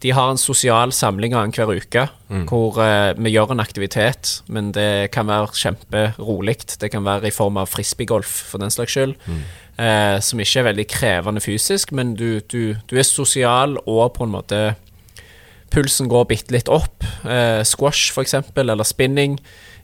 de 0.00 0.12
har 0.16 0.30
en 0.32 0.40
sosial 0.40 0.94
samling 0.96 1.34
annenhver 1.36 1.74
uke 1.76 2.06
mm. 2.30 2.44
hvor 2.48 2.78
uh, 2.80 3.12
vi 3.20 3.34
gjør 3.34 3.52
en 3.52 3.60
aktivitet, 3.60 4.38
men 4.48 4.70
det 4.72 5.10
kan 5.12 5.28
være 5.28 5.52
kjemperolig. 5.60 6.56
Det 6.80 6.88
kan 6.92 7.04
være 7.04 7.28
i 7.28 7.34
form 7.34 7.58
av 7.60 7.68
frisbeegolf, 7.68 8.30
for 8.48 8.62
den 8.62 8.72
slags 8.72 8.96
skyld. 8.96 9.12
Mm. 9.28 9.42
Uh, 9.76 10.16
som 10.24 10.40
ikke 10.40 10.62
er 10.62 10.68
veldig 10.70 10.86
krevende 10.88 11.44
fysisk, 11.44 11.92
men 11.96 12.14
du, 12.16 12.40
du, 12.40 12.78
du, 12.88 12.96
er 12.96 13.04
sosial 13.04 13.76
og 13.84 14.14
på 14.16 14.24
en 14.24 14.38
måte 14.38 14.62
Pulsen 15.70 16.08
går 16.10 16.24
bitte 16.32 16.50
litt 16.50 16.68
opp. 16.72 17.04
Uh, 17.22 17.60
squash, 17.62 18.08
for 18.10 18.24
eksempel, 18.24 18.72
eller 18.72 18.88
spinning 18.88 19.36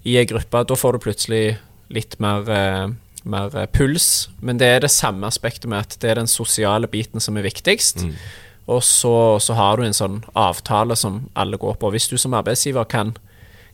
i 0.07 0.16
ei 0.21 0.27
gruppe. 0.29 0.62
Da 0.66 0.79
får 0.79 0.97
du 0.97 1.03
plutselig 1.03 1.45
litt 1.92 2.19
mer, 2.23 2.49
eh, 2.51 2.88
mer, 3.25 3.57
eh, 3.57 3.66
puls. 3.66 4.29
Men 4.40 4.59
det 4.59 4.66
er 4.66 4.81
det 4.81 4.90
samme 4.90 5.27
aspektet 5.27 5.66
med 5.66 5.81
at 5.81 5.99
det 6.01 6.11
er 6.11 6.14
den 6.21 6.31
sosiale 6.31 6.87
biten 6.87 7.21
som 7.21 7.37
er 7.37 7.42
viktigst. 7.42 8.05
Mm. 8.05 8.14
Og 8.69 8.83
så, 8.83 9.38
så, 9.38 9.55
har 9.55 9.77
du 9.77 9.85
en 9.87 9.95
sånn 9.95 10.25
avtale 10.35 10.97
som 10.97 11.29
alle 11.37 11.57
går 11.57 11.79
på. 11.79 11.90
Hvis 11.90 12.09
du 12.09 12.16
som 12.19 12.35
arbeidsgiver 12.35 12.87
kan, 12.88 13.16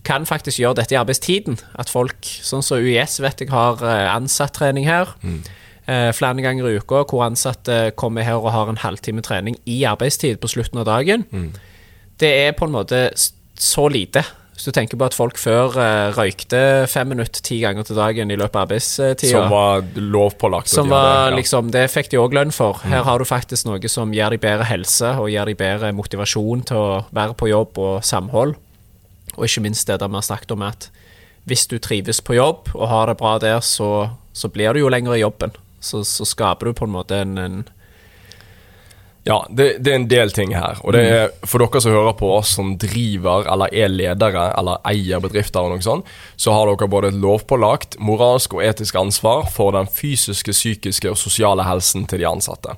kan 0.04 0.26
faktisk 0.28 0.58
gjøre 0.58 0.82
dette 0.82 0.94
i 0.94 1.00
arbeidstiden, 1.00 1.58
at 1.80 1.88
folk, 1.88 2.20
sånn 2.22 2.64
som 2.64 2.78
UiS 2.78 3.20
vet 3.20 3.40
jeg 3.40 3.52
har 3.52 3.80
eh, 3.80 4.08
ansatt-trening 4.12 4.84
her, 4.84 5.14
mm. 5.22 5.40
eh, 5.86 6.10
flere 6.12 6.44
ganger 6.44 6.68
i 6.68 6.76
uka, 6.76 7.04
hvor 7.08 7.24
ansatte 7.24 7.94
kommer 7.96 8.22
her 8.22 8.40
og 8.40 8.52
har 8.52 8.68
en 8.68 8.82
halvtime 8.84 9.24
trening 9.24 9.56
i 9.64 9.82
arbeidstid 9.88 10.40
på 10.40 10.52
slutten 10.52 10.84
av 10.84 10.90
dagen, 10.90 11.24
mm. 11.32 11.50
det 12.20 12.34
er 12.46 12.56
på 12.56 12.68
en 12.68 12.76
måte 12.76 13.06
så 13.56 13.88
lite 13.88 14.24
hvis 14.62 14.70
du 14.70 14.76
tenker 14.76 14.94
på 14.94 15.06
at 15.08 15.14
folk 15.18 15.38
før 15.42 15.74
uh, 15.74 16.14
røykte 16.14 16.86
fem 16.86 17.08
minutter 17.10 17.42
ti 17.42 17.56
ganger 17.64 17.82
til 17.82 17.96
dagen 17.98 18.30
i 18.30 18.36
løpet 18.38 18.54
av 18.54 18.68
arbeidstida 18.68 19.30
Som 19.32 19.48
var 19.50 19.82
lovpålagt. 19.98 20.70
Som 20.70 20.92
var, 20.92 21.32
ja. 21.32 21.34
liksom, 21.34 21.72
Det 21.74 21.88
fikk 21.90 22.12
de 22.12 22.20
òg 22.22 22.36
lønn 22.38 22.54
for. 22.54 22.78
Mm. 22.84 22.92
Her 22.92 23.02
har 23.08 23.18
du 23.18 23.26
faktisk 23.26 23.66
noe 23.66 23.90
som 23.90 24.12
gir 24.14 24.30
deg 24.30 24.38
bedre 24.44 24.68
helse, 24.70 25.16
og 25.18 25.32
gir 25.32 25.50
deg 25.50 25.58
bedre 25.58 25.90
motivasjon 25.98 26.62
til 26.70 26.78
å 26.78 27.00
være 27.10 27.34
på 27.34 27.50
jobb 27.50 27.80
og 27.82 28.06
samhold. 28.06 28.54
Og 29.34 29.48
ikke 29.48 29.64
minst 29.66 29.90
det 29.90 29.98
der 29.98 30.12
vi 30.12 30.20
har 30.20 30.28
snakket 30.30 30.54
om 30.54 30.62
at 30.68 30.86
hvis 31.50 31.66
du 31.66 31.80
trives 31.82 32.22
på 32.22 32.38
jobb 32.38 32.70
og 32.76 32.86
har 32.86 33.10
det 33.10 33.18
bra 33.18 33.34
der, 33.42 33.58
så, 33.66 34.12
så 34.30 34.46
blir 34.46 34.78
du 34.78 34.84
jo 34.84 34.94
lenger 34.94 35.18
i 35.18 35.24
jobben. 35.24 35.58
så, 35.82 36.04
så 36.06 36.22
skaper 36.22 36.70
du 36.70 36.78
på 36.78 36.86
en 36.86 36.94
måte 36.94 37.18
en, 37.18 37.34
en 37.34 37.62
Ja, 39.24 39.46
det, 39.50 39.76
det, 39.78 39.90
er 39.90 40.00
en 40.00 40.08
del 40.10 40.32
ting 40.34 40.54
her. 40.56 40.80
Og 40.82 40.96
det 40.96 41.02
er 41.06 41.28
for 41.46 41.62
dere 41.62 41.80
som 41.82 41.94
hører 41.94 42.14
på 42.18 42.30
oss 42.34 42.56
som 42.56 42.72
driver 42.80 43.46
eller 43.52 43.70
er 43.70 43.92
ledere 43.92 44.48
eller 44.58 44.80
eier 44.90 45.22
bedrifter, 45.22 45.62
og 45.62 45.76
noe 45.76 45.84
sånt, 45.84 46.08
så 46.34 46.54
har 46.56 46.66
dere 46.66 46.90
både 46.90 47.12
et 47.12 47.20
lovpålagt, 47.22 48.00
moralsk 48.02 48.56
og 48.58 48.64
etisk 48.66 48.98
ansvar 48.98 49.46
for 49.54 49.76
den 49.78 49.86
fysiske, 49.86 50.54
psykiske 50.56 51.12
og 51.12 51.20
sosiale 51.20 51.66
helsen 51.68 52.08
til 52.10 52.24
de 52.24 52.26
ansatte. 52.32 52.74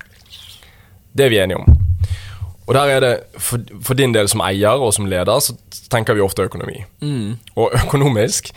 Det 1.17 1.25
er 1.25 1.33
vi 1.33 1.41
enige 1.41 1.63
om. 1.63 1.81
Og 2.65 2.73
der 2.77 2.93
er 2.93 3.01
det, 3.01 3.13
for, 3.41 3.61
for 3.81 3.97
din 3.97 4.13
del 4.13 4.29
som 4.29 4.41
eier 4.45 4.81
og 4.81 4.93
som 4.93 5.09
leder, 5.09 5.41
så 5.41 5.55
tenker 5.89 6.17
vi 6.17 6.21
ofte 6.25 6.45
økonomi. 6.45 6.83
Mm. 7.01 7.37
Og 7.57 7.73
økonomisk 7.85 8.53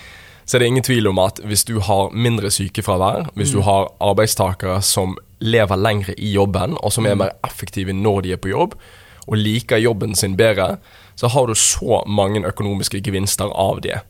så 0.49 0.57
er 0.57 0.63
det 0.63 0.69
ingen 0.73 0.85
tvil 0.85 1.11
om 1.11 1.19
at 1.21 1.43
hvis 1.45 1.67
du 1.69 1.75
har 1.85 2.13
mindre 2.17 2.49
sykefravær, 2.51 3.35
hvis 3.37 3.53
du 3.53 3.61
har 3.67 3.91
arbeidstakere 4.01 4.79
som 4.81 5.19
lever 5.41 5.77
lengre 5.79 6.15
i 6.19 6.33
jobben, 6.35 6.77
og 6.83 6.93
som 6.93 7.07
er 7.07 7.19
mer 7.19 7.37
effektive 7.47 7.93
når 7.95 8.25
de 8.25 8.33
er 8.33 8.41
på 8.43 8.51
jobb, 8.53 8.75
og 9.29 9.37
liker 9.37 9.77
jobben 9.77 10.15
sin 10.17 10.37
bedre, 10.37 10.79
så 11.19 11.29
har 11.29 11.47
du 11.47 11.55
så 11.55 12.03
mange 12.07 12.41
økonomiske 12.47 13.01
gevinster 13.05 13.51
av 13.53 13.83
det. 13.85 14.01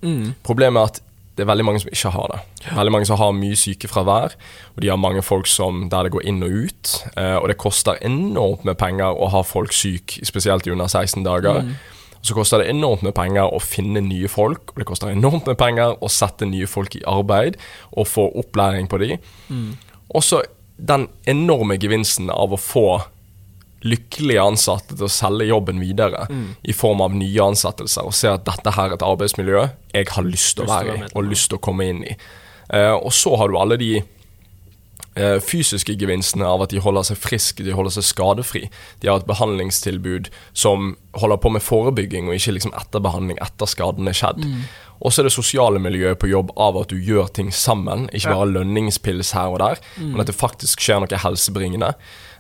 Problemet 0.46 0.80
er 0.80 0.92
at 0.92 1.02
det 1.38 1.44
er 1.44 1.50
veldig 1.52 1.64
mange 1.68 1.80
som 1.80 1.90
ikke 1.92 2.10
har 2.10 2.30
det. 2.32 2.38
Veldig 2.74 2.92
mange 2.92 3.06
som 3.06 3.18
har 3.20 3.34
mye 3.36 3.56
sykefravær, 3.56 4.32
og 4.74 4.82
de 4.82 4.88
har 4.90 4.98
mange 4.98 5.22
folk 5.22 5.46
som, 5.46 5.84
der 5.90 6.08
det 6.08 6.12
går 6.16 6.24
inn 6.26 6.42
og 6.42 6.50
ut. 6.66 6.94
Eh, 7.14 7.36
og 7.38 7.46
det 7.48 7.60
koster 7.62 8.00
enormt 8.02 8.64
med 8.66 8.74
penger 8.80 9.14
å 9.14 9.28
ha 9.30 9.44
folk 9.46 9.72
syk, 9.72 10.18
spesielt 10.26 10.66
i 10.66 10.74
under 10.74 10.90
16 10.90 11.22
dager. 11.22 11.62
Og 12.18 12.26
så 12.26 12.34
koster 12.34 12.58
det 12.58 12.72
enormt 12.72 13.04
med 13.06 13.14
penger 13.14 13.54
å 13.54 13.60
finne 13.62 14.02
nye 14.02 14.26
folk, 14.28 14.72
og 14.74 14.82
det 14.82 14.88
koster 14.90 15.12
enormt 15.14 15.46
med 15.46 15.58
penger 15.60 15.94
å 16.02 16.10
sette 16.10 16.46
nye 16.50 16.66
folk 16.66 16.98
i 16.98 17.04
arbeid 17.06 17.54
og 17.94 18.10
få 18.10 18.26
opplæring 18.42 18.90
på 18.90 18.98
de. 18.98 19.12
Og 20.10 20.24
så 20.26 20.42
den 20.78 21.08
enorme 21.26 21.76
gevinsten 21.76 22.30
av 22.30 22.54
å 22.54 22.60
få 22.60 22.88
lykkelige 23.86 24.42
ansatte 24.42 24.96
til 24.96 25.06
å 25.06 25.12
selge 25.12 25.46
jobben 25.46 25.78
videre 25.82 26.24
i 26.62 26.74
form 26.74 27.02
av 27.04 27.14
nye 27.14 27.44
ansettelser 27.44 28.06
og 28.08 28.14
se 28.14 28.30
at 28.30 28.46
dette 28.46 28.72
her 28.74 28.90
er 28.90 28.96
et 28.96 29.06
arbeidsmiljø 29.06 29.64
jeg 29.94 30.08
har 30.14 30.26
lyst 30.26 30.56
til 30.58 30.66
å 30.66 30.70
være 30.72 30.96
i 30.96 31.10
og 31.12 31.28
lyst 31.28 31.50
til 31.50 31.60
å 31.60 31.62
komme 31.62 31.86
inn 31.86 32.02
i. 32.06 32.14
Uh, 32.68 32.96
og 32.98 33.12
så 33.14 33.36
har 33.38 33.48
du 33.48 33.58
alle 33.58 33.78
de 33.80 33.92
fysiske 35.42 35.96
gevinstene 35.98 36.46
av 36.46 36.62
at 36.64 36.72
de 36.74 36.82
holder 36.82 37.08
seg 37.10 37.18
friske, 37.20 37.64
de 37.66 37.74
holder 37.74 37.96
seg 37.96 38.06
skadefri. 38.06 38.64
De 39.02 39.10
har 39.10 39.20
et 39.20 39.28
behandlingstilbud 39.28 40.30
som 40.52 40.92
holder 41.18 41.40
på 41.42 41.52
med 41.54 41.64
forebygging, 41.64 42.28
og 42.28 42.38
ikke 42.38 42.54
liksom 42.58 42.76
etterbehandling 42.78 43.40
etter 43.42 43.70
skaden 43.70 44.10
er 44.10 44.16
skjedd. 44.16 44.44
Og 44.98 45.12
så 45.12 45.22
er 45.22 45.28
det 45.28 45.34
sosiale 45.34 45.80
miljøet 45.82 46.18
på 46.18 46.30
jobb 46.30 46.52
av 46.58 46.78
at 46.80 46.90
du 46.90 46.98
gjør 46.98 47.28
ting 47.34 47.52
sammen, 47.54 48.08
ikke 48.12 48.34
bare 48.34 48.50
lønningspils 48.50 49.34
her 49.36 49.52
og 49.54 49.60
der, 49.62 49.82
men 50.00 50.22
at 50.22 50.30
det 50.30 50.38
faktisk 50.38 50.82
skjer 50.82 51.04
noe 51.04 51.22
helsebringende. 51.22 51.92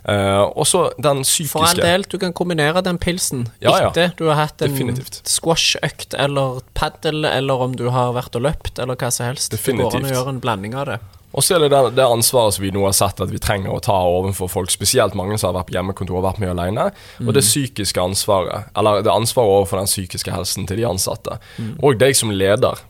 Uh, 0.08 0.46
og 0.56 0.64
så 0.64 0.84
den 1.02 1.24
psykiske 1.26 1.52
For 1.52 1.66
all 1.66 1.80
del, 1.82 2.04
du 2.08 2.16
kan 2.22 2.32
kombinere 2.32 2.80
den 2.86 3.00
pilsen 3.02 3.48
Ja, 3.60 3.74
ja. 3.74 3.88
etter 3.90 4.14
du 4.16 4.28
har 4.30 4.38
hatt 4.38 4.62
en 4.64 4.94
squashøkt 5.26 6.14
eller 6.16 6.62
padel, 6.78 7.26
eller 7.28 7.66
om 7.66 7.74
du 7.76 7.88
har 7.92 8.14
vært 8.16 8.38
og 8.38 8.46
løpt, 8.46 8.78
eller 8.78 8.96
hva 8.96 9.10
som 9.12 9.28
helst. 9.28 9.52
Det 9.52 9.60
går 9.76 9.98
an 9.98 10.08
å 10.08 10.14
gjøre 10.14 10.36
en 10.36 10.40
blanding 10.44 10.78
av 10.78 10.88
det. 10.88 10.98
Og 11.36 11.44
så 11.44 11.56
er 11.56 11.64
det 11.64 11.70
det, 11.74 11.82
det 11.98 12.06
ansvaret 12.06 12.56
som 12.56 12.64
vi 12.64 12.72
nå 12.74 12.86
har 12.86 12.96
sett 12.96 13.20
at 13.20 13.32
vi 13.32 13.40
trenger 13.42 13.74
å 13.74 13.82
ta 13.84 13.98
overfor 14.08 14.48
folk, 14.48 14.72
spesielt 14.72 15.16
mange 15.18 15.36
som 15.38 15.50
har 15.50 15.58
vært 15.60 15.70
på 15.70 15.76
hjemmekontor 15.76 16.20
og 16.20 16.26
vært 16.30 16.40
mye 16.42 16.54
alene, 16.54 16.88
og 17.24 17.34
det 17.36 17.44
psykiske 17.44 18.00
ansvaret, 18.00 18.70
eller 18.78 19.04
det 19.04 19.12
ansvaret 19.12 19.60
overfor 19.60 19.82
den 19.82 19.90
psykiske 19.90 20.32
helsen 20.32 20.68
til 20.68 20.80
de 20.80 20.88
ansatte. 20.88 21.38
Og 21.82 22.00
deg 22.00 22.16
som 22.16 22.32
leder, 22.32 22.80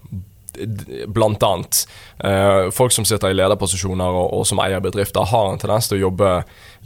blant 1.07 1.43
annet. 1.43 1.89
Eh, 2.25 2.71
folk 2.75 2.93
som 2.93 3.05
sitter 3.07 3.31
i 3.31 3.37
lederposisjoner 3.37 4.17
og, 4.21 4.33
og 4.39 4.47
som 4.49 4.61
eier 4.63 4.83
bedrifter, 4.83 5.27
har 5.31 5.53
en 5.53 5.61
tendens 5.61 5.89
til 5.91 5.99
å 5.99 6.09
jobbe 6.09 6.31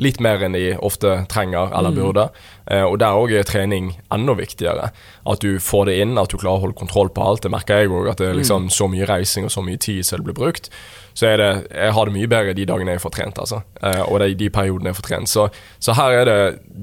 litt 0.02 0.20
mer 0.24 0.42
enn 0.44 0.56
de 0.56 0.72
ofte 0.82 1.14
trenger 1.32 1.72
eller 1.76 1.94
burde. 1.96 2.28
Eh, 2.66 2.84
og 2.84 2.98
der 3.02 3.18
òg 3.18 3.34
er 3.36 3.48
trening 3.48 3.92
enda 4.12 4.36
viktigere. 4.38 4.90
At 5.28 5.44
du 5.44 5.56
får 5.62 5.88
det 5.88 5.98
inn, 6.04 6.18
at 6.20 6.32
du 6.32 6.38
klarer 6.40 6.60
å 6.60 6.66
holde 6.66 6.80
kontroll 6.80 7.12
på 7.14 7.24
alt. 7.24 7.44
Det 7.44 7.52
merker 7.52 7.82
jeg 7.82 7.92
òg, 7.92 8.10
at 8.12 8.22
det 8.22 8.30
er 8.30 8.40
liksom 8.40 8.68
så 8.72 8.90
mye 8.92 9.08
reising 9.08 9.48
og 9.48 9.54
så 9.54 9.64
mye 9.64 9.80
tid 9.80 10.04
som 10.06 10.20
det 10.20 10.30
blir 10.30 10.40
brukt. 10.42 10.72
Så 11.14 11.28
er 11.28 11.40
det, 11.40 11.50
jeg 11.70 11.94
har 11.96 12.08
det 12.08 12.14
mye 12.14 12.30
bedre 12.30 12.56
de 12.56 12.66
dagene 12.68 12.96
jeg 12.96 13.04
får 13.04 13.14
trent, 13.16 13.40
altså. 13.42 13.62
Eh, 13.82 14.02
og 14.06 14.20
de, 14.22 14.34
de 14.38 14.50
periodene 14.52 14.92
jeg 14.92 14.98
får 15.00 15.08
trent. 15.08 15.32
Så, 15.32 15.48
så 15.82 15.96
her 15.98 16.18
er 16.22 16.28
det 16.28 16.38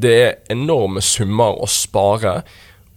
Det 0.06 0.16
er 0.24 0.36
enorme 0.54 1.02
summer 1.02 1.58
å 1.60 1.70
spare 1.70 2.42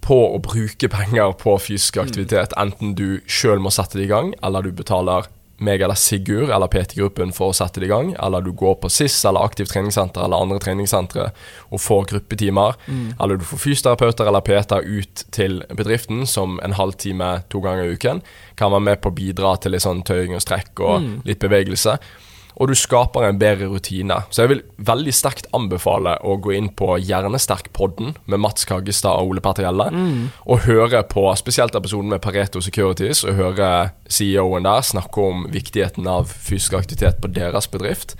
på 0.02 0.18
å 0.34 0.40
bruke 0.42 0.88
penger 0.90 1.36
på 1.38 1.54
fysisk 1.62 2.00
aktivitet, 2.02 2.54
enten 2.58 2.96
du 2.98 3.22
sjøl 3.30 3.62
må 3.62 3.70
sette 3.70 4.00
det 4.00 4.08
i 4.08 4.10
gang, 4.10 4.32
eller 4.42 4.66
du 4.66 4.72
betaler 4.74 5.28
meg 5.64 5.82
eller 5.82 5.98
Sigurd 5.98 6.50
eller 6.50 6.70
PT-gruppen 6.72 7.32
for 7.36 7.52
å 7.52 7.56
sette 7.56 7.80
det 7.82 7.88
i 7.88 7.92
gang, 7.92 8.12
eller 8.22 8.44
du 8.44 8.52
går 8.56 8.78
på 8.82 8.90
SIS 8.92 9.20
eller 9.28 9.44
Aktivt 9.46 9.72
treningssenter 9.72 10.24
eller 10.24 10.42
andre 10.42 10.60
treningssentre 10.62 11.28
og 11.70 11.82
får 11.82 12.08
gruppetimer, 12.14 12.78
eller 13.20 13.38
du 13.40 13.46
får 13.46 13.62
fysioterapeuter 13.64 14.28
eller 14.28 14.44
PT-er 14.46 14.86
ut 14.86 15.24
til 15.34 15.62
bedriften 15.70 16.26
som 16.26 16.58
en 16.64 16.76
halvtime 16.78 17.34
to 17.52 17.62
ganger 17.64 17.86
i 17.86 17.96
uken, 17.96 18.22
kan 18.58 18.74
være 18.74 18.88
med 18.90 19.00
på 19.02 19.12
å 19.12 19.16
bidra 19.16 19.56
til 19.62 19.74
litt 19.74 19.86
sånn 19.86 20.04
tøying 20.06 20.36
og 20.36 20.44
strekk 20.44 20.82
og 20.82 21.08
litt 21.28 21.42
bevegelse 21.42 21.98
og 22.56 22.68
du 22.68 22.74
skaper 22.76 23.26
en 23.26 23.38
bedre 23.40 23.68
rutine. 23.70 24.18
Så 24.30 24.44
jeg 24.44 24.52
vil 24.52 24.62
veldig 24.76 25.14
sterkt 25.16 25.48
anbefale 25.56 26.18
å 26.20 26.36
gå 26.42 26.52
inn 26.56 26.68
på 26.76 26.96
Hjernesterk-podden 27.00 28.14
med 28.26 28.42
Mats 28.42 28.66
Kaggestad 28.68 29.16
og 29.18 29.32
Ole 29.32 29.44
Petter 29.44 29.66
Gjelle, 29.66 29.88
og 30.44 30.66
høre 30.66 31.02
på 31.08 31.26
spesielt 31.40 31.74
episoden 31.78 32.12
med 32.12 32.22
Pareto 32.24 32.60
Securities, 32.60 33.24
og 33.24 33.38
høre 33.40 33.92
CEO-en 34.08 34.68
der 34.68 34.84
snakke 34.84 35.20
om 35.20 35.46
viktigheten 35.52 36.06
av 36.06 36.28
fysisk 36.28 36.76
aktivitet 36.78 37.22
på 37.22 37.32
deres 37.32 37.68
bedrift. 37.72 38.16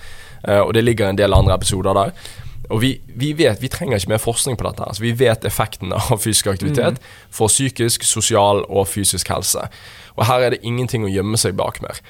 Eh, 0.49 0.61
og 0.61 0.73
det 0.75 0.85
ligger 0.85 1.09
en 1.09 1.19
del 1.19 1.35
andre 1.35 1.55
episoder 1.55 1.95
der. 1.95 2.17
Og 2.71 2.81
vi, 2.81 2.93
vi 3.07 3.33
vet, 3.37 3.61
vi 3.61 3.69
trenger 3.69 3.99
ikke 3.99 4.15
mer 4.15 4.23
forskning 4.23 4.57
på 4.57 4.65
dette. 4.65 4.83
her, 4.87 4.95
så 4.95 5.03
Vi 5.03 5.13
vet 5.19 5.45
effekten 5.45 5.93
av 5.93 6.17
fysisk 6.19 6.47
aktivitet 6.47 7.01
for 7.31 7.49
psykisk, 7.49 8.03
sosial 8.03 8.65
og 8.69 8.89
fysisk 8.89 9.29
helse. 9.29 9.69
Og 10.17 10.27
her 10.27 10.41
er 10.41 10.51
det 10.55 10.63
ingenting 10.63 11.05
å 11.05 11.11
gjemme 11.11 11.37
seg 11.37 11.57
bak 11.59 11.83
mer. 11.83 12.01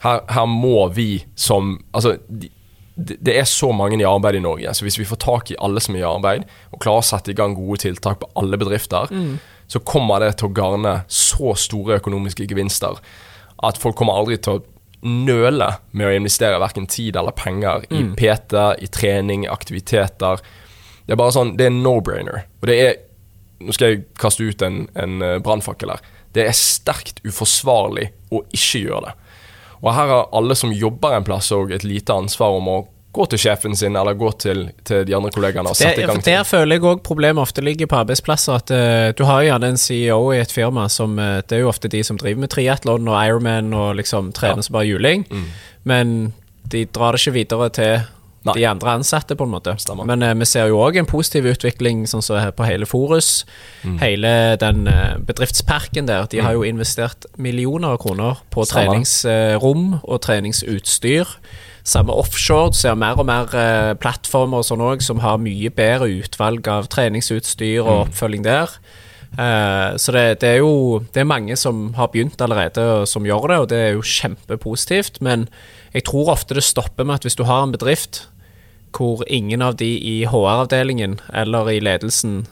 Her, 0.00 0.24
her 0.32 0.46
må 0.48 0.88
vi 0.96 1.24
som 1.36 1.78
Altså, 1.92 2.16
det 2.26 2.52
det 3.00 3.32
er 3.38 3.46
så 3.48 3.70
mange 3.72 3.96
i 3.96 4.04
arbeid 4.04 4.36
i 4.36 4.42
Norge, 4.44 4.74
så 4.74 4.84
hvis 4.84 4.98
vi 4.98 5.06
får 5.08 5.16
tak 5.22 5.50
i 5.50 5.54
alle 5.64 5.80
som 5.80 5.94
er 5.96 6.02
i 6.02 6.08
arbeid, 6.08 6.42
og 6.68 6.82
klarer 6.82 7.00
å 7.00 7.06
sette 7.06 7.32
i 7.32 7.36
gang 7.38 7.54
gode 7.56 7.78
tiltak 7.80 8.18
på 8.20 8.28
alle 8.36 8.58
bedrifter, 8.60 9.08
så 9.70 9.80
kommer 9.80 10.20
det 10.20 10.34
til 10.36 10.50
å 10.50 10.52
garne 10.52 10.92
så 11.08 11.54
store 11.56 11.96
økonomiske 12.00 12.44
gevinster 12.50 12.98
at 13.62 13.80
folk 13.80 13.96
kommer 13.96 14.18
aldri 14.18 14.36
til 14.42 14.58
å 14.58 14.64
nøle 15.06 15.70
med 15.96 16.06
å 16.06 16.16
investere 16.16 16.60
verken 16.60 16.88
tid 16.90 17.16
eller 17.16 17.32
penger 17.36 17.86
i 17.88 18.02
PT, 18.18 18.56
i 18.84 18.88
trening, 18.92 19.46
aktiviteter. 19.48 20.42
Det 21.06 21.14
er 21.14 21.20
bare 21.20 21.32
sånn, 21.32 21.54
det 21.56 21.70
er 21.70 21.76
no-brainer. 21.76 22.44
Og 22.60 22.68
det 22.72 22.82
er 22.88 22.98
Nå 23.60 23.74
skal 23.76 23.90
jeg 23.90 23.98
kaste 24.16 24.40
ut 24.40 24.62
en, 24.64 24.86
en 24.96 25.20
eh, 25.20 25.34
brannfakkel 25.44 25.90
her. 25.92 25.98
Det 26.32 26.46
er 26.48 26.54
sterkt 26.56 27.18
uforsvarlig 27.28 28.06
å 28.32 28.38
ikke 28.56 28.80
gjøre 28.86 29.10
det. 29.10 29.19
Og 29.82 29.94
her 29.96 30.06
har 30.12 30.26
alle 30.36 30.54
som 30.58 30.72
jobber 30.72 31.16
en 31.16 31.24
plass 31.24 31.50
òg 31.56 31.72
et 31.72 31.84
lite 31.84 32.12
ansvar 32.12 32.56
om 32.58 32.68
å 32.68 32.78
gå 33.12 33.24
til 33.26 33.40
sjefen 33.42 33.72
sin 33.74 33.96
eller 33.98 34.14
gå 34.14 34.28
til, 34.38 34.68
til 34.86 35.00
de 35.08 35.14
andre 35.16 35.32
kollegaene 35.34 35.66
og 35.72 35.74
sette 35.74 35.98
i 35.98 36.06
gang 36.06 36.20
ting. 36.20 36.28
der 36.36 36.44
føler 36.46 36.76
jeg 36.76 36.84
òg 36.86 37.00
problemet 37.02 37.42
ofte 37.42 37.64
ligger 37.64 37.88
på 37.90 37.96
arbeidsplasser. 37.98 38.60
At 38.60 38.70
uh, 38.70 39.10
Du 39.18 39.24
har 39.26 39.40
jo 39.42 39.48
gjerne 39.50 39.70
en 39.72 39.80
CEO 39.82 40.20
i 40.32 40.38
et 40.38 40.52
firma 40.54 40.84
som 40.88 41.18
uh, 41.18 41.40
Det 41.42 41.56
er 41.58 41.64
jo 41.64 41.72
ofte 41.72 41.88
de 41.90 42.04
som 42.06 42.20
driver 42.20 42.44
med 42.44 42.52
triatlon 42.54 43.08
og 43.10 43.18
Ironman 43.26 43.74
og 43.74 43.96
liksom 43.98 44.30
trener 44.36 44.62
Ja. 44.62 44.62
som 44.68 44.74
bare 44.78 44.86
juling, 44.86 45.24
men 45.84 46.32
de 46.70 46.84
drar 46.86 47.12
det 47.16 47.24
ikke 47.24 47.34
videre 47.40 47.68
til 47.74 48.00
Nei. 48.46 48.54
de 48.56 48.64
andre 48.64 48.94
ansatte, 48.96 49.36
på 49.36 49.44
en 49.44 49.52
måte. 49.52 49.74
Stemmer. 49.82 50.06
Men 50.08 50.22
eh, 50.24 50.34
vi 50.40 50.48
ser 50.48 50.70
jo 50.70 50.78
òg 50.80 50.96
en 50.96 51.08
positiv 51.08 51.48
utvikling 51.50 52.06
sånn 52.08 52.24
som 52.24 52.38
her 52.40 52.54
på 52.56 52.64
hele 52.64 52.88
Forus. 52.88 53.44
Mm. 53.84 53.98
Hele 54.00 54.30
den 54.60 54.86
eh, 54.88 55.18
bedriftsparken 55.28 56.08
der. 56.08 56.28
De 56.32 56.40
har 56.40 56.56
jo 56.56 56.64
investert 56.64 57.28
millioner 57.36 57.96
av 57.96 58.00
kroner 58.00 58.40
på 58.54 58.64
Stemmer. 58.64 58.94
treningsrom 58.94 60.00
og 60.00 60.22
treningsutstyr. 60.24 61.36
Samme 61.84 62.16
offshore. 62.16 62.72
Du 62.72 62.80
ser 62.80 62.96
mer 62.96 63.20
og 63.20 63.28
mer 63.28 63.52
eh, 63.56 63.92
plattformer 64.00 64.62
og 64.62 64.68
sånn 64.68 64.84
også, 64.84 65.12
som 65.12 65.22
har 65.24 65.40
mye 65.42 65.72
bedre 65.74 66.08
utvalg 66.20 66.68
av 66.68 66.88
treningsutstyr 66.92 67.84
og 67.84 68.06
oppfølging 68.06 68.48
der. 68.48 68.72
Eh, 69.38 69.96
så 70.00 70.12
det, 70.16 70.24
det 70.42 70.48
er 70.48 70.62
jo 70.64 71.00
det 71.14 71.22
er 71.22 71.28
mange 71.28 71.56
som 71.60 71.90
har 71.94 72.10
begynt 72.12 72.40
allerede, 72.42 72.82
og 73.02 73.08
som 73.08 73.26
gjør 73.26 73.52
det, 73.52 73.58
og 73.62 73.68
det 73.72 73.82
er 73.84 73.92
jo 73.94 74.06
kjempepositivt. 74.06 75.20
Men 75.24 75.46
jeg 75.94 76.06
tror 76.06 76.32
ofte 76.34 76.54
det 76.56 76.64
stopper 76.66 77.06
med 77.06 77.20
at 77.20 77.26
hvis 77.26 77.38
du 77.38 77.44
har 77.48 77.64
en 77.64 77.74
bedrift 77.74 78.24
hvor 78.96 79.22
ingen 79.30 79.62
av 79.62 79.76
de 79.78 79.86
i 79.86 80.16
HR-avdelingen 80.26 81.20
eller 81.34 81.70
i 81.70 81.80
ledelsen 81.82 82.44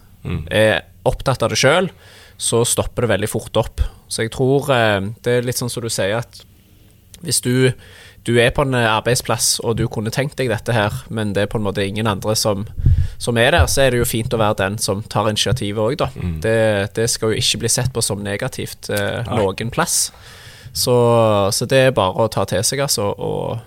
er 0.55 0.85
opptatt 1.09 1.42
av 1.42 1.51
det 1.51 1.59
sjøl, 1.59 1.88
så 2.38 2.62
stopper 2.68 3.05
det 3.05 3.12
veldig 3.14 3.30
fort 3.30 3.57
opp. 3.59 3.82
Så 4.09 4.24
jeg 4.24 4.32
tror 4.34 4.70
eh, 4.70 5.01
det 5.24 5.32
er 5.32 5.47
litt 5.47 5.59
sånn 5.59 5.72
som 5.72 5.82
du 5.82 5.91
sier, 5.91 6.20
at 6.20 6.45
hvis 7.24 7.41
du, 7.43 7.72
du 8.28 8.36
er 8.39 8.53
på 8.55 8.62
en 8.62 8.76
eh, 8.78 8.86
arbeidsplass 8.86 9.59
og 9.64 9.78
du 9.80 9.86
kunne 9.91 10.12
tenkt 10.14 10.39
deg 10.39 10.53
dette 10.53 10.74
her, 10.74 10.95
men 11.11 11.34
det 11.34 11.45
er 11.45 11.51
på 11.51 11.59
en 11.59 11.66
måte 11.66 11.82
ingen 11.82 12.07
andre 12.07 12.36
som, 12.39 12.66
som 13.18 13.41
er 13.41 13.57
der, 13.57 13.66
så 13.66 13.84
er 13.84 13.95
det 13.95 14.03
jo 14.05 14.09
fint 14.09 14.34
å 14.34 14.41
være 14.41 14.61
den 14.62 14.78
som 14.82 15.03
tar 15.03 15.30
initiativet 15.32 15.82
òg, 15.82 15.99
da. 15.99 16.11
Det, 16.45 16.59
det 16.99 17.09
skal 17.11 17.34
jo 17.34 17.43
ikke 17.43 17.64
bli 17.64 17.72
sett 17.72 17.91
på 17.95 18.05
som 18.05 18.22
negativt 18.22 18.91
eh, 18.95 19.26
noen 19.32 19.74
plass. 19.74 20.12
Så, 20.79 20.95
så 21.57 21.66
det 21.66 21.79
er 21.89 21.97
bare 21.97 22.14
å 22.22 22.29
ta 22.31 22.45
til 22.47 22.62
seg, 22.66 22.85
altså, 22.85 23.09
og 23.18 23.59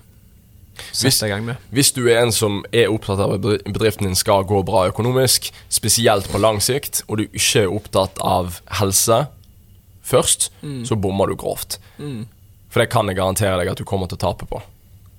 sette 0.96 1.28
i 1.28 1.32
gang 1.34 1.44
med. 1.46 1.60
Hvis 1.76 1.92
du 1.94 2.06
er 2.08 2.22
en 2.24 2.32
som 2.34 2.62
er 2.72 2.88
opptatt 2.92 3.20
av 3.22 3.34
at 3.36 3.44
bedriften 3.68 4.08
din 4.08 4.16
skal 4.18 4.46
gå 4.48 4.62
bra 4.68 4.86
økonomisk, 4.90 5.50
spesielt 5.72 6.30
på 6.32 6.40
lang 6.42 6.62
sikt, 6.64 7.04
og 7.10 7.20
du 7.20 7.26
ikke 7.28 7.66
er 7.66 7.74
opptatt 7.76 8.22
av 8.24 8.62
helse 8.80 9.26
først, 10.08 10.50
Mm. 10.64 10.84
så 10.88 10.96
bommer 10.96 11.28
du 11.28 11.36
grovt. 11.36 11.78
For 12.72 12.80
det 12.82 12.90
kan 12.90 13.08
jeg 13.08 13.18
garantere 13.20 13.58
deg 13.60 13.72
at 13.72 13.78
du 13.78 13.84
kommer 13.84 14.08
til 14.08 14.18
å 14.18 14.24
tape 14.32 14.48
på. 14.48 14.62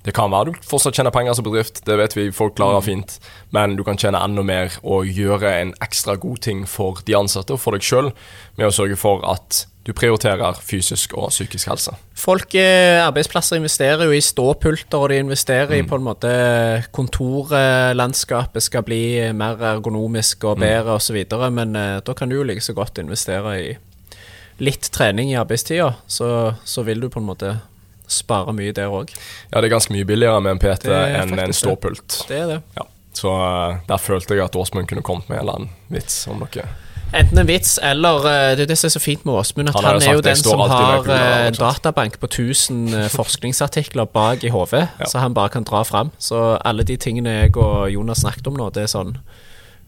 Det 0.03 0.13
kan 0.13 0.31
være 0.31 0.51
du 0.51 0.53
fortsatt 0.67 0.95
tjener 0.97 1.11
penger 1.15 1.33
som 1.33 1.45
bedrift, 1.45 1.85
det 1.85 1.95
vet 1.97 2.15
vi 2.17 2.29
folk 2.31 2.55
klarer 2.55 2.81
Mm. 2.81 2.83
fint, 2.83 3.19
men 3.51 3.75
du 3.77 3.83
kan 3.83 3.95
tjene 3.97 4.19
enda 4.23 4.43
mer 4.43 4.71
og 4.83 5.05
gjøre 5.07 5.61
en 5.61 5.73
ekstra 5.81 6.15
god 6.19 6.41
ting 6.41 6.65
for 6.67 6.99
de 7.05 7.13
ansatte 7.15 7.51
og 7.53 7.59
for 7.59 7.71
deg 7.71 7.81
sjøl 7.81 8.11
med 8.57 8.67
å 8.67 8.71
sørge 8.71 8.97
for 8.97 9.23
at 9.23 9.65
du 9.85 9.91
prioriterer 9.93 10.55
fysisk 10.63 11.13
og 11.17 11.29
psykisk 11.29 11.67
helse. 11.67 11.91
Folk, 12.15 12.53
eh, 12.55 12.99
arbeidsplasser 13.05 13.57
investerer 13.57 14.05
jo 14.05 14.11
i 14.11 14.19
ståpulter, 14.21 14.95
og 14.97 15.09
de 15.09 15.15
investerer 15.19 15.69
Mm. 15.71 15.79
i 15.85 15.89
på 15.89 15.95
en 15.95 16.03
måte 16.03 16.85
kontorlandskapet 16.91 18.61
skal 18.63 18.83
bli 18.83 19.31
mer 19.33 19.55
ergonomisk 19.57 20.43
Mm. 20.43 20.49
og 20.51 20.59
bedre 20.59 20.93
og 20.93 21.01
så 21.01 21.13
videre, 21.13 21.49
men 21.51 21.75
eh, 21.75 21.99
da 22.01 22.13
kan 22.13 22.29
du 22.29 22.35
jo 22.35 22.43
like 22.43 22.61
så 22.61 22.73
godt 22.73 22.97
investere 22.99 23.59
i 23.61 23.77
litt 24.59 24.89
trening 24.91 25.31
i 25.31 25.35
arbeidstida, 25.39 25.95
så, 26.07 26.55
så 26.63 26.83
vil 26.85 26.99
du 27.01 27.09
på 27.09 27.19
en 27.19 27.25
måte 27.27 27.61
spare 28.07 28.53
mye 28.53 28.71
der 28.75 28.91
òg. 28.93 29.13
Ja, 29.51 29.59
det 29.61 29.69
er 29.69 29.73
ganske 29.75 29.93
mye 29.95 30.05
billigere 30.05 30.41
med 30.41 30.57
en 30.57 30.59
PT 30.63 30.89
enn 30.91 31.37
en 31.39 31.53
ståpult. 31.53 32.07
det. 32.27 32.29
Det 32.29 32.39
er 32.41 32.47
det. 32.55 32.61
Ja. 32.77 32.87
Så 33.13 33.29
eh, 33.29 33.75
der 33.87 33.97
følte 34.01 34.35
jeg 34.35 34.43
at 34.45 34.55
Åsmund 34.57 34.87
kunne 34.89 35.01
kommet 35.05 35.29
med 35.29 35.37
en 35.37 35.43
eller 35.45 35.59
annen 35.59 35.69
vits 35.93 36.23
om 36.27 36.39
noe. 36.41 36.63
Enten 37.13 37.37
en 37.37 37.45
vits 37.45 37.75
eller 37.77 38.23
eh, 38.25 38.55
Det 38.57 38.63
er 38.65 38.69
det 38.71 38.77
som 38.81 38.87
er 38.89 38.93
så 38.95 38.99
fint 39.03 39.21
med 39.25 39.35
Åsmund, 39.37 39.69
at 39.69 39.75
Han 39.77 39.85
han, 39.85 40.01
er 40.01 40.15
jo 40.17 40.21
den 40.25 40.35
som 40.39 40.59
har 40.65 41.05
eh, 41.13 41.47
en 41.51 41.53
databank 41.53 42.17
på 42.19 42.25
1000 42.25 42.93
eh, 42.93 43.07
forskningsartikler 43.19 44.05
bak 44.09 44.43
i 44.43 44.49
hodet, 44.49 44.87
Ja. 44.99 45.05
så 45.05 45.19
han 45.21 45.33
bare 45.37 45.49
kan 45.53 45.63
dra 45.63 45.83
fram. 45.85 46.09
Så 46.17 46.57
alle 46.65 46.83
de 46.83 46.97
tingene 46.97 47.29
jeg 47.43 47.57
og 47.57 47.91
Jonas 47.93 48.23
snakket 48.25 48.47
om 48.49 48.57
nå, 48.57 48.71
det 48.73 48.87
er 48.87 48.93
sånn 48.95 49.17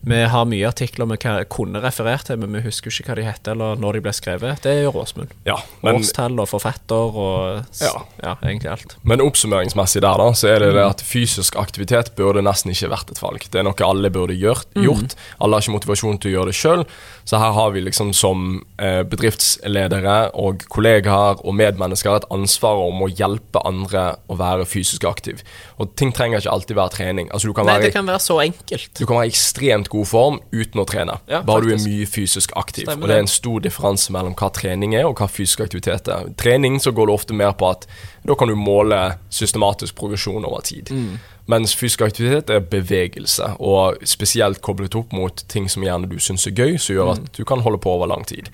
Vi 0.06 0.20
har 0.30 0.46
mye 0.46 0.68
artikler 0.70 1.08
vi 1.10 1.18
kunne 1.50 1.82
referert 1.82 2.28
til, 2.30 2.38
men 2.38 2.54
vi 2.54 2.62
husker 2.68 2.94
ikke 2.94 3.08
hva 3.10 3.16
de 3.18 3.24
heter, 3.26 3.56
eller 3.56 3.80
når 3.82 3.98
de 3.98 4.02
ble 4.06 4.14
skrevet. 4.14 4.62
Det 4.62 4.76
gjør 4.84 5.00
Åsmund. 5.02 5.32
Ja, 5.48 5.56
men, 5.82 5.98
Årstall 5.98 6.38
og 6.44 6.50
forfatter 6.52 7.18
og 7.18 7.82
Ja. 7.82 7.94
ja, 8.22 8.36
egentlig 8.44 8.70
alt. 8.72 8.96
men 9.04 9.22
oppsummeringsmessig 9.26 10.04
der, 10.06 10.18
da, 10.22 10.28
så 10.38 10.48
er 10.54 10.60
det 10.62 10.74
det 10.78 10.86
at 10.86 11.02
fysisk 11.02 11.56
aktivitet 11.58 12.14
burde 12.16 12.44
nesten 12.46 12.70
ikke 12.72 12.92
vært 12.94 13.10
et 13.16 13.22
valg. 13.24 13.48
Det 13.50 13.60
er 13.60 13.66
noe 13.66 13.88
alle 13.88 14.12
burde 14.14 14.38
gjort. 14.38 14.68
gjort. 14.76 15.16
Alle 15.42 15.58
har 15.58 15.66
ikke 15.66 15.76
motivasjon 15.80 16.20
til 16.22 16.32
å 16.32 16.36
gjøre 16.38 16.54
det 16.54 16.60
sjøl, 16.60 16.86
så 17.26 17.42
her 17.42 17.52
har 17.58 17.72
vi 17.74 17.82
liksom 17.82 18.14
som 18.14 18.62
eh, 18.78 19.02
bedriftsledere 19.04 20.32
og 20.38 20.66
kollegaer 20.70 21.42
og 21.42 21.56
medmennesker 21.58 22.16
et 22.20 22.28
ansvar 22.30 22.78
om 22.86 23.02
å 23.06 23.10
hjelpe 23.10 23.62
andre 23.66 24.18
å 24.30 24.38
være 24.38 24.66
fysisk 24.70 25.04
aktiv. 25.10 25.42
Og 25.82 25.96
ting 25.98 26.14
trenger 26.14 26.44
ikke 26.44 26.52
alltid 26.54 26.76
være 26.78 26.94
trening. 26.94 27.32
Altså, 27.34 27.50
du 27.50 27.54
kan 27.58 27.66
Nei, 27.66 27.80
være 27.80 27.90
det 27.90 27.94
kan 27.96 28.06
være 28.06 28.22
så 28.22 28.40
enkelt. 28.44 28.92
Du 29.00 29.06
kan 29.06 29.18
være 29.18 29.32
ekstremt 29.34 29.90
god 29.90 29.95
form 30.04 30.40
uten 30.52 30.82
å 30.82 30.86
trene. 30.86 31.16
Ja, 31.32 31.40
bare 31.42 31.62
du 31.64 31.72
er 31.72 31.80
mye 31.80 32.06
fysisk 32.06 32.52
aktiv. 32.60 32.84
Stemmer 32.90 33.04
og 33.04 33.08
det 33.08 33.16
er 33.16 33.24
en 33.24 33.28
stor 33.32 33.60
differanse 33.64 34.12
mellom 34.12 34.36
hva 34.36 34.50
trening 34.52 34.96
er, 34.96 35.06
og 35.08 35.16
hva 35.22 35.28
fysisk 35.32 35.62
aktivitet 35.62 36.10
er. 36.12 36.28
Trening 36.36 36.80
så 36.84 36.92
går 36.92 37.08
det 37.08 37.14
ofte 37.16 37.34
mer 37.34 37.54
på 37.54 37.70
at 37.70 37.88
da 38.26 38.36
kan 38.36 38.48
du 38.52 38.56
måle 38.60 39.18
systematisk 39.30 39.96
progresjon 39.96 40.44
over 40.46 40.62
tid. 40.62 40.90
Mm. 40.92 41.20
Mens 41.48 41.76
fysisk 41.78 42.02
aktivitet 42.02 42.50
er 42.50 42.60
bevegelse, 42.60 43.54
og 43.60 44.02
spesielt 44.04 44.62
koblet 44.66 44.96
opp 44.98 45.14
mot 45.14 45.44
ting 45.48 45.70
som 45.70 45.84
gjerne 45.86 46.10
du 46.10 46.18
syns 46.20 46.48
er 46.50 46.52
gøy, 46.58 46.78
som 46.82 46.96
gjør 46.96 47.06
Mm. 47.06 47.12
at 47.14 47.34
du 47.38 47.44
kan 47.46 47.60
holde 47.62 47.78
på 47.78 47.92
over 47.92 48.08
lang 48.08 48.26
tid. 48.26 48.50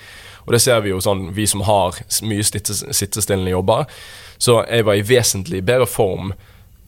Og 0.46 0.54
det 0.54 0.62
ser 0.62 0.82
vi 0.82 0.90
jo 0.90 1.00
sånn, 1.00 1.32
vi 1.34 1.46
som 1.48 1.62
har 1.62 1.92
mye 2.24 2.44
sittestillende 2.44 3.52
jobber. 3.52 3.86
Så 4.38 4.66
jeg 4.68 4.86
var 4.86 4.94
i 4.94 5.02
vesentlig 5.02 5.64
bedre 5.66 5.88
form 5.88 6.34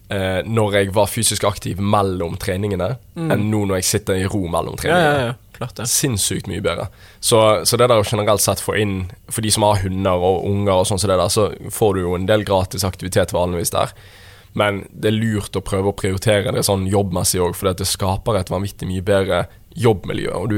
eh, 0.09 0.41
når 0.45 0.79
jeg 0.79 0.93
var 0.95 1.11
fysisk 1.11 1.45
aktiv 1.47 1.79
mellom 1.79 2.35
treningene, 2.41 2.95
enn 3.15 3.47
nå 3.51 3.65
når 3.69 3.81
jeg 3.81 3.89
sitter 3.91 4.19
i 4.19 4.27
ro 4.27 4.45
mellom 4.47 4.77
treningene. 4.79 5.03
Ja, 5.03 5.15
ja, 5.19 5.31
ja. 5.31 5.39
Klart 5.53 5.75
det. 5.77 5.85
Sinnssykt 5.87 6.47
mye 6.49 6.63
bedre. 6.65 6.87
Så, 7.21 7.39
så 7.69 7.77
det 7.77 7.85
der 7.91 8.01
å 8.01 8.07
generelt 8.07 8.41
sett 8.41 8.57
få 8.63 8.73
inn 8.81 8.95
For 9.29 9.45
de 9.45 9.51
som 9.53 9.61
har 9.67 9.83
hunder 9.83 10.23
og 10.25 10.47
unger 10.49 10.79
og 10.79 10.87
sånn 10.89 10.97
som 10.97 11.11
det 11.11 11.19
der, 11.21 11.29
så 11.29 11.51
får 11.69 11.93
du 11.93 12.01
jo 12.01 12.15
en 12.17 12.25
del 12.25 12.45
gratis 12.47 12.85
aktivitet 12.87 13.35
vanligvis 13.35 13.73
der. 13.75 13.93
Men 14.57 14.83
det 14.89 15.09
er 15.09 15.17
lurt 15.17 15.57
å 15.57 15.63
prøve 15.65 15.89
å 15.89 15.97
prioritere 15.97 16.53
det 16.53 16.65
sånn 16.65 16.85
jobbmessig 16.89 17.41
òg, 17.41 17.55
for 17.57 17.73
det 17.73 17.89
skaper 17.89 18.37
et 18.37 18.51
vanvittig 18.53 18.89
mye 18.89 19.05
bedre 19.05 19.45
jobbmiljø. 19.75 20.31
Og 20.37 20.49
du, 20.49 20.57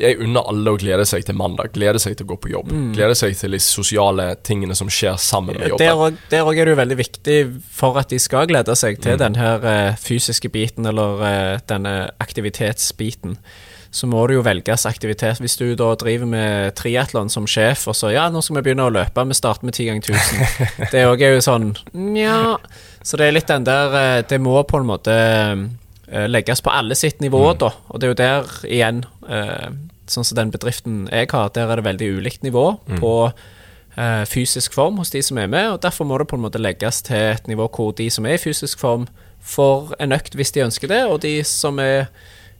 jeg 0.00 0.18
unner 0.24 0.48
alle 0.50 0.72
å 0.74 0.78
glede 0.80 1.04
seg 1.08 1.24
til 1.28 1.36
mandag, 1.36 1.72
glede 1.74 1.98
seg 2.02 2.16
til 2.16 2.26
å 2.26 2.30
gå 2.34 2.36
på 2.46 2.50
jobb. 2.52 2.72
Glede 2.96 3.14
seg 3.18 3.36
til 3.38 3.52
de 3.56 3.60
sosiale 3.60 4.30
tingene 4.44 4.74
som 4.78 4.88
skjer 4.92 5.16
sammen 5.20 5.56
med 5.58 5.74
jobben. 5.74 6.18
der 6.30 6.42
òg 6.46 6.58
er 6.58 6.64
det 6.68 6.74
jo 6.76 6.80
veldig 6.82 6.98
viktig 7.00 7.38
for 7.72 7.98
at 8.00 8.08
de 8.12 8.18
skal 8.22 8.46
glede 8.50 8.76
seg 8.76 8.96
Mm. 8.96 9.02
til 9.02 9.18
den 9.18 9.34
her 9.36 9.64
eh, 9.66 9.94
fysiske 10.00 10.48
biten, 10.48 10.86
eller 10.86 11.22
eh, 11.26 11.58
denne 11.68 12.10
aktivitetsbiten. 12.20 13.36
Så 13.96 14.06
må 14.10 14.26
det 14.28 14.34
jo 14.36 14.42
velges 14.44 14.84
aktivitet. 14.86 15.38
Hvis 15.40 15.56
du 15.56 15.74
da 15.78 15.94
driver 15.96 16.26
med 16.28 16.74
triatlon 16.76 17.30
som 17.32 17.46
sjef, 17.48 17.86
og 17.88 17.94
så 17.96 18.10
ja, 18.12 18.26
nå 18.28 18.42
skal 18.44 18.58
vi 18.58 18.62
begynne 18.66 18.84
å 18.88 18.92
løpe, 18.92 19.24
vi 19.30 19.36
starter 19.38 19.64
med 19.64 19.72
10 19.74 19.86
ganger 19.88 20.02
1000. 20.02 20.90
Det 20.92 21.04
òg 21.08 21.22
er 21.24 21.36
jo 21.36 21.40
sånn 21.46 21.70
Nja. 21.94 22.56
Så 23.06 23.16
det 23.16 23.28
er 23.30 23.36
litt 23.38 23.46
den 23.48 23.64
der 23.64 23.94
eh, 24.00 24.22
Det 24.28 24.40
må 24.42 24.58
på 24.66 24.80
en 24.82 24.88
måte 24.90 25.14
legges 26.08 26.60
på 26.62 26.70
alle 26.70 26.94
sitt 26.94 27.20
nivå, 27.20 27.52
Mm. 27.52 27.58
da. 27.58 27.70
Og 27.90 28.00
det 28.00 28.06
er 28.06 28.10
jo 28.14 28.14
der 28.14 28.42
igjen 28.70 29.04
eh, 29.28 29.68
Sånn 30.06 30.22
som 30.24 30.36
den 30.36 30.50
bedriften 30.52 31.08
jeg 31.10 31.26
har, 31.32 31.48
der 31.50 31.66
er 31.68 31.76
det 31.80 31.84
veldig 31.84 32.08
ulikt 32.20 32.42
nivå 32.44 32.78
Mm. 32.86 33.00
på 33.00 33.32
eh, 33.98 34.24
fysisk 34.24 34.72
form 34.72 34.98
hos 34.98 35.10
de 35.10 35.22
som 35.22 35.38
er 35.38 35.48
med, 35.48 35.66
og 35.72 35.80
derfor 35.82 36.04
må 36.06 36.18
det 36.18 36.28
på 36.28 36.36
en 36.36 36.42
måte 36.44 36.60
legges 36.62 37.02
til 37.02 37.16
et 37.16 37.48
nivå 37.48 37.66
hvor 37.68 37.90
de 37.96 38.08
som 38.10 38.24
er 38.26 38.34
i 38.34 38.38
fysisk 38.38 38.78
form, 38.78 39.08
får 39.42 39.94
en 39.98 40.12
økt 40.12 40.34
hvis 40.36 40.52
de 40.52 40.60
ønsker 40.60 40.86
det, 40.88 41.04
og 41.10 41.20
de 41.22 41.42
som 41.42 41.78
er 41.80 42.06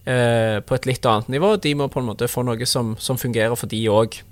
eh, 0.07 0.61
på 0.61 0.75
et 0.75 0.87
litt 0.87 1.07
annet 1.07 1.29
nivå, 1.29 1.57
de 1.61 1.75
må 1.75 1.89
på 1.89 2.01
en 2.01 2.07
måte 2.07 2.27
få 2.29 2.43
noe 2.45 2.67
som, 2.67 2.97
som 2.99 3.17
fungerer 3.17 3.55
for 3.57 3.67
de 3.67 3.85
òg. 3.87 4.23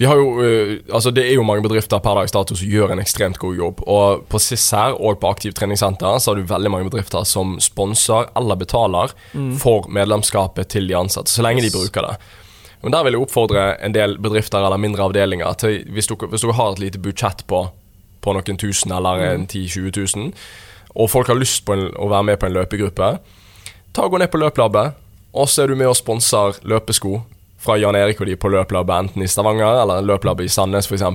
Vi 0.00 0.06
har 0.08 0.18
jo, 0.18 0.28
eh, 0.42 0.78
altså 0.92 1.10
Det 1.14 1.24
er 1.26 1.34
jo 1.34 1.46
mange 1.46 1.62
bedrifter 1.62 2.00
per 2.02 2.14
dags 2.18 2.32
dato 2.32 2.56
som 2.58 2.68
gjør 2.68 2.92
en 2.92 3.02
ekstremt 3.02 3.38
god 3.38 3.56
jobb. 3.56 3.82
Og 3.86 4.26
På 4.28 4.38
SIS 4.38 4.70
her 4.70 4.94
og 4.98 5.20
på 5.20 5.30
Aktiv 5.30 5.52
treningssenter 5.52 6.18
så 6.18 6.30
har 6.30 6.40
du 6.40 6.46
veldig 6.48 6.70
mange 6.70 6.90
bedrifter 6.90 7.24
som 7.24 7.58
sponser 7.60 8.30
eller 8.36 8.56
betaler 8.56 9.12
for 9.58 9.88
medlemskapet 9.88 10.68
til 10.68 10.88
de 10.88 10.96
ansatte, 10.96 11.30
så 11.30 11.42
lenge 11.42 11.62
de 11.62 11.70
bruker 11.70 12.02
det. 12.08 12.16
Men 12.82 12.92
Der 12.92 13.04
vil 13.04 13.12
jeg 13.12 13.22
oppfordre 13.22 13.76
en 13.84 13.94
del 13.94 14.18
bedrifter 14.18 14.58
eller 14.58 14.76
mindre 14.76 15.04
avdelinger 15.06 15.54
til 15.54 15.84
hvis 15.92 16.08
dere, 16.10 16.28
hvis 16.28 16.42
dere 16.42 16.58
har 16.58 16.72
et 16.72 16.82
lite 16.82 16.98
budsjett 16.98 17.46
på, 17.46 17.70
på 18.20 18.34
noen 18.34 18.58
tusen 18.58 18.92
eller 18.92 19.22
en 19.28 19.46
10 19.46 19.66
000-20 19.66 20.16
000, 20.16 20.32
og 20.94 21.10
folk 21.10 21.30
har 21.30 21.38
lyst 21.38 21.64
på 21.64 21.76
en, 21.76 21.86
å 21.96 22.08
være 22.10 22.22
med 22.22 22.40
på 22.40 22.46
en 22.46 22.56
løpegruppe, 22.56 23.12
ta 23.92 24.02
og 24.02 24.10
gå 24.10 24.18
ned 24.18 24.32
på 24.32 24.40
Løplabbet, 24.42 24.98
og 25.32 25.48
så 25.48 25.62
er 25.62 25.70
du 25.72 25.78
med 25.78 25.88
og 25.88 25.96
sponser 25.96 26.58
løpesko 26.68 27.22
fra 27.62 27.76
Jan 27.80 27.96
Erik 27.98 28.20
og 28.20 28.28
de 28.28 28.38
på 28.38 28.50
Løplabbet, 28.52 29.06
enten 29.06 29.24
i 29.24 29.30
Stavanger 29.30 29.82
eller 29.84 30.02
Løplabbet 30.06 30.48
i 30.48 30.52
Sandnes 30.52 30.88
f.eks. 30.90 31.06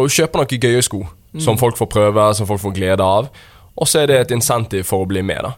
Og 0.00 0.12
kjøper 0.12 0.42
noen 0.42 0.62
gøye 0.66 0.84
sko 0.84 1.04
som 1.38 1.58
folk 1.58 1.78
får 1.78 1.86
prøve, 1.86 2.34
som 2.34 2.46
folk 2.48 2.60
får 2.60 2.72
glede 2.74 3.06
av. 3.06 3.28
Og 3.80 3.88
så 3.88 4.02
er 4.02 4.10
det 4.10 4.16
et 4.18 4.32
insentiv 4.34 4.82
for 4.88 5.04
å 5.04 5.08
bli 5.08 5.22
med. 5.22 5.44
da 5.46 5.52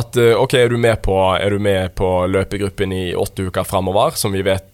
At 0.00 0.16
eh, 0.16 0.32
ok, 0.34 0.54
er 0.58 0.72
du 0.72 0.78
med 0.80 1.02
på, 1.04 1.14
er 1.36 1.50
du 1.52 1.58
med 1.62 1.92
på 1.94 2.08
løpegruppen 2.26 2.92
i 2.96 3.04
åtte 3.14 3.46
uker 3.50 3.66
fremover, 3.68 4.16
som 4.16 4.32
vi 4.32 4.42
vet 4.42 4.64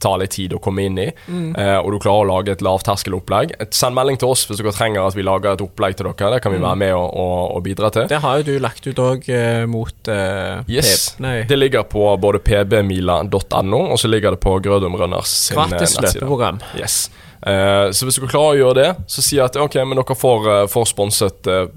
tar 0.00 0.18
litt 0.22 0.30
tid 0.36 0.52
å 0.56 0.60
komme 0.62 0.84
inn 0.88 0.98
i, 0.98 1.06
eh, 1.08 1.76
og 1.78 1.90
du 1.92 1.98
klarer 2.02 2.24
å 2.24 2.28
lage 2.30 2.52
et 2.56 2.62
lavterskelopplegg, 2.64 3.54
send 3.74 3.94
melding 3.98 4.18
til 4.20 4.28
oss 4.32 4.46
hvis 4.48 4.58
dere 4.62 4.72
trenger 4.76 5.06
at 5.06 5.14
vi 5.18 5.22
lager 5.26 5.52
et 5.56 5.62
opplegg 5.64 5.96
til 5.98 6.08
dere. 6.10 6.32
Det 6.36 6.42
kan 6.44 6.52
vi 6.54 6.58
være 6.62 6.76
med 6.84 6.94
og, 6.96 7.08
og, 7.14 7.56
og 7.56 7.62
bidra 7.66 7.90
til. 7.94 8.08
Det 8.10 8.20
har 8.24 8.40
jo 8.40 8.48
du 8.48 8.58
lagt 8.62 8.86
ut 8.86 9.02
òg 9.04 9.28
eh, 9.28 9.64
mot 9.70 10.08
eh, 10.12 10.64
Yes, 10.68 11.14
PB. 11.16 11.22
Nei, 11.26 11.36
Det 11.50 11.58
ligger 11.58 11.86
på 11.90 12.08
både 12.20 12.40
pbmila.no, 12.44 13.80
og 13.92 13.98
så 13.98 14.08
ligger 14.10 14.34
det 14.36 14.40
på 14.42 14.58
Grødum 14.64 14.96
Runners 14.96 15.26
sin 15.48 15.58
eh, 15.58 15.66
gratis 15.68 15.96
nettside. 15.98 16.20
løpeprogram. 16.22 16.60
Yes. 16.78 17.10
Eh, 17.46 17.90
så 17.94 18.06
hvis 18.08 18.16
dere 18.18 18.30
klarer 18.32 18.56
å 18.56 18.58
gjøre 18.58 18.78
det, 18.80 18.88
så 19.10 19.22
si 19.22 19.38
at 19.42 19.54
ok, 19.62 19.76
men 19.86 20.00
dere 20.00 20.16
får, 20.18 20.48
eh, 20.54 20.64
får 20.72 20.88
sponset 20.90 21.46
eh, 21.46 21.68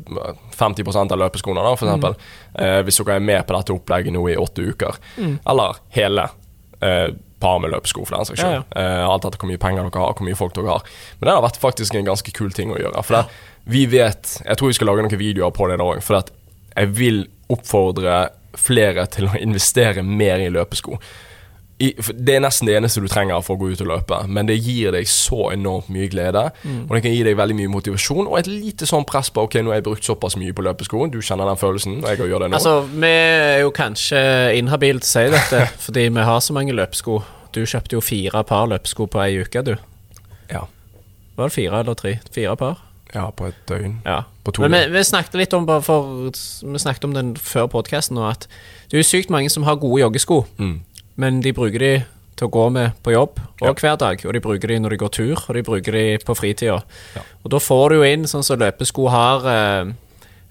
50% 0.57 1.13
av 1.13 1.21
løpeskoene, 1.21 1.61
da, 1.65 1.75
for 1.77 1.91
Mm. 1.91 2.15
hvis 2.85 2.97
dere 2.99 3.15
er 3.15 3.21
med 3.23 3.45
på 3.47 3.53
dette 3.55 3.71
opplegget 3.73 4.11
nå 4.13 4.25
i 4.29 4.35
åtte 4.37 4.61
uker. 4.73 4.97
Mm. 5.17 5.37
Eller 5.47 5.77
hele 5.95 6.25
eh, 6.83 7.07
par 7.41 7.59
med 7.63 7.73
løpesko, 7.73 8.05
for 8.07 8.15
den 8.17 8.27
saks 8.29 8.39
skyld. 8.41 8.59
Ja, 8.61 8.81
Eh, 8.81 9.05
alt 9.09 9.25
etter 9.27 9.41
hvor 9.41 9.49
mye 9.51 9.61
penger 9.61 9.87
dere 9.87 10.03
har, 10.05 10.13
hvor 10.17 10.27
mye 10.27 10.37
folk 10.39 10.53
dere 10.57 10.75
har. 10.77 10.85
Men 11.19 11.27
det 11.27 11.35
har 11.35 11.45
vært 11.45 11.59
faktisk 11.61 11.97
en 11.97 12.07
ganske 12.07 12.33
kul 12.37 12.53
ting 12.55 12.71
å 12.73 12.79
gjøre. 12.79 13.03
For 13.03 13.17
det, 13.17 13.41
vi 13.71 13.85
vet 13.91 14.37
Jeg 14.45 14.57
tror 14.57 14.71
vi 14.71 14.77
skal 14.77 14.87
lage 14.89 15.03
noen 15.05 15.19
videoer 15.21 15.51
på 15.55 15.67
det 15.69 15.77
da 15.81 15.89
òg, 15.89 16.01
for 16.05 16.21
jeg 16.75 16.93
vil 16.97 17.25
oppfordre 17.51 18.29
flere 18.57 19.05
til 19.11 19.27
å 19.29 19.35
investere 19.39 20.03
mer 20.03 20.39
i 20.43 20.49
løpesko. 20.51 20.97
I, 21.81 21.87
det 22.13 22.35
er 22.35 22.43
nesten 22.43 22.67
det 22.69 22.75
eneste 22.77 23.01
du 23.01 23.07
trenger 23.09 23.41
for 23.41 23.57
å 23.57 23.61
gå 23.63 23.71
ut 23.73 23.79
og 23.81 23.87
løpe, 23.89 24.19
men 24.29 24.45
det 24.49 24.59
gir 24.61 24.91
deg 24.93 25.07
så 25.09 25.47
enormt 25.55 25.87
mye 25.89 26.09
glede. 26.11 26.43
Mm. 26.61 26.83
Og 26.85 26.93
det 26.93 27.01
kan 27.07 27.15
gi 27.15 27.23
deg 27.25 27.37
veldig 27.39 27.55
mye 27.57 27.71
motivasjon 27.73 28.27
og 28.29 28.35
et 28.37 28.49
lite 28.51 28.85
sånn 28.89 29.07
press 29.09 29.31
på 29.33 29.47
Ok, 29.47 29.57
nå 29.65 29.73
har 29.73 29.79
jeg 29.79 29.87
brukt 29.87 30.05
såpass 30.05 30.37
mye 30.37 30.53
på 30.53 30.65
løpesko. 30.67 31.07
Du 31.09 31.17
kjenner 31.25 31.49
den 31.49 31.57
følelsen, 31.57 31.97
og 32.03 32.09
jeg 32.11 32.29
gjør 32.29 32.45
det 32.45 32.51
nå. 32.51 32.59
Altså, 32.59 32.75
vi 32.91 33.09
er 33.09 33.63
jo 33.63 33.71
kanskje 33.73 34.21
inhabile 34.59 35.01
til 35.01 35.09
å 35.09 35.13
si 35.15 35.25
dette, 35.33 35.63
fordi 35.87 36.05
vi 36.13 36.27
har 36.29 36.39
så 36.45 36.53
mange 36.57 36.75
løpesko. 36.77 37.17
Du 37.55 37.63
kjøpte 37.65 37.97
jo 37.97 38.03
fire 38.05 38.45
par 38.47 38.69
løpesko 38.71 39.09
på 39.11 39.23
ei 39.25 39.41
uke, 39.41 39.65
du. 39.65 39.73
ja. 40.53 40.67
Var 41.39 41.47
det 41.49 41.53
fire 41.55 41.79
eller 41.81 41.95
tre? 41.97 42.17
Fire 42.35 42.53
par? 42.59 42.77
Ja, 43.15 43.25
på 43.35 43.47
et 43.49 43.57
døgn. 43.67 43.97
Ja. 44.05 44.21
På 44.45 44.51
to 44.55 44.61
Men 44.63 44.71
vi, 44.71 44.97
vi 44.97 45.01
snakket 45.03 45.33
litt 45.39 45.53
om 45.53 45.65
for, 45.83 46.05
Vi 46.31 46.79
snakket 46.79 47.03
om 47.09 47.13
den 47.15 47.33
før 47.35 47.67
podkasten 47.71 48.15
nå, 48.15 48.23
at 48.29 48.45
det 48.91 48.95
er 48.95 49.01
jo 49.01 49.07
sykt 49.09 49.31
mange 49.33 49.49
som 49.51 49.63
har 49.67 49.75
gode 49.81 49.99
joggesko, 50.03 50.45
Mm. 50.61 50.77
Men 51.17 51.41
de 51.41 51.51
bruker 51.53 51.79
de 51.79 52.03
til 52.37 52.47
å 52.47 52.51
gå 52.51 52.71
med 52.71 52.93
på 53.03 53.11
jobb 53.13 53.39
og 53.61 53.67
Ja. 53.67 53.73
hver 53.73 53.97
dag. 53.97 54.21
Og 54.25 54.33
de 54.33 54.39
bruker 54.39 54.67
de 54.67 54.79
når 54.79 54.89
de 54.89 54.97
går 54.97 55.11
tur, 55.11 55.37
og 55.49 55.53
de 55.55 55.61
bruker 55.63 55.91
de 55.91 56.17
på 56.25 56.35
fritida. 56.35 56.81
Ja. 57.15 57.21
Og 57.43 57.51
da 57.51 57.57
får 57.59 57.89
du 57.89 57.95
jo 57.97 58.03
inn 58.03 58.23
sånn 58.23 58.43
som 58.43 58.57
løpesko 58.59 59.09
har 59.09 59.45
eh, 59.45 59.91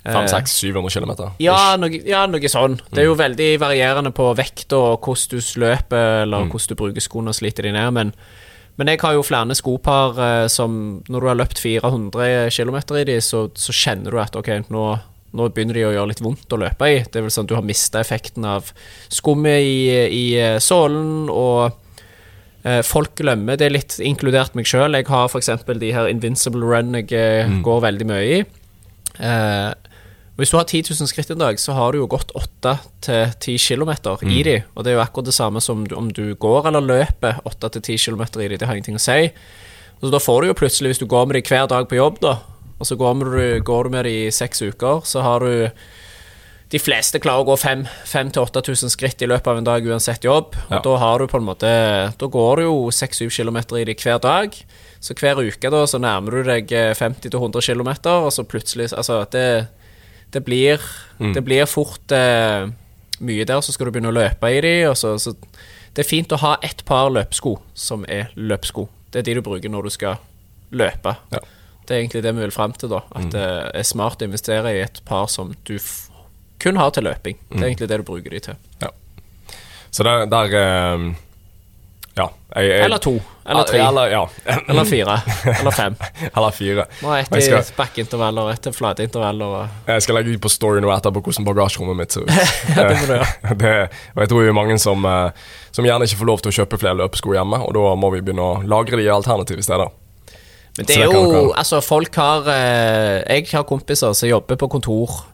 eh, 0.05 0.15
500-700 0.15 0.91
km. 0.93 1.33
ja 1.41 1.77
ja, 2.07 2.27
noe 2.27 2.49
sånn. 2.49 2.77
Det 2.93 2.99
er 2.99 3.07
Mm. 3.07 3.11
jo 3.11 3.15
veldig 3.17 3.59
varierende 3.59 4.13
på 4.15 4.35
vekt 4.37 4.73
og 4.73 5.01
hvordan 5.03 5.29
du 5.31 5.61
løper, 5.61 6.23
eller 6.23 6.45
Mm. 6.45 6.51
hvordan 6.51 6.69
du 6.69 6.75
bruker 6.75 7.01
skoene 7.01 7.29
og 7.29 7.35
sliter 7.35 7.63
de 7.63 7.73
ned, 7.73 7.93
men 7.93 8.13
men 8.79 8.87
jeg 8.87 9.01
har 9.01 9.13
jo 9.13 9.23
flere 9.23 9.55
skopar 9.55 10.17
eh, 10.45 10.47
som 10.49 11.03
Når 11.07 11.21
du 11.21 11.27
har 11.27 11.35
løpt 11.37 11.59
400 11.59 12.49
km 12.51 12.97
i 12.97 13.05
de, 13.05 13.17
så, 13.21 13.51
så 13.55 13.73
kjenner 13.73 14.11
du 14.11 14.19
at 14.19 14.35
ok, 14.37 14.71
nå, 14.71 15.01
nå 15.37 15.49
begynner 15.55 15.79
de 15.79 15.85
å 15.87 15.93
gjøre 15.95 16.11
litt 16.11 16.23
vondt 16.25 16.55
å 16.55 16.61
løpe 16.61 16.89
i. 16.91 17.03
Det 17.05 17.21
er 17.21 17.27
vel 17.27 17.35
sånn 17.35 17.47
at 17.47 17.53
du 17.53 17.57
har 17.59 17.67
mista 17.67 18.01
effekten 18.03 18.47
av 18.49 18.73
skummet 19.13 19.63
i, 19.63 19.77
i 20.11 20.25
eh, 20.41 20.57
sålen, 20.63 21.29
og 21.31 21.71
eh, 22.67 22.81
folk 22.87 23.15
glemmer 23.21 23.61
det 23.61 23.69
er 23.69 23.77
litt, 23.77 23.99
inkludert 24.03 24.57
meg 24.59 24.69
sjøl. 24.71 24.99
Jeg 24.99 25.07
har 25.11 25.31
f.eks. 25.31 25.53
de 25.71 25.93
her 25.95 26.11
Invincible 26.11 26.67
Run 26.67 26.97
jeg 26.99 27.13
mm. 27.15 27.61
går 27.67 27.87
veldig 27.87 28.11
mye 28.11 28.27
i. 28.41 28.43
Eh, 29.21 29.71
hvis 30.41 30.55
du 30.55 30.57
har 30.57 30.65
10 30.65 30.89
000 30.89 31.09
skritt 31.11 31.31
en 31.35 31.43
dag, 31.43 31.59
så 31.61 31.75
har 31.77 31.93
du 31.93 32.01
jo 32.01 32.09
gått 32.09 32.31
8-10 32.33 33.61
km 33.61 33.91
i 34.25 34.43
de. 34.47 34.55
Og 34.73 34.87
det 34.87 34.95
er 34.95 34.97
jo 34.97 35.03
akkurat 35.03 35.29
det 35.29 35.37
samme 35.37 35.61
som 35.61 35.83
om 35.85 36.09
du 36.17 36.33
går 36.41 36.71
eller 36.71 36.81
løper 36.81 37.43
8-10 37.45 38.01
km 38.01 38.25
i 38.41 38.49
de. 38.49 38.57
Det 38.57 38.67
har 38.67 38.79
ingenting 38.79 38.97
å 38.97 39.03
si. 39.05 39.29
Så 40.01 40.09
da 40.09 40.21
får 40.23 40.41
du 40.41 40.49
jo 40.49 40.57
plutselig, 40.57 40.95
hvis 40.95 41.03
du 41.03 41.11
går 41.11 41.29
med 41.29 41.37
de 41.37 41.45
hver 41.45 41.69
dag 41.69 41.85
på 41.91 41.99
jobb, 41.99 42.23
da, 42.25 42.39
og 42.81 42.87
så 42.89 42.97
går, 42.97 43.21
du, 43.25 43.61
går 43.65 43.85
du 43.85 43.91
med 43.95 44.05
de 44.09 44.15
i 44.27 44.31
seks 44.35 44.63
uker, 44.65 45.03
så 45.05 45.23
har 45.27 45.45
du 45.45 45.71
De 46.71 46.79
fleste 46.79 47.19
klarer 47.19 47.43
å 47.43 47.49
gå 47.51 47.57
5000-8000 47.59 48.93
skritt 48.95 49.23
i 49.23 49.27
løpet 49.27 49.49
av 49.51 49.59
en 49.59 49.65
dag 49.67 49.87
uansett 49.91 50.23
jobb. 50.25 50.55
Og 50.69 50.77
Ja. 50.77 50.79
da 50.85 50.97
har 51.03 51.19
du 51.19 51.27
på 51.27 51.39
en 51.41 51.45
måte 51.49 51.71
Da 52.17 52.27
går 52.27 52.57
du 52.57 52.63
jo 52.63 52.91
6-7 52.91 53.27
km 53.31 53.57
i 53.77 53.85
de 53.85 53.95
hver 53.95 54.21
dag. 54.23 54.55
Så 55.01 55.15
hver 55.19 55.41
uke 55.43 55.71
da 55.71 55.85
så 55.87 55.99
nærmer 55.99 56.31
du 56.31 56.43
deg 56.47 56.71
eh, 56.73 56.95
50-100 56.95 57.61
km, 57.67 57.91
og 58.23 58.31
så 58.33 58.45
plutselig 58.45 58.93
Altså, 58.93 59.25
det, 59.33 59.67
det 60.33 60.45
blir 60.45 60.79
Det 61.19 61.43
blir 61.45 61.67
fort 61.67 62.13
eh, 62.13 62.69
mye 63.21 63.45
der, 63.45 63.61
så 63.61 63.73
skal 63.73 63.87
du 63.87 63.91
begynne 63.93 64.13
å 64.15 64.17
løpe 64.17 64.47
i 64.49 64.61
de, 64.61 64.75
og 64.89 64.97
så, 64.97 65.19
så 65.19 65.35
Det 65.93 66.05
er 66.05 66.09
fint 66.09 66.33
å 66.33 66.39
ha 66.39 66.57
ett 66.63 66.85
par 66.87 67.11
løpesko 67.11 67.59
som 67.75 68.05
er 68.09 68.31
løpesko. 68.37 68.89
Det 69.11 69.19
er 69.19 69.23
de 69.27 69.35
du 69.35 69.43
bruker 69.43 69.69
når 69.69 69.83
du 69.83 69.91
skal 69.91 70.17
løpe. 70.71 71.17
Ja. 71.33 71.41
Det 71.91 71.97
er 71.97 72.05
egentlig 72.05 72.21
det 72.23 72.31
vi 72.37 72.45
vil 72.45 72.53
fram 72.55 72.71
til, 72.79 72.87
da. 72.93 73.01
At 73.19 73.33
det 73.35 73.47
er 73.75 73.83
smart 73.89 74.21
å 74.23 74.27
investere 74.29 74.71
i 74.77 74.83
et 74.85 75.01
par 75.09 75.27
som 75.27 75.49
du 75.67 75.75
kun 76.63 76.77
har 76.79 76.93
til 76.95 77.03
løping. 77.09 77.35
Det 77.51 77.59
er 77.65 77.67
egentlig 77.73 77.89
det 77.91 77.97
du 77.99 78.05
bruker 78.07 78.31
de 78.31 78.39
til. 78.45 78.55
Så 79.91 80.05
der, 80.07 80.27
der 80.31 80.55
eh, 80.55 81.09
Ja. 82.15 82.29
Jeg, 82.55 82.69
jeg, 82.69 82.85
Eller 82.85 82.99
to. 83.03 83.13
Eller 83.47 83.65
tre. 83.67 83.79
Eller, 83.83 84.11
ja. 84.13 84.21
Eller 84.69 84.85
fire. 84.87 85.17
Eller 85.51 85.71
fem. 85.75 85.97
eller 86.37 86.51
fire. 86.55 86.85
Nå 87.03 87.11
er 87.17 87.25
jeg 87.25 87.49
i 87.49 87.75
bakkeintervaller, 87.77 88.51
ett 88.53 88.67
i 88.67 88.73
flateintervaller. 88.77 89.47
og- 89.65 89.89
Jeg 89.91 90.03
skal 90.07 90.15
legge 90.21 90.35
ut 90.37 90.41
på 90.45 90.51
story 90.51 90.81
nå 90.85 90.93
etterpå 90.95 91.23
hvordan 91.27 91.47
bagasjerommet 91.49 91.97
mitt 92.05 92.13
ser 92.15 92.23
ut. 92.23 92.31
Ja, 92.77 92.87
det 92.87 93.01
må 93.01 93.07
du 93.09 93.15
gjøre. 93.17 93.57
det, 93.65 93.75
og 94.15 94.23
jeg 94.23 94.29
tror 94.31 94.43
det 94.47 94.53
er 94.55 94.59
mange 94.61 94.79
som, 94.79 95.05
eh, 95.11 95.31
som 95.73 95.85
gjerne 95.91 96.07
ikke 96.07 96.21
får 96.23 96.31
lov 96.31 96.43
til 96.47 96.53
å 96.53 96.57
kjøpe 96.61 96.79
flere 96.85 97.01
løpesko 97.03 97.35
hjemme, 97.35 97.59
og 97.67 97.75
da 97.75 97.95
må 97.99 98.13
vi 98.15 98.23
begynne 98.23 98.47
å 98.47 98.63
lagre 98.63 99.01
de 99.01 99.09
i 99.09 99.11
alternative 99.11 99.63
steder. 99.67 99.91
Men 100.81 100.87
det 100.89 100.97
er 100.97 101.13
jo 101.13 101.53
Altså, 101.53 101.81
folk 101.85 102.15
har 102.17 102.47
eh, 102.49 103.21
Jeg 103.37 103.47
har 103.53 103.67
kompiser 103.69 104.15
som 104.17 104.29
jobber 104.31 104.57
på 104.57 104.69
kontor. 104.73 105.27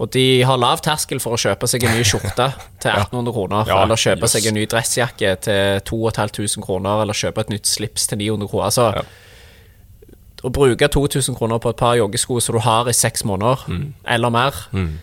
Og 0.00 0.08
de 0.14 0.40
har 0.48 0.56
lav 0.56 0.80
terskel 0.80 1.20
for 1.20 1.36
å 1.36 1.38
kjøpe 1.38 1.68
seg 1.68 1.84
en 1.84 1.92
ny 1.98 2.02
skjorte 2.08 2.46
til 2.82 2.90
1800 2.90 3.34
kroner. 3.36 3.66
Ja, 3.68 3.82
eller 3.84 4.00
kjøpe 4.00 4.24
jøss. 4.24 4.32
seg 4.38 4.46
en 4.48 4.56
ny 4.56 4.64
dressjakke 4.66 5.34
til 5.44 5.80
2500 5.84 6.64
kroner. 6.64 7.02
Eller 7.04 7.14
kjøpe 7.14 7.44
et 7.44 7.50
nytt 7.52 7.68
slips 7.68 8.06
til 8.08 8.18
900 8.22 8.48
kroner. 8.48 8.70
Altså, 8.70 8.92
Ja. 8.96 9.02
Å 10.40 10.48
bruke 10.48 10.86
2000 10.88 11.34
kroner 11.36 11.58
på 11.60 11.68
et 11.68 11.76
par 11.76 11.98
joggesko 11.98 12.38
som 12.40 12.54
du 12.56 12.62
har 12.64 12.88
i 12.88 12.94
seks 12.96 13.26
måneder, 13.28 13.60
Mm. 13.68 13.92
eller 14.08 14.30
mer, 14.32 14.54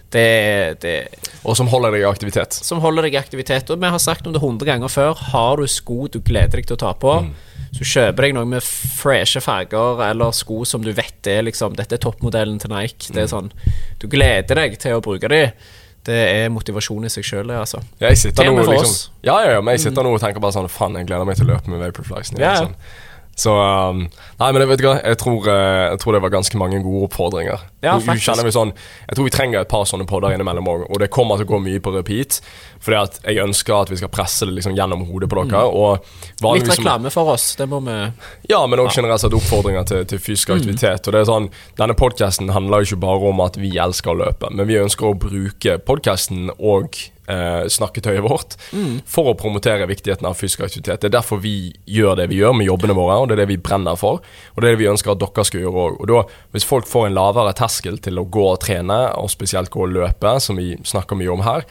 det, 0.10 0.80
det 0.82 1.10
Og 1.46 1.56
som 1.56 1.68
holder 1.70 1.92
deg 1.94 2.02
i 2.02 2.10
aktivitet. 2.10 2.54
som 2.58 2.80
holder 2.82 3.04
deg 3.06 3.14
i 3.14 3.18
aktivitet. 3.22 3.70
Og 3.70 3.78
vi 3.80 3.86
har 3.86 4.00
sagt 4.02 4.26
om 4.26 4.34
det 4.34 4.42
100 4.42 4.66
ganger 4.66 4.88
før. 4.90 5.14
Har 5.30 5.58
du 5.58 5.68
sko 5.68 6.08
du 6.10 6.18
gleder 6.26 6.58
deg 6.58 6.66
til 6.66 6.76
å 6.76 6.80
ta 6.80 6.94
på, 6.94 7.22
Mm. 7.22 7.34
Så 7.78 7.86
kjøper 7.86 8.26
deg 8.26 8.38
noe 8.38 8.48
med 8.50 8.66
freshe 8.66 9.42
farger 9.44 10.02
eller 10.08 10.34
sko 10.36 10.64
som 10.66 10.86
du 10.86 10.90
vet 10.98 11.30
er 11.30 11.44
liksom 11.46 11.76
Dette 11.78 11.98
er 11.98 12.02
toppmodellen 12.02 12.58
til 12.62 12.74
Nike. 12.74 13.10
Mm. 13.10 13.16
Det 13.16 13.24
er 13.24 13.30
sånn 13.34 13.52
Du 14.02 14.08
gleder 14.10 14.64
deg 14.64 14.80
til 14.82 14.98
å 14.98 15.04
bruke 15.04 15.30
de. 15.32 15.44
Det 16.08 16.18
er 16.32 16.48
motivasjon 16.54 17.04
i 17.04 17.12
seg 17.12 17.26
sjøl, 17.28 17.50
det, 17.52 17.58
altså. 17.60 17.82
Jeg 18.00 18.18
sitter 18.18 18.48
nå 18.48 18.64
liksom. 18.64 19.12
Ja, 19.28 19.42
ja, 19.44 19.58
ja, 19.58 19.62
men 19.62 19.76
jeg 19.76 19.90
sitter 19.90 20.08
nå 20.08 20.14
og 20.16 20.24
tenker 20.24 20.44
bare 20.44 20.56
sånn 20.56 20.70
Faen, 20.72 20.96
jeg 20.96 21.10
gleder 21.10 21.28
meg 21.28 21.38
til 21.40 21.50
å 21.50 21.52
løpe 21.52 21.74
med 21.74 21.84
Vaporflies. 21.84 22.32
Ja, 22.40 22.54
ja. 22.54 22.64
Sånn. 22.64 22.78
Så 23.38 23.54
um, 23.54 24.00
Nei, 24.40 24.48
men 24.50 24.64
jeg 24.64 24.70
vet 24.72 24.82
ikke 24.82 24.92
hva, 24.96 25.02
jeg 25.06 25.18
tror, 25.22 25.48
eh, 25.54 25.84
jeg 25.92 26.00
tror 26.02 26.16
det 26.16 26.22
var 26.24 26.32
ganske 26.34 26.58
mange 26.58 26.80
gode 26.82 27.06
oppfordringer. 27.06 27.66
Ja, 27.86 27.96
faktisk. 28.02 28.42
vi 28.46 28.54
sånn 28.54 28.72
Jeg 28.74 29.18
tror 29.18 29.28
vi 29.28 29.34
trenger 29.34 29.62
et 29.62 29.70
par 29.70 29.86
sånne 29.90 30.08
podder 30.10 30.34
innimellom 30.34 30.70
òg, 30.70 30.86
og 30.90 31.02
det 31.02 31.12
kommer 31.14 31.38
til 31.38 31.46
å 31.46 31.52
gå 31.52 31.60
mye 31.68 31.82
på 31.84 31.94
repeat. 31.94 32.40
Fordi 32.82 32.98
at 32.98 33.20
jeg 33.24 33.42
ønsker 33.44 33.76
at 33.78 33.92
vi 33.94 34.00
skal 34.02 34.12
presse 34.14 34.46
det 34.46 34.56
liksom 34.56 34.74
gjennom 34.78 35.06
hodet 35.10 35.30
på 35.30 35.44
dere. 35.44 35.64
Og 35.70 36.02
Litt 36.58 36.72
reklame 36.72 37.12
for 37.14 37.34
oss, 37.34 37.52
det 37.60 37.68
må 37.70 37.82
vi 37.86 37.98
ja, 38.50 38.62
men 38.70 38.82
òg 38.82 38.90
generelt 38.94 39.22
sett 39.22 39.36
oppfordringer 39.38 39.86
til, 39.90 40.06
til 40.10 40.22
fysisk 40.22 40.56
aktivitet. 40.58 41.06
Og 41.06 41.14
det 41.14 41.22
er 41.22 41.30
sånn, 41.30 41.52
Denne 41.78 41.98
podkasten 41.98 42.50
handler 42.54 42.82
jo 42.82 42.92
ikke 42.92 43.04
bare 43.06 43.30
om 43.34 43.46
at 43.46 43.58
vi 43.62 43.76
elsker 43.78 44.14
å 44.14 44.20
løpe, 44.24 44.50
men 44.54 44.70
vi 44.70 44.80
ønsker 44.82 45.12
å 45.12 45.18
bruke 45.18 45.78
podkasten 45.86 46.50
og 46.58 46.98
eh, 47.32 47.68
snakketøyet 47.72 48.24
vårt 48.26 48.58
for 49.08 49.32
å 49.32 49.38
promotere 49.40 49.88
viktigheten 49.90 50.28
av 50.28 50.38
fysisk 50.40 50.66
aktivitet. 50.68 51.02
Det 51.02 51.12
er 51.12 51.18
derfor 51.18 51.42
vi 51.44 51.72
gjør 51.86 52.18
det 52.20 52.30
vi 52.32 52.42
gjør 52.42 52.56
med 52.58 52.70
jobbene 52.70 52.98
våre, 52.98 53.20
og 53.22 53.30
det 53.30 53.38
er 53.38 53.44
det 53.44 53.52
vi 53.54 53.62
brenner 53.62 54.00
for. 54.00 54.24
Og 54.56 54.62
det 54.62 54.70
er 54.70 54.78
det 54.78 54.84
vi 54.84 54.92
ønsker 54.92 55.14
at 55.14 55.24
dere 55.24 55.48
skal 55.48 55.64
gjøre 55.64 55.88
òg. 55.88 56.00
Og 56.02 56.12
da, 56.12 56.22
hvis 56.56 56.68
folk 56.68 56.90
får 56.90 57.10
en 57.10 57.18
lavere 57.18 57.56
terskel 57.58 58.00
til 58.04 58.22
å 58.22 58.28
gå 58.28 58.48
og 58.54 58.62
trene, 58.64 59.02
og 59.18 59.32
spesielt 59.34 59.74
gå 59.74 59.86
og 59.86 59.94
løpe, 59.96 60.38
som 60.44 60.60
vi 60.60 60.76
snakker 60.88 61.20
mye 61.20 61.34
om 61.34 61.46
her, 61.48 61.68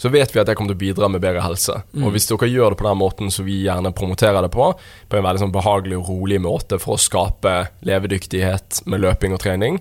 så 0.00 0.08
vet 0.08 0.32
vi 0.32 0.40
at 0.40 0.48
det 0.48 0.54
kommer 0.56 0.72
til 0.72 0.78
å 0.78 0.80
bidra 0.80 1.08
med 1.12 1.20
bedre 1.20 1.42
helse. 1.44 1.74
Og 2.00 2.14
hvis 2.14 2.24
dere 2.30 2.48
gjør 2.48 2.72
det 2.72 2.78
på 2.80 2.86
den 2.86 2.96
måten 2.96 3.32
som 3.34 3.44
vi 3.44 3.58
gjerne 3.66 3.92
promoterer 3.92 4.40
det 4.46 4.48
på, 4.54 4.70
på 5.12 5.18
en 5.18 5.26
veldig 5.26 5.42
sånn 5.42 5.52
behagelig 5.52 5.98
og 5.98 6.08
rolig 6.08 6.38
måte 6.40 6.78
for 6.80 6.96
å 6.96 7.00
skape 7.00 7.52
levedyktighet 7.84 8.80
med 8.88 9.04
løping 9.04 9.36
og 9.36 9.42
trening, 9.44 9.76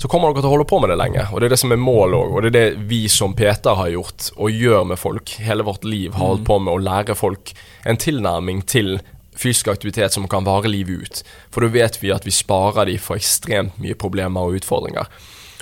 så 0.00 0.08
kommer 0.08 0.32
dere 0.32 0.40
til 0.40 0.48
å 0.48 0.54
holde 0.54 0.68
på 0.70 0.80
med 0.80 0.94
det 0.94 0.96
lenge. 1.02 1.26
Og 1.28 1.42
det 1.42 1.50
er 1.50 1.54
det 1.54 1.60
som 1.60 1.74
er 1.76 1.82
målet 1.82 2.16
òg, 2.16 2.32
og 2.32 2.46
det 2.46 2.50
er 2.50 2.56
det 2.56 2.86
vi 2.88 3.02
som 3.12 3.36
Peter 3.36 3.76
har 3.76 3.92
gjort 3.92 4.30
og 4.38 4.62
gjør 4.64 4.88
med 4.94 5.02
folk 5.02 5.34
hele 5.44 5.66
vårt 5.68 5.84
liv, 5.84 6.14
har 6.16 6.32
holdt 6.32 6.48
på 6.48 6.56
med 6.64 6.72
å 6.72 6.84
lære 6.88 7.18
folk 7.18 7.52
en 7.84 8.00
tilnærming 8.00 8.64
til 8.64 8.96
fysisk 9.36 9.68
aktivitet 9.68 10.16
som 10.16 10.28
kan 10.28 10.48
vare 10.48 10.72
livet 10.72 11.04
ut. 11.04 11.20
For 11.52 11.64
da 11.64 11.72
vet 11.72 12.00
vi 12.02 12.14
at 12.16 12.24
vi 12.24 12.32
sparer 12.34 12.88
de 12.88 12.96
for 13.00 13.20
ekstremt 13.20 13.76
mye 13.80 13.98
problemer 13.98 14.48
og 14.48 14.60
utfordringer. 14.60 15.08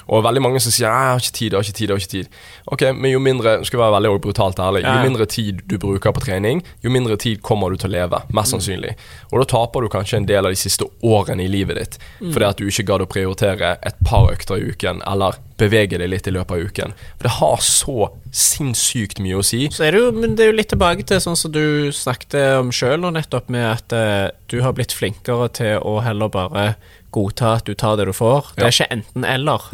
Og 0.08 0.24
veldig 0.24 0.42
mange 0.42 0.60
som 0.60 0.72
sier 0.72 0.88
'jeg 0.88 1.12
har 1.12 1.18
ikke 1.18 1.32
tid', 1.32 1.52
jeg 1.52 1.58
har 1.58 1.62
ikke 1.62 1.78
tid, 1.78 1.88
jeg 1.88 1.94
har 1.94 2.00
ikke 2.00 2.16
tid. 2.16 2.26
Ok, 2.66 2.82
Men 2.96 3.12
jo 3.12 3.18
mindre 3.18 3.64
skal 3.64 3.78
være 3.78 3.94
veldig 4.00 4.20
brutalt 4.20 4.58
ærlig, 4.58 4.82
jo 4.84 5.08
mindre 5.08 5.26
tid 5.26 5.60
du 5.68 5.78
bruker 5.78 6.12
på 6.12 6.20
trening, 6.20 6.62
jo 6.84 6.90
mindre 6.90 7.16
tid 7.16 7.42
kommer 7.42 7.70
du 7.70 7.76
til 7.76 7.90
å 7.90 7.92
leve. 7.92 8.22
Mest 8.32 8.50
sannsynlig. 8.50 8.96
Og 9.32 9.38
da 9.40 9.44
taper 9.44 9.80
du 9.80 9.88
kanskje 9.88 10.16
en 10.16 10.26
del 10.26 10.46
av 10.46 10.52
de 10.52 10.56
siste 10.56 10.84
årene 11.02 11.44
i 11.44 11.48
livet 11.48 11.76
ditt 11.76 11.98
fordi 12.32 12.44
at 12.44 12.58
du 12.58 12.66
ikke 12.66 12.86
gadd 12.86 13.02
å 13.02 13.06
prioritere 13.06 13.78
et 13.82 13.94
par 14.04 14.30
økter 14.32 14.56
i 14.56 14.70
uken, 14.70 15.02
eller 15.06 15.38
bevege 15.58 15.98
deg 15.98 16.10
litt 16.10 16.28
i 16.28 16.34
løpet 16.34 16.54
av 16.54 16.58
uken. 16.70 16.94
For 17.16 17.28
det 17.28 17.34
har 17.38 17.62
så 17.64 18.10
sinnssykt 18.30 19.22
mye 19.24 19.40
å 19.40 19.46
si. 19.46 19.66
Så 19.74 19.86
er 19.86 19.94
det 19.94 20.02
jo, 20.02 20.12
men 20.14 20.36
det 20.38 20.44
er 20.44 20.52
jo 20.52 20.58
litt 20.58 20.70
tilbake 20.72 21.06
til 21.08 21.20
sånn 21.22 21.38
som 21.38 21.52
du 21.54 21.90
snakket 21.94 22.36
om 22.60 22.70
sjøl 22.74 23.00
nå 23.02 23.12
nettopp, 23.16 23.50
med 23.52 23.66
at 23.66 23.96
eh, 23.96 24.28
du 24.52 24.60
har 24.64 24.76
blitt 24.76 24.94
flinkere 24.94 25.48
til 25.58 25.82
å 25.82 25.98
heller 26.04 26.30
bare 26.32 26.68
godta 27.14 27.54
at 27.58 27.66
du 27.68 27.74
tar 27.78 27.96
det 27.96 28.06
du 28.08 28.12
får. 28.16 28.52
Det 28.56 28.66
er 28.66 28.74
ikke 28.74 28.92
enten-eller. 28.98 29.68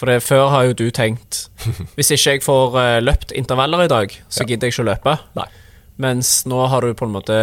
For 0.00 0.08
det, 0.08 0.22
før 0.24 0.46
har 0.48 0.64
jo 0.70 0.72
du 0.78 0.86
tenkt 0.96 1.50
Hvis 1.98 2.08
ikke 2.14 2.30
jeg 2.38 2.42
får 2.46 2.76
uh, 2.78 3.00
løpt 3.04 3.34
intervaller 3.36 3.82
i 3.84 3.90
dag, 3.90 4.14
så 4.32 4.46
gidder 4.48 4.68
jeg 4.70 4.72
ikke 4.76 4.84
å 4.86 4.88
løpe. 4.88 5.16
Nei. 5.36 5.48
Mens 6.00 6.30
nå 6.48 6.62
har 6.72 6.80
du 6.86 6.94
på 6.96 7.04
en 7.04 7.12
måte 7.12 7.34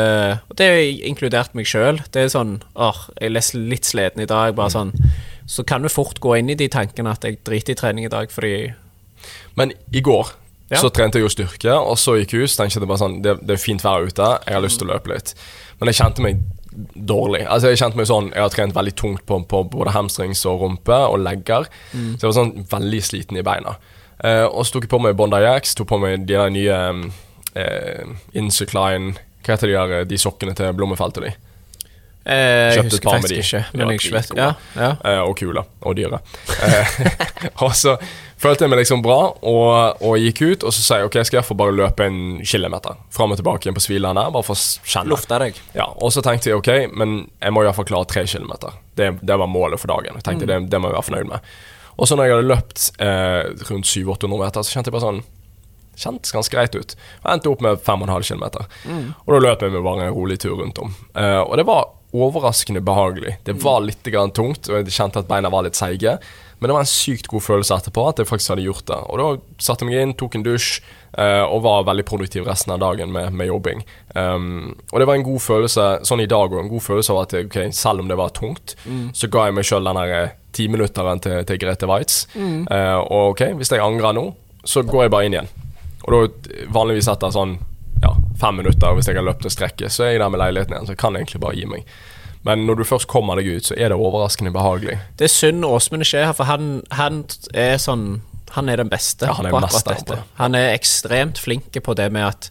Og 0.49 0.55
det 0.57 0.65
er 0.65 0.79
inkludert 1.05 1.53
meg 1.53 1.67
sjøl. 1.69 1.99
Det 2.09 2.23
er 2.23 2.31
sånn 2.33 2.55
åh, 2.73 3.03
jeg 3.19 3.29
er 3.29 3.59
litt 3.69 3.85
sliten 3.85 4.23
i 4.23 4.29
dag. 4.29 4.55
Bare 4.57 4.73
sånn 4.73 4.95
Så 5.45 5.61
kan 5.67 5.85
du 5.85 5.91
fort 5.93 6.17
gå 6.23 6.33
inn 6.39 6.49
i 6.49 6.57
de 6.57 6.65
tankene 6.73 7.13
at 7.13 7.27
jeg 7.27 7.37
driter 7.45 7.75
i 7.75 7.79
trening 7.83 8.07
i 8.09 8.13
dag 8.15 8.33
fordi 8.33 8.71
Men 9.59 9.75
i 9.93 10.01
går 10.01 10.33
Ja. 10.69 10.81
så 10.81 10.89
trente 10.91 11.15
jeg 11.15 11.23
jo 11.23 11.29
styrke, 11.31 11.71
og 11.79 11.95
så 11.95 12.17
gikk 12.19 12.33
jeg 12.33 12.43
ut. 12.49 12.55
tenkte 12.57 12.81
jeg 12.81 12.87
bare 12.89 12.99
sånn, 12.99 13.21
det, 13.23 13.37
det 13.47 13.53
er 13.55 13.61
fint 13.61 13.79
vær 13.85 14.03
ute, 14.03 14.25
jeg 14.43 14.51
har 14.57 14.59
lyst 14.65 14.81
til 14.81 14.89
å 14.89 14.97
løpe 14.97 15.13
litt. 15.13 15.29
Men 15.79 15.87
jeg 15.87 15.95
kjente 16.01 16.25
meg 16.25 16.41
dårlig. 16.93 17.43
Altså 17.49 17.71
Jeg 17.71 17.79
kjente 17.81 17.97
meg 17.97 18.07
sånn 18.09 18.27
Jeg 18.33 18.43
har 18.43 18.51
trent 18.53 18.75
veldig 18.75 18.93
tungt 18.99 19.23
på, 19.25 19.39
på 19.49 19.63
både 19.73 19.93
hamstrings 19.95 20.43
og 20.49 20.61
rumpe 20.61 20.97
og 21.09 21.19
legger. 21.25 21.65
Så 21.91 22.19
jeg 22.21 22.27
var 22.29 22.37
sånn 22.37 22.53
veldig 22.69 23.01
sliten 23.05 23.39
i 23.39 23.45
beina. 23.45 23.77
Eh, 24.23 24.45
og 24.45 24.65
så 24.65 24.77
tok 24.77 24.87
jeg 24.87 24.93
på 24.93 25.01
meg 25.01 25.17
Bondi 25.17 25.41
X, 25.57 25.75
tok 25.77 25.89
på 25.91 25.99
meg 26.01 26.25
de 26.25 26.33
der 26.37 26.53
nye 26.53 26.77
eh, 27.57 28.15
Insucline 28.37 29.13
Hva 29.45 29.53
heter 29.55 29.69
de 29.69 29.75
der 29.77 30.07
de 30.09 30.17
sokkene 30.21 30.55
til 30.57 30.73
Blommefeltet 30.77 31.21
og 31.21 31.27
de? 31.29 31.35
Eh, 32.27 32.35
jeg 32.35 32.73
Kjøpte 32.75 32.87
et 32.87 32.91
husker 32.91 33.07
par 33.07 33.13
med 33.13 33.23
faktisk 33.23 33.35
de. 33.35 33.59
ikke, 33.61 33.77
men 33.79 33.91
jeg 33.93 34.11
vet. 34.11 34.31
Ja, 34.35 34.47
ja. 34.75 34.89
Eh, 35.07 35.19
og 35.23 35.37
kule. 35.39 35.61
Og 35.87 35.95
dyre. 35.95 36.17
Eh, 36.67 36.97
og 37.63 37.71
så 37.79 37.93
følte 38.37 38.65
jeg 38.65 38.73
meg 38.73 38.81
liksom 38.81 39.03
bra, 39.05 39.15
og, 39.47 40.01
og 40.03 40.17
gikk 40.19 40.41
ut. 40.43 40.65
Og 40.67 40.75
så 40.75 40.83
sa 40.83 40.99
jeg 40.99 41.07
ok, 41.07 41.15
skal 41.29 41.39
jeg 41.39 41.47
få 41.47 41.55
bare 41.57 41.75
løpe 41.77 42.03
en 42.09 42.41
kilometer 42.43 42.99
fram 43.15 43.31
og 43.31 43.39
tilbake 43.39 43.63
igjen 43.69 43.77
på 43.77 43.85
Sviland 43.85 44.19
her, 44.19 44.33
bare 44.35 44.43
for 44.49 44.59
å 44.59 44.83
kjenne. 44.83 45.07
Lufta 45.13 45.39
deg. 45.45 45.61
Ja, 45.77 45.87
Og 46.03 46.11
så 46.11 46.25
tenkte 46.25 46.51
jeg 46.51 46.59
ok, 46.59 46.71
men 46.99 47.15
jeg 47.39 47.55
må 47.55 47.63
iallfall 47.63 47.87
klare 47.87 48.09
tre 48.11 48.25
kilometer. 48.27 48.75
Det, 48.99 49.13
det 49.23 49.39
var 49.39 49.47
målet 49.47 49.79
for 49.79 49.93
dagen. 49.95 50.19
Jeg 50.19 50.27
tenkte 50.27 50.51
det, 50.51 50.59
det 50.73 50.83
må 50.83 50.91
jeg 50.91 50.99
være 50.99 51.07
fornøyd 51.13 51.31
med. 51.31 51.55
Og 51.97 52.05
så 52.11 52.13
når 52.19 52.27
jeg 52.27 52.35
hadde 52.35 52.51
løpt 52.51 52.83
eh, 53.01 53.43
rundt 53.71 53.87
700-800 53.89 54.41
meter, 54.43 54.67
så 54.67 54.75
kjente 54.75 54.91
jeg 54.91 54.97
bare 54.99 55.07
sånn 55.07 55.23
Kjentes 55.97 56.29
ganske 56.29 56.53
greit 56.53 56.75
ut. 56.77 56.91
Jeg 56.93 57.31
endte 57.33 57.49
opp 57.49 57.61
med 57.65 57.79
5,5 57.81 58.27
km. 58.27 58.43
Og 59.25 59.31
da 59.33 59.39
løp 59.41 59.63
jeg 59.65 59.73
med 59.73 59.81
bare 59.81 60.03
en 60.05 60.13
rolig 60.13 60.35
tur 60.43 60.53
rundt 60.59 60.77
om. 60.83 60.91
Eh, 61.17 61.39
og 61.41 61.55
det 61.57 61.65
var 61.65 61.87
overraskende 62.15 62.81
behagelig. 62.81 63.37
Det 63.43 63.57
var 63.59 63.81
litt 63.83 64.05
grann 64.07 64.31
tungt, 64.31 64.69
og 64.69 64.79
jeg 64.79 64.93
kjente 64.95 65.19
at 65.19 65.27
beina 65.27 65.51
var 65.51 65.65
litt 65.65 65.75
seige. 65.75 66.17
Men 66.59 66.69
det 66.69 66.73
var 66.73 66.85
en 66.85 66.89
sykt 66.89 67.27
god 67.29 67.43
følelse 67.45 67.75
etterpå 67.75 68.05
at 68.09 68.21
jeg 68.21 68.29
faktisk 68.29 68.53
hadde 68.53 68.65
gjort 68.65 68.87
det. 68.89 68.97
Og 69.11 69.19
da 69.21 69.27
satte 69.61 69.85
jeg 69.85 69.91
meg 69.91 70.01
inn, 70.01 70.15
tok 70.17 70.39
en 70.39 70.45
dusj 70.45 70.79
eh, 70.79 71.43
og 71.43 71.61
var 71.67 71.85
veldig 71.85 72.05
produktiv 72.07 72.47
resten 72.47 72.73
av 72.73 72.81
dagen 72.81 73.11
med, 73.13 73.35
med 73.37 73.51
jobbing. 73.51 73.83
Um, 74.15 74.73
og 74.89 74.97
det 74.97 75.09
var 75.09 75.19
en 75.19 75.27
god 75.27 75.43
følelse, 75.43 75.85
sånn 76.07 76.23
i 76.23 76.29
dag 76.31 76.49
òg, 76.49 76.57
en 76.63 76.71
god 76.71 76.85
følelse 76.87 77.13
av 77.13 77.21
at 77.25 77.37
okay, 77.43 77.69
ok, 77.69 77.77
selv 77.77 78.01
om 78.01 78.09
det 78.09 78.17
var 78.17 78.33
tungt, 78.33 78.73
så 79.13 79.29
ga 79.29 79.45
jeg 79.45 79.59
meg 79.59 79.69
sjøl 79.69 79.85
den 79.91 80.01
der 80.01 80.15
eh, 80.15 80.35
timinutteren 80.57 81.21
til, 81.21 81.37
til 81.45 81.61
Grete 81.61 81.91
Waitz. 81.91 82.23
Eh, 82.73 82.99
og 83.03 83.35
ok, 83.35 83.49
hvis 83.59 83.75
jeg 83.75 83.83
angrer 83.83 84.17
nå, 84.17 84.31
så 84.65 84.81
går 84.87 85.05
jeg 85.05 85.13
bare 85.13 85.29
inn 85.29 85.37
igjen. 85.37 85.53
Og 86.07 86.13
da 86.15 86.63
vanligvis 86.73 87.11
etter 87.11 87.35
sånn 87.35 87.59
ja, 88.03 88.11
fem 88.39 88.55
minutter, 88.61 88.93
hvis 88.97 89.07
jeg 89.09 89.15
har 89.17 89.25
løpt 89.27 89.45
en 89.45 89.53
strekke, 89.53 89.89
så 89.89 90.03
er 90.05 90.11
jeg 90.15 90.19
der 90.21 90.29
med 90.29 90.39
leiligheten 90.43 90.73
igjen. 90.75 90.85
Så 90.89 90.93
jeg 90.95 91.01
kan 91.01 91.15
egentlig 91.15 91.41
bare 91.41 91.55
gi 91.57 91.65
meg. 91.65 91.83
Men 92.45 92.65
når 92.67 92.75
du 92.79 92.83
først 92.87 93.07
kommer 93.11 93.35
deg 93.35 93.47
ut, 93.57 93.65
så 93.67 93.75
er 93.75 93.89
det 93.91 93.97
overraskende 93.97 94.51
behagelig. 94.55 94.99
Det 95.19 95.25
er 95.27 95.33
synd 95.33 95.65
Åsmund 95.67 96.05
ikke 96.05 96.21
er 96.21 96.29
her, 96.29 96.33
for 96.37 96.47
han, 96.47 96.81
han 96.95 97.23
er 97.53 97.77
sånn 97.81 98.21
Han 98.55 98.69
er 98.71 98.77
den 98.79 98.87
beste 98.89 99.27
Ja, 99.27 99.33
han 99.35 99.45
er 99.45 99.51
på 99.51 99.59
akkurat 99.59 99.89
dette. 99.89 100.19
Han 100.37 100.55
er 100.55 100.69
ekstremt 100.77 101.37
flink 101.43 101.75
på 101.83 101.93
det 101.99 102.11
med 102.15 102.23
at 102.29 102.49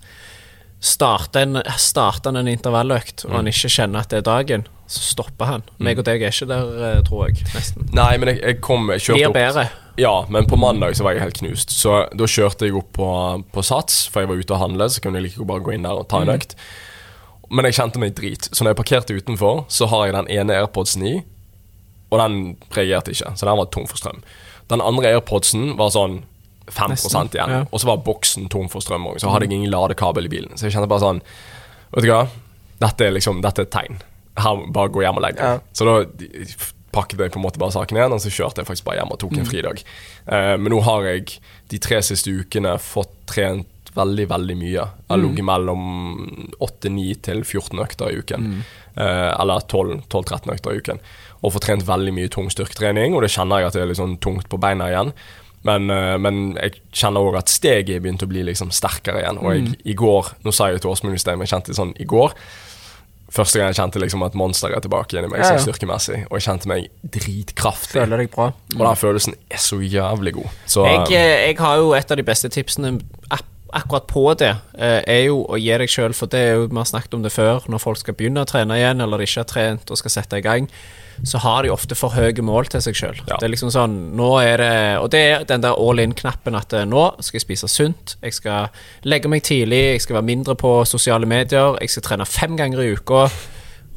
Starter 0.81 1.41
en, 1.47 1.57
han 1.65 2.37
en 2.37 2.49
intervalløkt, 2.53 3.25
og 3.25 3.31
Mm. 3.31 3.37
han 3.37 3.47
ikke 3.49 3.69
kjenner 3.73 4.01
at 4.05 4.11
det 4.11 4.19
er 4.19 4.27
dagen, 4.29 4.67
så 4.87 5.01
stopper 5.01 5.47
han. 5.49 5.63
Meg 5.79 5.99
og 5.99 6.05
deg 6.05 6.21
er 6.23 6.29
ikke 6.29 6.47
der, 6.51 6.99
eh, 6.99 7.03
tror 7.03 7.29
jeg. 7.31 7.41
Nesten. 7.55 7.89
Nei, 7.97 8.17
men 8.19 8.29
jeg, 8.29 8.43
jeg 8.43 8.61
kom 8.61 8.91
jeg 8.93 9.01
kjørte 9.01 9.17
Blir 9.17 9.29
opp 9.31 9.35
bedre. 9.41 9.65
Ja, 9.97 10.27
men 10.29 10.47
på 10.47 10.57
mandag 10.61 10.97
så 10.97 11.07
var 11.07 11.17
jeg 11.17 11.25
helt 11.25 11.39
knust. 11.41 11.73
Så 11.73 11.95
da 12.13 12.29
kjørte 12.29 12.69
jeg 12.69 12.77
opp 12.77 12.91
på, 12.99 13.09
på 13.53 13.65
Sats, 13.65 14.03
for 14.13 14.23
jeg 14.23 14.31
var 14.31 14.43
ute 14.43 14.57
og 14.57 14.61
handle, 14.61 14.91
så 14.93 15.01
kunne 15.01 15.21
jeg 15.21 15.31
like 15.31 15.41
godt 15.41 15.51
bare 15.55 15.65
gå 15.65 15.73
inn 15.77 15.87
der 15.89 15.97
og 15.97 16.09
ta 16.11 16.21
en 16.21 16.33
økt. 16.35 16.53
Men 17.49 17.69
jeg 17.69 17.79
kjente 17.79 18.03
meg 18.03 18.17
drit. 18.19 18.49
Så 18.53 18.65
når 18.65 18.75
jeg 18.75 18.81
parkerte 18.83 19.17
utenfor, 19.17 19.65
så 19.73 19.89
har 19.93 20.09
jeg 20.09 20.17
den 20.19 20.31
ene 20.37 20.59
AirPodsen 20.61 21.07
i, 21.07 21.15
og 22.11 22.21
den 22.21 22.57
reagerte 22.77 23.15
ikke, 23.15 23.33
så 23.35 23.49
den 23.49 23.59
var 23.59 23.71
tom 23.75 23.89
for 23.91 23.99
strøm. 23.99 24.21
Den 24.71 24.83
andre 24.83 25.15
AirPodsen 25.15 25.75
var 25.79 25.93
sånn 25.95 26.21
5 26.67 26.91
Nesten, 26.91 27.29
igjen, 27.31 27.53
ja. 27.55 27.65
og 27.71 27.81
så 27.81 27.87
var 27.87 28.03
boksen 28.03 28.49
tom 28.51 28.67
for 28.71 28.83
strøm 28.83 29.07
òg. 29.07 29.21
Så 29.23 29.31
hadde 29.31 29.47
jeg 29.47 29.55
ingen 29.55 29.71
ladekabel 29.71 30.27
i 30.27 30.31
bilen. 30.33 30.57
Så 30.59 30.67
jeg 30.67 30.75
kjente 30.75 30.91
bare 30.91 31.05
sånn 31.05 31.23
Vet 31.95 32.03
du 32.03 32.11
hva, 32.11 32.25
dette 32.83 33.07
er 33.07 33.15
liksom 33.15 33.39
Dette 33.45 33.63
er 33.63 33.69
et 33.69 33.73
tegn. 33.73 34.01
Her, 34.37 34.65
bare 34.75 34.91
gå 34.93 35.05
hjem 35.05 35.21
og 35.21 35.23
legg 35.25 35.39
deg. 35.39 35.47
Ja. 35.47 35.61
Så 35.73 35.87
da 35.87 35.95
pakket 36.97 37.23
jeg 37.23 37.35
på 37.37 37.41
en 37.41 37.47
måte 37.47 37.61
bare 37.63 37.77
saken 37.77 38.01
igjen, 38.01 38.17
og 38.17 38.25
så 38.25 38.33
kjørte 38.33 38.63
jeg 38.63 38.71
faktisk 38.71 38.89
bare 38.89 39.03
hjem 39.03 39.15
og 39.15 39.21
tok 39.23 39.39
en 39.39 39.49
fridag. 39.49 39.85
Uh, 40.27 40.57
men 40.57 40.73
nå 40.73 40.83
har 40.89 41.09
jeg 41.11 41.39
de 41.71 41.81
tre 41.83 42.01
siste 42.05 42.33
ukene 42.33 42.77
fått 42.83 43.13
trent 43.31 43.69
veldig, 43.97 44.27
veldig 44.31 44.57
mye. 44.61 44.75
Jeg 44.75 45.09
har 45.09 45.21
ligget 45.21 45.47
mellom 45.47 45.85
8-9 46.63 47.07
til 47.27 47.43
14 47.45 47.83
økter 47.85 48.13
i 48.13 48.21
uken. 48.21 48.45
Eh, 48.97 49.31
eller 49.33 49.65
12-13 49.73 50.53
økter 50.55 50.75
i 50.75 50.83
uken. 50.83 51.01
Og 51.43 51.55
får 51.55 51.67
trent 51.67 51.89
veldig 51.89 52.15
mye 52.17 52.33
tung 52.33 52.51
styrketrening, 52.53 53.17
og 53.17 53.25
det 53.25 53.33
kjenner 53.35 53.63
jeg 53.63 53.71
at 53.71 53.79
det 53.79 53.85
er 53.85 53.91
litt 53.93 54.01
sånn 54.01 54.19
tungt 54.25 54.49
på 54.53 54.61
beina 54.61 54.91
igjen. 54.93 55.13
Men, 55.67 55.91
eh, 55.91 56.15
men 56.23 56.55
jeg 56.55 56.79
kjenner 56.95 57.27
òg 57.27 57.41
at 57.41 57.53
steget 57.53 57.97
er 57.97 58.05
begynt 58.05 58.25
å 58.25 58.31
bli 58.31 58.45
liksom 58.47 58.73
sterkere 58.75 59.25
igjen. 59.25 59.41
Og 59.43 59.55
jeg, 59.55 59.75
i 59.85 59.97
går 59.99 60.35
Nå 60.45 60.55
sa 60.55 60.71
jeg 60.71 60.85
til 60.85 60.93
Åsmund 60.93 61.17
i 61.17 61.23
sted, 61.23 61.37
men 61.37 61.49
jeg 61.49 61.57
kjente 61.57 61.73
det 61.73 61.81
sånn 61.81 61.97
i 61.99 62.09
går 62.09 62.37
Første 63.33 63.59
gang 63.59 63.73
jeg 63.73 63.79
kjente 63.81 64.01
liksom 64.01 64.23
at 64.23 64.37
monsteret 64.39 64.77
er 64.79 64.85
tilbake 64.85 65.13
igjen 65.17 65.27
i 65.27 65.31
meg 65.33 65.41
Ja, 65.43 65.53
ja. 65.57 65.63
styrkemessig. 65.65 66.21
Og 66.31 66.39
jeg 66.39 66.47
kjente 66.47 66.71
meg 66.71 66.87
dritkraftig. 67.03 67.97
Føler 67.99 68.23
deg 68.23 68.31
bra. 68.31 68.53
Og 68.77 68.85
den 68.85 69.01
følelsen 69.01 69.35
er 69.51 69.59
så 69.63 69.81
jævlig 69.83 70.37
god. 70.39 70.55
Så 70.67 70.87
Jeg, 70.87 71.11
eh, 71.11 71.49
jeg 71.49 71.59
har 71.59 71.77
jo 71.83 71.93
et 71.99 72.11
av 72.11 72.17
de 72.17 72.23
beste 72.27 72.49
tipsene 72.49 72.99
akkurat 73.77 74.07
på 74.07 74.23
det, 74.39 74.55
eh, 74.79 75.03
er 75.07 75.25
jo 75.27 75.43
å 75.51 75.59
gi 75.59 75.75
deg 75.83 75.91
sjøl, 75.91 76.15
for 76.15 76.31
det 76.33 76.39
er 76.41 76.55
jo, 76.55 76.69
vi 76.69 76.77
har 76.79 76.85
snakket 76.89 77.15
om 77.15 77.23
det 77.23 77.33
før, 77.35 77.67
når 77.69 77.83
folk 77.83 77.99
skal 77.99 78.15
begynne 78.15 78.45
å 78.45 78.49
trene 78.49 78.79
igjen, 78.79 79.03
eller 79.03 79.19
ikke 79.19 79.43
har 79.43 79.51
trent 79.51 79.91
og 79.91 79.99
skal 79.99 80.11
sette 80.15 80.39
i 80.39 80.41
gang, 80.41 80.69
så 81.25 81.41
har 81.43 81.65
de 81.65 81.73
ofte 81.73 81.97
for 81.99 82.15
høye 82.17 82.45
mål 82.45 82.69
til 82.73 82.83
seg 82.85 82.99
sjøl. 82.99 83.19
Ja. 83.25 83.39
Det 83.39 83.49
er 83.49 83.53
liksom 83.55 83.73
sånn, 83.75 83.97
nå 84.19 84.31
er 84.43 84.61
det 84.61 84.73
Og 85.01 85.11
det 85.15 85.21
er 85.21 85.45
den 85.49 85.65
der 85.65 85.79
all 85.81 86.01
in-knappen 86.03 86.57
at 86.59 86.73
eh, 86.77 86.87
nå 86.89 87.09
skal 87.21 87.39
jeg 87.39 87.47
spise 87.47 87.71
sunt, 87.71 88.17
jeg 88.23 88.37
skal 88.37 88.71
legge 89.09 89.31
meg 89.33 89.45
tidlig, 89.47 89.83
jeg 89.97 90.07
skal 90.07 90.21
være 90.21 90.31
mindre 90.31 90.57
på 90.59 90.79
sosiale 90.89 91.29
medier, 91.29 91.79
jeg 91.81 91.93
skal 91.93 92.07
trene 92.11 92.29
fem 92.29 92.57
ganger 92.59 92.83
i 92.83 92.93
uka. 92.97 93.27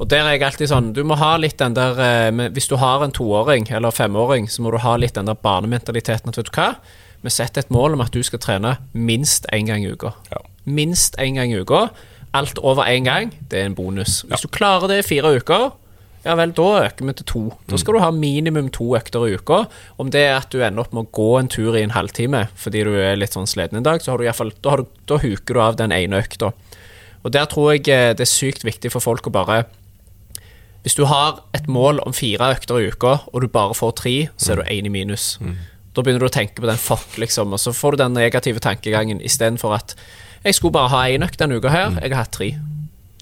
Og 0.00 0.08
der 0.08 0.24
er 0.24 0.38
jeg 0.38 0.46
alltid 0.46 0.70
sånn 0.70 0.92
Du 0.96 1.02
må 1.04 1.18
ha 1.20 1.34
litt 1.36 1.58
den 1.60 1.74
der 1.76 1.98
eh, 2.00 2.46
Hvis 2.54 2.70
du 2.70 2.78
har 2.80 3.04
en 3.04 3.12
toåring 3.12 3.68
eller 3.68 3.92
femåring, 3.92 4.48
så 4.48 4.64
må 4.64 4.72
du 4.72 4.80
ha 4.80 4.96
litt 4.96 5.18
den 5.18 5.28
der 5.28 5.36
barnementaliteten 5.36 6.32
at 6.32 6.40
vet 6.40 6.48
du 6.48 6.56
hva? 6.56 6.70
Vi 7.20 7.32
setter 7.32 7.60
et 7.60 7.74
mål 7.74 7.98
om 7.98 8.00
at 8.00 8.14
du 8.16 8.22
skal 8.24 8.40
trene 8.40 8.78
minst 8.96 9.44
én 9.52 9.66
gang 9.68 9.84
i 9.84 9.90
uka. 9.92 10.14
Ja. 10.32 10.40
Minst 10.64 11.18
én 11.20 11.36
gang 11.36 11.52
i 11.52 11.58
uka. 11.60 11.90
Alt 12.32 12.56
over 12.64 12.88
én 12.88 13.04
gang, 13.04 13.34
det 13.50 13.60
er 13.60 13.68
en 13.68 13.74
bonus. 13.76 14.22
Hvis 14.24 14.46
du 14.46 14.48
klarer 14.48 14.88
det 14.88 15.02
i 15.02 15.04
fire 15.04 15.34
uker, 15.36 15.66
ja 16.24 16.34
vel, 16.36 16.52
da 16.56 16.68
øker 16.84 17.06
vi 17.08 17.14
til 17.16 17.26
to. 17.28 17.42
Da 17.70 17.78
skal 17.80 17.96
du 17.96 18.02
ha 18.02 18.10
minimum 18.12 18.68
to 18.74 18.90
økter 18.98 19.24
i 19.24 19.38
uka. 19.40 19.62
Om 20.00 20.10
det 20.12 20.24
er 20.26 20.36
at 20.36 20.52
du 20.52 20.60
ender 20.60 20.84
opp 20.84 20.92
med 20.92 21.08
å 21.08 21.12
gå 21.16 21.28
en 21.38 21.48
tur 21.48 21.76
i 21.78 21.84
en 21.84 21.94
halvtime 21.96 22.46
fordi 22.60 22.84
du 22.84 22.92
er 23.00 23.16
litt 23.16 23.36
sånn 23.36 23.48
sliten 23.48 23.80
en 23.80 23.86
dag, 23.86 24.02
så 24.04 24.12
har 24.12 24.20
du 24.20 24.28
i 24.28 24.36
fall, 24.36 24.52
da, 24.60 24.74
har 24.74 24.84
du, 24.84 24.90
da 25.08 25.20
huker 25.22 25.56
du 25.56 25.62
av 25.64 25.80
den 25.80 25.94
ene 25.96 26.20
økta. 26.20 26.52
Og 27.24 27.32
der 27.32 27.48
tror 27.52 27.72
jeg 27.72 27.88
eh, 27.88 28.12
det 28.16 28.24
er 28.26 28.32
sykt 28.32 28.64
viktig 28.64 28.92
for 28.92 29.04
folk 29.04 29.28
å 29.28 29.34
bare 29.34 29.62
hvis 30.80 30.96
du 30.96 31.02
har 31.04 31.42
et 31.52 31.66
mål 31.68 31.98
om 32.08 32.14
fire 32.16 32.54
økter 32.54 32.78
i 32.80 32.86
uka, 32.88 33.18
og 33.28 33.42
du 33.42 33.50
bare 33.52 33.76
får 33.76 33.90
tre, 34.00 34.14
så 34.40 34.54
er 34.54 34.62
du 34.62 34.70
én 34.72 34.86
i 34.88 34.92
minus. 34.92 35.34
Da 35.92 36.00
begynner 36.00 36.24
du 36.24 36.30
å 36.30 36.32
tenke 36.32 36.56
på 36.62 36.68
den 36.70 36.80
fuck, 36.80 37.18
liksom, 37.20 37.52
og 37.52 37.60
så 37.60 37.74
får 37.76 37.96
du 37.96 38.04
den 38.04 38.16
negative 38.16 38.62
tankegangen 38.64 39.20
istedenfor 39.20 39.74
at 39.76 39.92
jeg 40.44 40.56
skulle 40.56 40.72
bare 40.72 40.88
ha 40.88 41.02
én 41.12 41.26
økt 41.26 41.36
denne 41.42 41.58
uka 41.60 41.68
her, 41.68 41.90
jeg 42.00 42.14
har 42.14 42.22
hatt 42.22 42.32
tre. 42.32 42.54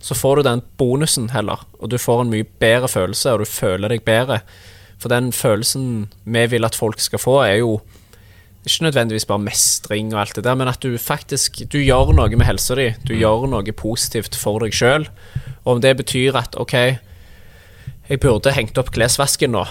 Så 0.01 0.15
får 0.15 0.37
du 0.37 0.43
den 0.47 0.63
bonusen 0.79 1.31
heller, 1.35 1.65
og 1.79 1.91
du 1.91 1.99
får 1.99 2.23
en 2.23 2.33
mye 2.33 2.47
bedre 2.61 2.89
følelse, 2.89 3.33
og 3.33 3.43
du 3.43 3.51
føler 3.51 3.91
deg 3.93 4.05
bedre. 4.07 4.41
For 4.99 5.11
den 5.11 5.33
følelsen 5.35 6.09
vi 6.25 6.45
vil 6.55 6.67
at 6.67 6.79
folk 6.79 7.01
skal 7.03 7.23
få, 7.23 7.41
er 7.47 7.61
jo 7.61 7.81
ikke 8.67 8.85
nødvendigvis 8.89 9.27
bare 9.27 9.43
mestring 9.43 10.13
og 10.15 10.21
alt 10.21 10.37
det 10.37 10.45
der, 10.45 10.55
men 10.59 10.69
at 10.69 10.83
du 10.83 10.99
faktisk 10.99 11.63
du 11.73 11.79
gjør 11.79 12.13
noe 12.13 12.37
med 12.37 12.47
helsa 12.47 12.77
di. 12.79 12.89
Du 13.07 13.15
gjør 13.17 13.47
noe 13.51 13.73
positivt 13.73 14.37
for 14.37 14.61
deg 14.63 14.75
sjøl. 14.77 15.09
Og 15.65 15.77
om 15.77 15.83
det 15.83 15.97
betyr 15.97 16.37
at 16.39 16.59
OK, 16.61 16.75
jeg 18.09 18.21
burde 18.21 18.55
hengt 18.55 18.79
opp 18.81 18.91
klesvasken 18.95 19.55
nå, 19.55 19.65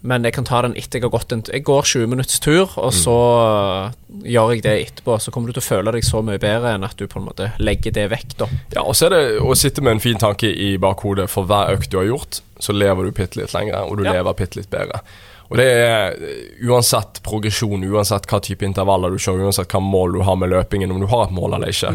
men 0.00 0.26
jeg 0.26 0.34
kan 0.36 0.46
ta 0.46 0.60
den 0.66 0.74
etter 0.78 1.00
jeg 1.00 1.06
har 1.06 1.12
gått 1.14 1.32
en 1.32 1.42
Jeg 1.48 1.64
går 1.66 1.86
20 1.88 2.10
minutts 2.12 2.40
tur, 2.42 2.72
og 2.76 2.92
så 2.94 3.16
mm. 3.16 4.24
gjør 4.32 4.52
jeg 4.54 4.64
det 4.66 4.74
etterpå. 4.86 5.18
Så 5.22 5.32
kommer 5.34 5.50
du 5.50 5.56
til 5.56 5.64
å 5.64 5.66
føle 5.66 5.94
deg 5.96 6.06
så 6.06 6.22
mye 6.26 6.40
bedre 6.42 6.74
enn 6.76 6.86
at 6.86 6.96
du 6.98 7.06
på 7.10 7.20
en 7.20 7.28
måte 7.28 7.50
legger 7.62 7.94
det 7.96 8.08
vekk, 8.12 8.36
da. 8.42 8.50
Ja, 8.76 8.84
og 8.84 8.96
så 8.98 9.08
er 9.08 9.16
det 9.16 9.22
å 9.40 9.56
sitte 9.58 9.84
med 9.84 9.96
en 9.96 10.04
fin 10.04 10.20
tanke 10.20 10.50
i 10.50 10.74
bakhodet 10.82 11.28
for 11.32 11.48
hver 11.48 11.74
økt 11.76 11.90
du 11.92 12.00
har 12.00 12.10
gjort, 12.10 12.42
så 12.62 12.76
lever 12.76 13.08
du 13.08 13.16
bitte 13.16 13.40
litt 13.40 13.56
lenger, 13.56 13.86
og 13.86 13.98
du 13.98 14.04
Ja. 14.04 14.18
lever 14.18 14.38
bitte 14.38 14.60
litt 14.60 14.70
bedre. 14.70 15.00
Og 15.46 15.56
det 15.60 15.66
er 15.66 16.16
eh, 16.18 16.46
uansett 16.66 17.22
progresjon, 17.22 17.84
uansett 17.86 18.26
hva 18.26 18.40
type 18.42 18.66
intervaller 18.66 19.14
du 19.14 19.18
kjører, 19.18 19.46
uansett 19.46 19.70
hva 19.70 19.82
mål 19.82 20.18
du 20.18 20.24
har 20.26 20.36
med 20.36 20.50
løpingen, 20.50 20.90
om 20.90 21.00
du 21.00 21.06
har 21.06 21.28
et 21.28 21.34
mål 21.36 21.54
eller 21.58 21.70
ikke, 21.70 21.92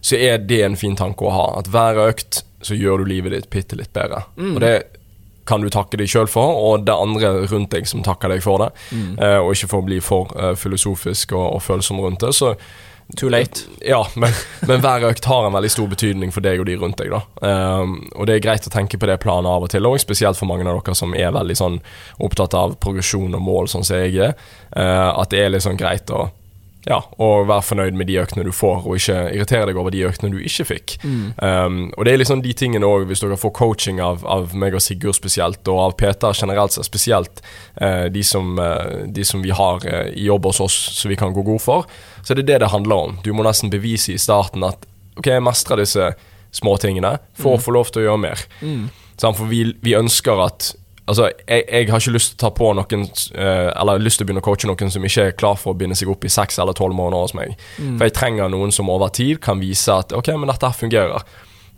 så 0.00 0.18
er 0.18 0.38
det 0.38 0.62
en 0.66 0.76
fin 0.76 0.96
tanke 0.98 1.26
å 1.26 1.34
ha. 1.34 1.46
At 1.60 1.70
hver 1.70 2.00
økt 2.08 2.42
så 2.62 2.74
gjør 2.74 3.02
du 3.02 3.12
livet 3.12 3.36
ditt 3.36 3.50
bitte 3.50 3.78
litt 3.78 3.92
bedre. 3.94 4.24
Og 4.38 4.58
det 4.62 4.97
kan 5.48 5.64
du 5.64 5.70
takke 5.72 6.00
deg 6.00 6.10
sjøl 6.10 6.28
for, 6.30 6.58
og 6.68 6.84
det 6.88 6.94
andre 6.94 7.32
rundt 7.48 7.72
deg 7.74 7.88
som 7.88 8.04
takker 8.06 8.34
deg 8.34 8.44
for 8.44 8.64
det. 8.66 8.70
Eh, 8.92 9.38
og 9.40 9.54
ikke 9.54 9.70
for 9.72 9.82
å 9.82 9.88
bli 9.88 10.02
for 10.04 10.36
eh, 10.36 10.54
filosofisk 10.58 11.32
og, 11.36 11.46
og 11.56 11.64
følsom 11.64 12.04
rundt 12.04 12.26
det. 12.26 12.34
Så 12.36 12.54
Too 13.16 13.30
late. 13.32 13.60
ja, 13.80 14.02
men, 14.20 14.32
men 14.68 14.82
hver 14.84 15.06
økt 15.08 15.24
har 15.24 15.46
en 15.46 15.54
veldig 15.56 15.70
stor 15.72 15.86
betydning 15.88 16.32
for 16.34 16.44
deg 16.44 16.60
og 16.60 16.66
de 16.68 16.74
rundt 16.76 16.98
deg. 17.00 17.14
da 17.14 17.22
um, 17.80 17.94
Og 18.20 18.28
det 18.28 18.36
er 18.36 18.42
greit 18.44 18.68
å 18.68 18.72
tenke 18.72 19.00
på 19.00 19.08
det 19.08 19.16
planet 19.22 19.48
av 19.48 19.64
og 19.64 19.70
til, 19.72 19.88
og 19.88 19.96
spesielt 20.02 20.36
for 20.36 20.50
mange 20.50 20.66
av 20.68 20.76
dere 20.76 20.96
som 20.98 21.14
er 21.16 21.32
veldig 21.32 21.56
sånn 21.56 21.78
opptatt 22.20 22.56
av 22.58 22.76
progresjon 22.84 23.32
og 23.32 23.40
mål, 23.40 23.70
sånn 23.72 23.86
som 23.88 24.02
jeg 24.02 24.28
er. 24.28 24.36
Uh, 24.76 25.16
at 25.22 25.32
det 25.32 25.40
er 25.40 25.54
litt 25.54 25.64
sånn 25.64 25.80
greit 25.80 26.12
å 26.12 26.26
ja, 26.88 26.98
og 27.20 27.48
være 27.50 27.64
fornøyd 27.66 27.96
med 28.00 28.08
de 28.08 28.16
øktene 28.22 28.44
du 28.46 28.52
får, 28.54 28.86
og 28.88 28.96
ikke 28.96 29.16
irritere 29.36 29.68
deg 29.68 29.78
over 29.80 29.92
de 29.92 30.04
øktene 30.08 30.30
du 30.32 30.38
ikke 30.40 30.64
fikk. 30.70 30.94
Ehm, 31.44 31.80
og 31.92 32.06
det 32.06 32.14
er 32.14 32.20
liksom 32.22 32.42
de 32.44 32.54
tingene 32.56 32.88
òg, 32.88 33.04
hvis 33.10 33.20
dere 33.24 33.36
får 33.40 33.52
coaching 33.58 34.00
av, 34.04 34.24
av 34.24 34.54
meg 34.56 34.76
og 34.78 34.82
Sigurd 34.84 35.18
spesielt, 35.18 35.60
og 35.68 35.82
av 35.82 35.96
Peter 36.00 36.32
generelt 36.36 36.72
sett 36.72 36.88
spesielt, 36.88 37.42
uh, 37.82 38.06
de, 38.12 38.24
som, 38.24 38.54
uh, 38.56 39.04
de 39.04 39.26
som 39.26 39.44
vi 39.44 39.52
har 39.52 39.84
uh, 39.84 40.06
i 40.08 40.24
jobb 40.30 40.48
hos 40.48 40.62
oss 40.64 40.78
som 40.96 41.12
vi 41.12 41.18
kan 41.20 41.36
gå 41.36 41.44
god 41.44 41.62
for, 41.62 41.92
så 42.22 42.32
det 42.32 42.44
er 42.44 42.46
det 42.46 42.52
det 42.54 42.64
det 42.64 42.72
handler 42.72 43.04
om. 43.08 43.18
Du 43.24 43.34
må 43.36 43.44
nesten 43.44 43.72
bevise 43.72 44.14
i 44.14 44.20
starten 44.20 44.64
at 44.66 44.88
ok, 45.18 45.28
jeg 45.28 45.44
mestrer 45.44 45.82
disse 45.82 46.12
småtingene 46.56 47.18
for 47.36 47.56
å 47.56 47.62
få 47.62 47.74
lov 47.76 47.92
til 47.92 48.02
å 48.02 48.08
gjøre 48.08 48.24
mer. 48.24 48.44
Mm. 48.64 48.88
For 49.20 49.48
vi, 49.50 49.64
vi 49.84 49.98
ønsker 49.98 50.40
at 50.40 50.72
Altså, 51.08 51.30
jeg, 51.48 51.64
jeg 51.64 51.88
har 51.88 52.02
ikke 52.02 52.14
lyst 52.14 52.34
til 52.34 52.36
å 52.36 52.42
ta 52.42 52.50
på 52.52 52.70
noen 52.76 53.04
eh, 53.08 53.68
Eller 53.72 54.02
lyst 54.02 54.20
til 54.20 54.26
å 54.26 54.28
begynne 54.28 54.42
å 54.42 54.44
coache 54.44 54.68
noen 54.68 54.92
som 54.92 55.06
ikke 55.08 55.28
er 55.30 55.36
klar 55.40 55.56
for 55.56 55.72
å 55.72 55.78
binde 55.78 55.96
seg 55.96 56.10
opp 56.12 56.26
i 56.28 56.32
seks 56.32 56.60
eller 56.60 56.76
tolv 56.76 56.96
måneder 56.98 57.24
hos 57.24 57.36
meg. 57.38 57.54
For 57.78 58.08
jeg 58.08 58.16
trenger 58.18 58.52
noen 58.52 58.74
som 58.74 58.90
over 58.92 59.12
tid 59.16 59.40
kan 59.44 59.62
vise 59.62 59.94
at 59.94 60.12
ok, 60.16 60.34
men 60.36 60.52
dette 60.52 60.68
her 60.68 60.76
fungerer. 60.76 61.24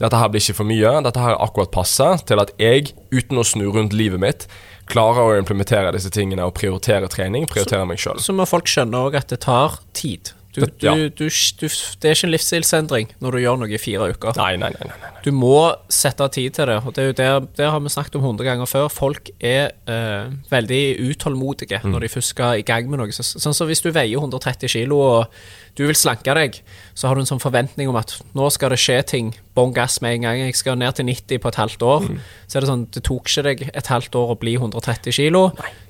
Dette 0.00 0.16
her 0.16 0.32
blir 0.32 0.42
ikke 0.42 0.56
for 0.62 0.68
mye. 0.68 0.94
Dette 1.04 1.22
her 1.22 1.36
er 1.36 1.44
akkurat 1.44 1.72
passe 1.74 2.08
til 2.26 2.40
at 2.40 2.54
jeg, 2.60 2.94
uten 3.12 3.40
å 3.40 3.44
snu 3.44 3.66
rundt 3.68 3.94
livet 3.94 4.22
mitt, 4.22 4.46
klarer 4.90 5.28
å 5.28 5.38
implementere 5.38 5.92
disse 5.94 6.10
tingene 6.14 6.46
og 6.48 6.56
prioritere 6.56 7.10
trening, 7.12 7.46
prioritere 7.50 7.86
meg 7.86 8.00
sjøl. 8.00 8.18
Så 8.22 8.34
må 8.34 8.48
folk 8.48 8.70
skjønne 8.70 9.04
òg 9.06 9.20
at 9.20 9.30
det 9.30 9.42
tar 9.44 9.78
tid. 9.96 10.32
Du, 10.52 10.60
Det- 10.64 10.82
ja. 10.82 10.94
du, 10.94 11.08
du, 11.10 11.28
det 11.28 12.08
er 12.10 12.14
ikke 12.16 12.26
en 12.26 12.32
livsstilsendring 12.34 13.10
når 13.22 13.36
du 13.36 13.38
gjør 13.44 13.58
noe 13.60 13.70
i 13.70 13.78
fire 13.78 14.08
uker. 14.10 14.34
Nei, 14.40 14.56
nei, 14.58 14.70
nei. 14.74 14.88
nei. 14.90 15.10
Du 15.22 15.30
må 15.36 15.52
sette 15.92 16.24
av 16.26 16.32
tid 16.34 16.56
til 16.56 16.66
det, 16.66 16.78
og 16.82 16.94
det, 16.96 17.04
er 17.04 17.06
jo 17.12 17.16
der, 17.20 17.46
det 17.60 17.68
har 17.70 17.78
vi 17.84 17.92
snakket 17.92 18.16
om 18.18 18.24
hundre 18.26 18.48
ganger 18.48 18.66
før. 18.66 18.88
Folk 18.90 19.30
er 19.38 19.70
eh, 19.86 20.32
veldig 20.50 20.82
utålmodige 21.12 21.80
når 21.84 22.06
de 22.06 22.12
først 22.16 22.34
skal 22.34 22.58
i 22.58 22.66
gang 22.66 22.90
med 22.90 22.98
noe. 23.02 23.14
Så, 23.14 23.22
sånn 23.38 23.54
som 23.54 23.70
hvis 23.70 23.84
du 23.84 23.92
veier 23.94 24.18
130 24.18 24.72
kilo 24.74 24.98
og 25.04 25.40
du 25.80 25.86
vil 25.88 25.96
slanke 25.96 26.34
deg, 26.36 26.58
så 26.92 27.08
har 27.08 27.16
du 27.16 27.22
en 27.22 27.28
sånn 27.30 27.40
forventning 27.40 27.88
om 27.88 27.96
at 27.96 28.12
nå 28.36 28.50
skal 28.52 28.74
det 28.74 28.80
skje 28.82 28.98
ting, 29.08 29.30
bånn 29.56 29.72
gass 29.72 29.98
med 30.04 30.18
en 30.18 30.26
gang, 30.26 30.40
jeg 30.44 30.58
skal 30.58 30.76
ned 30.76 30.98
til 30.98 31.08
90 31.08 31.40
på 31.40 31.48
et 31.48 31.58
halvt 31.60 31.84
år. 31.88 32.08
Så 32.44 32.58
er 32.58 32.64
det 32.64 32.68
sånn, 32.68 32.82
det 32.92 33.02
tok 33.08 33.30
ikke 33.30 33.44
deg 33.48 33.62
et 33.72 33.88
halvt 33.88 34.18
år 34.20 34.34
å 34.34 34.38
bli 34.42 34.58
130 34.58 35.16
kilo. 35.16 35.46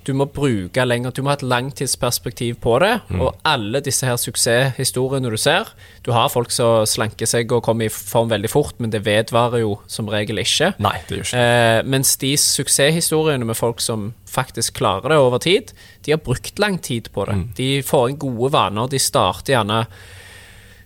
Du 0.06 0.12
må 0.14 0.28
bruke 0.30 0.86
lenger, 0.86 1.10
du 1.10 1.24
må 1.26 1.32
ha 1.32 1.36
et 1.40 1.42
langtidsperspektiv 1.42 2.60
på 2.62 2.78
det, 2.84 2.92
og 3.18 3.34
alle 3.42 3.82
disse 3.84 4.06
her 4.06 4.16
suksesshistoriene 4.20 5.34
du 5.34 5.38
ser, 5.40 5.74
du 6.06 6.12
har 6.16 6.30
folk 6.32 6.52
som 6.54 6.86
slanker 6.88 7.28
seg 7.28 7.50
og 7.52 7.64
kommer 7.66 7.90
i 7.90 7.92
form 7.92 8.30
veldig 8.30 8.48
fort, 8.50 8.78
men 8.80 8.92
det 8.92 9.02
vedvarer 9.04 9.60
jo 9.60 9.74
som 9.90 10.08
regel 10.08 10.40
ikke. 10.40 10.72
Nei, 10.80 10.94
det 11.08 11.18
gjør 11.18 11.26
ikke 11.26 11.40
Eh, 11.40 11.82
mens 11.88 12.14
de 12.20 12.30
suksesshistoriene 12.40 13.46
med 13.46 13.56
folk 13.58 13.82
som 13.84 14.10
faktisk 14.28 14.78
klarer 14.80 15.12
det 15.12 15.18
over 15.20 15.42
tid, 15.42 15.74
de 16.04 16.14
har 16.14 16.22
brukt 16.24 16.58
lang 16.58 16.78
tid 16.80 17.10
på 17.12 17.26
det. 17.28 17.36
De 17.58 17.68
får 17.86 18.10
inn 18.10 18.18
gode 18.20 18.52
vaner. 18.54 18.88
De 18.90 18.98
starter 18.98 19.54
gjerne 19.54 19.84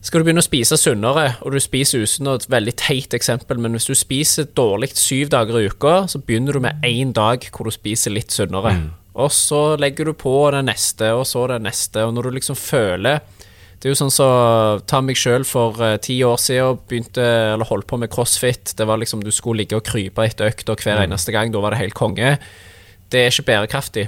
Skal 0.04 0.20
du 0.20 0.26
begynne 0.26 0.42
å 0.42 0.44
spise 0.44 0.76
sunnere, 0.76 1.38
og 1.40 1.54
du 1.54 1.60
spiser 1.64 2.02
usunn, 2.04 2.28
et 2.34 2.44
veldig 2.52 2.74
teit 2.76 3.14
eksempel, 3.16 3.56
men 3.56 3.72
hvis 3.72 3.86
du 3.88 3.94
spiser 3.96 4.50
dårlig 4.52 4.90
syv 5.00 5.30
dager 5.32 5.62
i 5.62 5.70
uka, 5.72 5.94
så 6.12 6.20
begynner 6.20 6.52
du 6.52 6.60
med 6.60 6.84
én 6.84 7.14
dag 7.16 7.40
hvor 7.48 7.64
du 7.64 7.72
spiser 7.72 8.12
litt 8.12 8.34
sunnere. 8.34 8.74
Og 9.14 9.32
så 9.32 9.78
legger 9.80 10.10
du 10.10 10.12
på 10.12 10.34
det 10.52 10.60
neste, 10.66 11.08
og 11.16 11.24
så 11.24 11.46
det 11.48 11.62
neste, 11.64 12.04
og 12.04 12.12
når 12.12 12.28
du 12.28 12.36
liksom 12.36 12.58
føler 12.58 13.22
det 13.84 13.90
er 13.90 13.92
jo 13.92 13.98
sånn 14.00 14.14
så 14.14 14.26
Ta 14.88 15.02
meg 15.04 15.18
sjøl 15.20 15.42
for 15.44 15.76
eh, 15.84 15.98
ti 16.00 16.14
år 16.24 16.38
siden 16.40 16.78
begynte, 16.88 17.24
eller 17.52 17.68
holdt 17.68 17.84
på 17.90 17.98
med 18.00 18.08
crossfit. 18.08 18.72
Det 18.78 18.86
var 18.88 18.96
liksom 18.96 19.20
Du 19.20 19.28
skulle 19.28 19.60
ligge 19.60 19.76
og 19.76 19.84
krype 19.84 20.24
etter 20.24 20.48
økta 20.48 20.72
hver 20.80 21.02
eneste 21.02 21.34
gang. 21.34 21.52
Da 21.52 21.60
var 21.60 21.76
det 21.76 21.82
helt 21.82 21.98
konge. 21.98 22.38
Det 23.12 23.20
er 23.20 23.28
ikke 23.28 23.44
bærekraftig. 23.50 24.06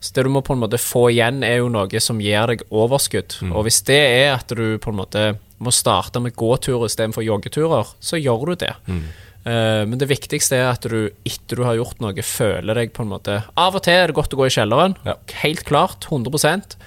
Så 0.00 0.14
det 0.16 0.24
du 0.24 0.32
må 0.32 0.40
på 0.40 0.56
en 0.56 0.62
måte 0.62 0.80
få 0.80 1.10
igjen, 1.12 1.42
er 1.44 1.58
jo 1.60 1.68
noe 1.68 2.00
som 2.00 2.24
gir 2.24 2.48
deg 2.54 2.64
overskudd. 2.72 3.36
Og 3.52 3.68
hvis 3.68 3.82
det 3.84 4.00
er 4.00 4.32
at 4.38 4.48
du 4.48 4.78
på 4.80 4.94
en 4.94 5.00
måte 5.02 5.28
må 5.60 5.76
starte 5.76 6.24
med 6.24 6.32
gåturer 6.38 6.88
istedenfor 6.88 7.26
joggeturer, 7.26 7.92
så 8.00 8.16
gjør 8.16 8.48
du 8.48 8.58
det. 8.64 8.74
Eh, 8.88 9.84
men 9.84 10.00
det 10.00 10.08
viktigste 10.08 10.56
er 10.56 10.70
at 10.72 10.88
du 10.88 11.10
etter 11.28 11.60
du 11.60 11.66
har 11.68 11.76
gjort 11.76 12.00
noe, 12.00 12.24
føler 12.24 12.80
deg 12.80 12.96
på 12.96 13.04
en 13.04 13.12
måte 13.12 13.42
Av 13.60 13.76
og 13.76 13.84
til 13.84 13.92
er 13.92 14.08
det 14.08 14.16
godt 14.16 14.32
å 14.32 14.40
gå 14.40 14.48
i 14.48 14.56
kjelleren. 14.56 14.96
Ja. 15.04 15.20
Helt 15.44 15.68
klart. 15.68 16.08
100 16.08 16.80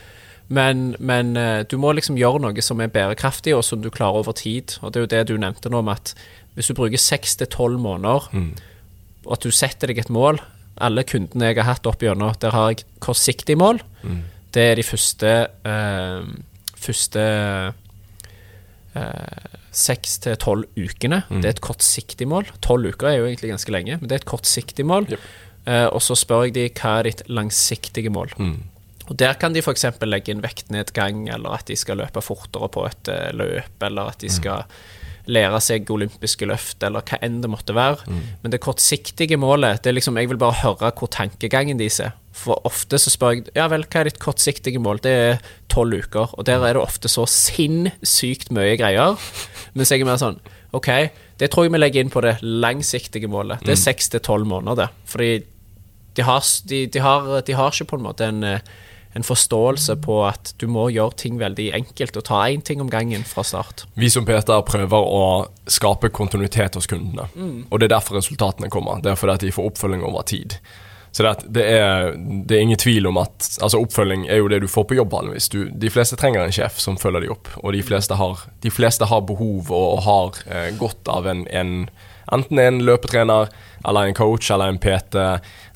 men, 0.51 0.95
men 0.99 1.35
eh, 1.39 1.61
du 1.63 1.77
må 1.79 1.93
liksom 1.95 2.19
gjøre 2.19 2.41
noe 2.43 2.63
som 2.65 2.81
er 2.83 2.91
bærekraftig, 2.91 3.53
og 3.55 3.63
som 3.65 3.81
du 3.83 3.89
klarer 3.93 4.21
over 4.21 4.35
tid. 4.37 4.75
Og 4.81 4.91
det 4.91 4.99
er 4.99 5.05
jo 5.05 5.11
det 5.13 5.21
du 5.29 5.35
nevnte 5.39 5.71
nå, 5.71 5.79
om 5.79 5.91
at 5.93 6.13
hvis 6.57 6.71
du 6.71 6.75
bruker 6.75 6.99
seks 6.99 7.37
til 7.39 7.47
tolv 7.51 7.79
måneder, 7.79 8.27
og 9.23 9.35
at 9.37 9.45
du 9.45 9.53
setter 9.55 9.91
deg 9.91 10.01
et 10.01 10.09
mål 10.09 10.41
Alle 10.81 11.03
kundene 11.05 11.51
jeg 11.51 11.59
har 11.59 11.75
hatt 11.75 11.85
opp 11.87 12.01
igjennom, 12.01 12.33
der 12.41 12.55
har 12.55 12.71
jeg 12.71 12.85
kortsiktig 13.03 13.57
mål. 13.59 13.79
Det 14.51 14.63
er 14.71 14.75
de 14.79 14.83
første 14.83 15.31
eh, 15.67 16.31
Første 16.81 17.23
eh, 18.97 19.51
seks 19.71 20.17
til 20.23 20.39
tolv 20.41 20.65
ukene. 20.75 21.21
Det 21.29 21.45
er 21.45 21.53
et 21.53 21.61
kortsiktig 21.61 22.25
mål. 22.27 22.49
Tolv 22.65 22.89
uker 22.89 23.11
er 23.11 23.19
jo 23.19 23.27
egentlig 23.29 23.51
ganske 23.53 23.71
lenge, 23.71 23.99
men 24.01 24.09
det 24.09 24.17
er 24.17 24.23
et 24.23 24.31
kortsiktig 24.31 24.87
mål. 24.89 25.05
Yep. 25.11 25.27
Eh, 25.69 25.85
og 25.93 26.01
så 26.01 26.17
spør 26.17 26.47
jeg 26.47 26.55
de 26.57 26.65
hva 26.73 26.97
er 26.97 27.11
ditt 27.11 27.21
langsiktige 27.29 28.09
mål. 28.09 28.33
Og 29.11 29.19
Der 29.19 29.35
kan 29.35 29.51
de 29.51 29.59
f.eks. 29.59 29.85
legge 30.07 30.31
inn 30.31 30.43
vektnedgang, 30.43 31.25
eller 31.35 31.59
at 31.59 31.67
de 31.67 31.75
skal 31.75 31.99
løpe 31.99 32.23
fortere 32.23 32.71
på 32.71 32.87
et 32.87 33.11
eh, 33.11 33.29
løp, 33.35 33.83
eller 33.83 34.13
at 34.13 34.23
de 34.23 34.31
skal 34.31 34.63
lære 35.31 35.59
seg 35.61 35.89
olympiske 35.93 36.47
løft, 36.49 36.81
eller 36.83 37.03
hva 37.05 37.19
enn 37.21 37.41
det 37.43 37.49
måtte 37.51 37.75
være. 37.77 38.07
Men 38.41 38.53
det 38.53 38.61
kortsiktige 38.63 39.37
målet 39.37 39.83
det 39.83 39.91
er 39.91 39.97
liksom, 39.99 40.17
Jeg 40.17 40.31
vil 40.31 40.39
bare 40.41 40.63
høre 40.63 40.91
hvor 40.97 41.11
tankegangen 41.11 41.77
deres 41.79 41.99
er. 42.01 42.15
For 42.31 42.57
ofte 42.65 42.97
så 42.97 43.11
spør 43.11 43.35
jeg 43.35 43.51
ja 43.55 43.67
vel, 43.69 43.83
hva 43.85 44.01
er 44.01 44.09
ditt 44.09 44.21
kortsiktige 44.23 44.79
mål? 44.81 45.03
Det 45.03 45.11
er 45.11 45.41
tolv 45.69 45.93
uker. 45.93 46.33
Og 46.39 46.47
der 46.47 46.63
er 46.63 46.73
det 46.73 46.81
ofte 46.81 47.11
så 47.11 47.27
sinnssykt 47.27 48.51
mye 48.55 48.77
greier. 48.79 49.19
Mens 49.75 49.91
jeg 49.91 50.01
er 50.01 50.09
mer 50.09 50.21
sånn 50.21 50.39
OK, 50.71 50.87
det 51.37 51.49
tror 51.51 51.67
jeg 51.67 51.73
vi 51.75 51.81
legger 51.81 52.05
inn 52.05 52.13
på 52.13 52.23
det 52.23 52.37
langsiktige 52.41 53.27
målet. 53.27 53.59
Det 53.65 53.75
er 53.75 53.81
seks 53.81 54.07
til 54.13 54.23
tolv 54.23 54.47
måneder. 54.47 54.93
Fordi 55.05 55.43
de 56.15 56.23
har, 56.23 56.39
de, 56.67 56.85
de, 56.87 57.03
har, 57.03 57.27
de 57.43 57.55
har 57.59 57.75
ikke 57.75 57.91
på 57.91 57.99
en 57.99 58.05
måte 58.07 58.27
en, 58.31 58.43
eh, 58.47 58.63
en 59.13 59.25
forståelse 59.27 59.97
på 60.05 60.19
at 60.27 60.53
du 60.61 60.67
må 60.71 60.87
gjøre 60.93 61.17
ting 61.19 61.39
veldig 61.41 61.71
enkelt 61.75 62.19
og 62.19 62.25
ta 62.29 62.43
én 62.47 62.63
ting 62.63 62.81
om 62.83 62.91
gangen 62.91 63.25
fra 63.27 63.43
start. 63.43 63.85
Vi 63.99 64.09
som 64.09 64.27
Peter 64.27 64.63
prøver 64.67 65.07
å 65.07 65.25
skape 65.67 66.11
kontinuitet 66.15 66.79
hos 66.79 66.87
kundene. 66.87 67.27
Og 67.69 67.79
det 67.79 67.89
er 67.89 67.97
derfor 67.97 68.21
resultatene 68.21 68.71
kommer. 68.71 69.03
Det 69.03 69.11
er 69.11 69.19
fordi 69.19 69.35
at 69.35 69.45
de 69.45 69.51
får 69.55 69.73
oppfølging 69.73 70.05
over 70.07 70.23
tid. 70.31 70.55
Så 71.11 71.23
det, 71.23 71.33
det, 71.51 71.63
er, 71.75 72.13
det 72.47 72.55
er 72.55 72.61
ingen 72.63 72.79
tvil 72.79 73.09
om 73.09 73.17
at 73.19 73.57
altså 73.59 73.81
Oppfølging 73.83 74.29
er 74.31 74.39
jo 74.39 74.47
det 74.47 74.61
du 74.63 74.69
får 74.71 74.85
på 74.87 74.95
jobb 74.95 75.11
vanligvis. 75.11 75.49
Du, 75.51 75.65
de 75.67 75.91
fleste 75.91 76.15
trenger 76.15 76.45
en 76.45 76.55
sjef 76.55 76.79
som 76.79 76.95
følger 76.99 77.25
dem 77.25 77.33
opp, 77.35 77.51
og 77.59 77.75
de 77.75 77.81
fleste 77.83 78.15
har, 78.15 78.45
de 78.63 78.71
fleste 78.71 79.09
har 79.11 79.25
behov 79.27 79.73
og 79.75 80.05
har 80.05 80.39
eh, 80.47 80.69
godt 80.79 81.11
av 81.11 81.27
en, 81.27 81.43
en 81.51 81.75
Enten 82.31 82.59
en 82.63 82.77
løpetrener, 82.87 83.49
eller 83.87 84.07
en 84.09 84.13
coach, 84.17 84.51
eller 84.51 84.69
en 84.71 84.77
PT, 84.81 85.15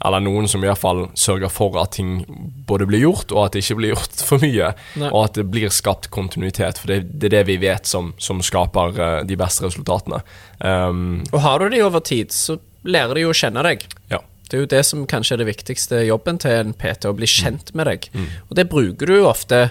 eller 0.06 0.20
noen 0.24 0.48
som 0.52 0.64
i 0.64 0.68
hvert 0.70 0.82
fall 0.82 1.06
sørger 1.18 1.50
for 1.52 1.78
at 1.82 1.94
ting 1.98 2.20
både 2.68 2.86
blir 2.90 3.04
gjort, 3.06 3.32
og 3.34 3.46
at 3.48 3.56
det 3.56 3.64
ikke 3.66 3.78
blir 3.80 3.94
gjort 3.96 4.22
for 4.30 4.44
mye. 4.44 4.72
Nei. 5.02 5.10
Og 5.12 5.20
at 5.26 5.40
det 5.40 5.48
blir 5.52 5.74
skapt 5.74 6.10
kontinuitet, 6.14 6.78
for 6.82 6.92
det, 6.94 7.00
det 7.20 7.32
er 7.32 7.38
det 7.40 7.44
vi 7.50 7.58
vet 7.66 7.86
som, 7.90 8.14
som 8.18 8.42
skaper 8.46 9.00
eh, 9.00 9.18
de 9.30 9.38
beste 9.40 9.66
resultatene. 9.66 10.22
Um, 10.60 11.24
Og 11.34 11.42
har 11.42 11.60
du 11.60 11.70
de 11.74 11.82
over 11.86 12.00
tid, 12.06 12.32
så 12.36 12.60
lærer 12.86 13.16
de 13.18 13.26
jo 13.26 13.34
å 13.34 13.38
kjenne 13.38 13.64
deg. 13.66 13.88
ja. 14.14 14.22
Det 14.46 14.60
er 14.60 14.62
jo 14.62 14.68
det 14.70 14.84
som 14.86 15.00
kanskje 15.10 15.34
er 15.34 15.40
det 15.42 15.48
viktigste 15.48 16.04
jobben 16.06 16.38
til 16.38 16.52
en 16.54 16.74
PT, 16.78 17.08
å 17.10 17.16
bli 17.18 17.26
kjent 17.26 17.72
med 17.74 17.88
deg. 17.90 18.04
Og 18.46 18.52
det 18.60 18.68
bruker 18.70 19.10
du 19.10 19.16
jo 19.16 19.24
ofte 19.26 19.64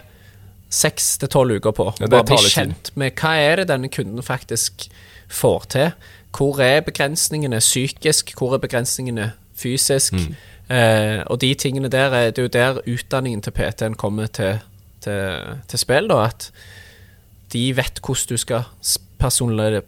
seks 0.75 1.13
til 1.23 1.31
tolv 1.31 1.61
uker 1.61 1.75
på. 1.79 1.87
Ja, 2.03 2.09
Bare 2.11 2.27
bli 2.27 2.51
kjent 2.51 2.91
med 2.99 3.15
hva 3.21 3.37
er 3.39 3.63
det 3.63 3.69
denne 3.71 3.87
kunden 3.95 4.19
faktisk 4.27 4.89
får 5.31 5.69
til. 5.77 5.93
Hvor 6.35 6.61
er 6.61 6.81
begrensningene 6.81 7.59
psykisk, 7.63 8.35
hvor 8.39 8.55
er 8.55 8.63
begrensningene 8.63 9.33
fysisk? 9.55 10.15
Eh, 10.71 11.21
og 11.27 11.41
de 11.41 11.55
tingene 11.55 11.89
der, 11.93 12.11
er, 12.11 12.31
det 12.31 12.39
er 12.39 12.49
jo 12.49 12.53
der 12.53 12.81
utdanningen 12.89 13.43
til 13.43 13.53
PT-en 13.53 13.95
kommer 13.95 14.27
til, 14.27 14.59
til, 15.05 15.59
til 15.69 15.79
spill, 15.79 16.09
da. 16.09 16.25
At 16.25 16.51
de 17.53 17.69
vet 17.77 18.01
hvordan 18.03 18.31
du 18.31 18.37
skal 18.37 18.65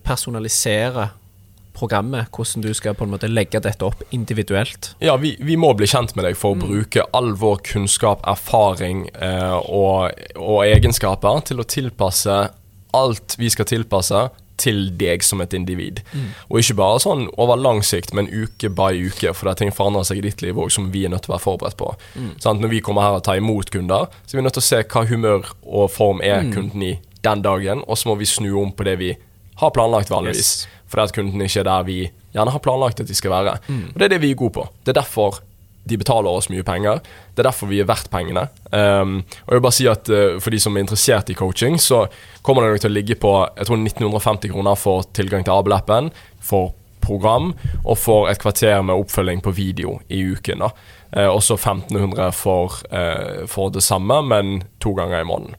personalisere 0.04 1.08
programmet. 1.76 2.26
Hvordan 2.36 2.62
du 2.62 2.72
skal 2.74 2.94
på 2.94 3.04
en 3.04 3.12
måte 3.12 3.28
legge 3.28 3.60
dette 3.60 3.84
opp 3.84 4.04
individuelt. 4.10 4.94
Ja, 5.00 5.16
vi, 5.20 5.34
vi 5.40 5.58
må 5.60 5.72
bli 5.76 5.88
kjent 5.90 6.14
med 6.16 6.28
deg 6.28 6.38
for 6.38 6.54
å 6.54 6.60
bruke 6.60 7.04
all 7.16 7.34
vår 7.36 7.60
kunnskap, 7.72 8.24
erfaring 8.28 9.06
eh, 9.12 9.56
og, 9.56 10.14
og 10.36 10.62
egenskaper 10.64 11.42
til 11.48 11.60
å 11.60 11.68
tilpasse 11.68 12.38
alt 12.96 13.36
vi 13.36 13.50
skal 13.52 13.68
tilpasse 13.68 14.28
til 14.60 14.90
deg 14.98 15.24
som 15.26 15.42
et 15.44 15.54
individ. 15.56 16.02
Og 16.48 16.60
ikke 16.60 16.78
bare 16.78 17.00
sånn 17.02 17.26
over 17.36 17.58
lang 17.60 17.82
sikt, 17.86 18.14
men 18.16 18.30
uke 18.30 18.70
by 18.72 18.92
uke, 19.08 19.32
for 19.34 19.48
det 19.48 19.54
er 19.54 19.60
ting 19.64 19.74
forandrer 19.74 20.06
seg 20.08 20.20
i 20.20 20.26
ditt 20.28 20.44
liv 20.44 20.58
òg 20.58 20.72
som 20.74 20.90
vi 20.94 21.04
er 21.06 21.12
nødt 21.12 21.26
til 21.26 21.32
å 21.32 21.36
være 21.36 21.46
forberedt 21.46 21.78
på. 21.80 21.92
Sant? 22.42 22.62
Når 22.62 22.72
vi 22.72 22.82
kommer 22.84 23.06
her 23.06 23.18
og 23.18 23.24
tar 23.26 23.40
imot 23.40 23.70
kunder, 23.74 24.08
så 24.24 24.36
er 24.36 24.40
vi 24.40 24.46
nødt 24.46 24.56
til 24.58 24.64
å 24.64 24.68
se 24.70 24.82
hva 24.84 25.04
humør 25.10 25.50
og 25.64 25.90
form 25.94 26.22
er 26.24 26.48
kunden 26.52 26.82
i 26.82 26.94
den 27.26 27.42
dagen, 27.42 27.82
og 27.86 27.98
så 27.98 28.10
må 28.10 28.18
vi 28.20 28.28
snu 28.28 28.52
om 28.60 28.72
på 28.72 28.86
det 28.86 28.96
vi 29.02 29.12
har 29.60 29.72
planlagt 29.74 30.12
vanligvis. 30.12 30.52
Yes. 30.66 30.82
Fordi 30.86 31.08
at 31.08 31.16
kunden 31.16 31.42
ikke 31.42 31.62
er 31.64 31.68
der 31.68 31.86
vi 31.88 31.98
gjerne 32.36 32.52
har 32.54 32.62
planlagt 32.62 33.00
at 33.02 33.08
de 33.08 33.16
skal 33.16 33.32
være. 33.32 33.58
Og 33.68 33.98
det 33.98 34.06
er 34.06 34.14
det 34.14 34.22
vi 34.22 34.30
er 34.34 34.38
gode 34.38 34.54
på. 34.58 34.66
Det 34.84 34.92
er 34.94 35.00
derfor 35.00 35.40
de 35.88 35.98
betaler 36.00 36.30
oss 36.30 36.48
mye 36.52 36.64
penger. 36.66 37.02
Det 37.34 37.42
er 37.42 37.48
derfor 37.50 37.70
vi 37.70 37.80
er 37.82 37.88
verdt 37.88 38.10
pengene. 38.12 38.46
Um, 38.72 39.20
og 39.46 39.52
jeg 39.52 39.58
vil 39.58 39.66
bare 39.66 39.76
si 39.76 39.86
at 39.90 40.10
uh, 40.10 40.38
For 40.42 40.54
de 40.54 40.60
som 40.62 40.76
er 40.76 40.84
interessert 40.84 41.30
i 41.30 41.36
coaching, 41.38 41.78
så 41.80 42.06
kommer 42.42 42.64
det 42.64 42.74
nok 42.74 42.84
til 42.84 42.92
å 42.92 42.96
ligge 42.96 43.18
på 43.22 43.34
jeg 43.56 43.68
tror 43.68 43.82
1950 43.82 44.52
kroner 44.54 44.80
for 44.80 45.06
tilgang 45.16 45.46
til 45.46 45.54
Abel-appen, 45.54 46.10
for 46.42 46.74
program, 47.06 47.52
og 47.84 47.98
for 48.02 48.30
et 48.30 48.40
kvarter 48.42 48.80
med 48.82 48.98
oppfølging 48.98 49.42
på 49.44 49.54
video 49.54 50.00
i 50.10 50.24
uken. 50.34 50.64
da. 50.66 50.72
Uh, 51.16 51.30
også 51.30 51.54
1500 51.54 52.32
for, 52.34 52.80
uh, 52.90 53.46
for 53.46 53.70
det 53.70 53.84
samme, 53.86 54.22
men 54.26 54.64
to 54.82 54.94
ganger 54.98 55.22
i 55.22 55.28
måneden. 55.28 55.54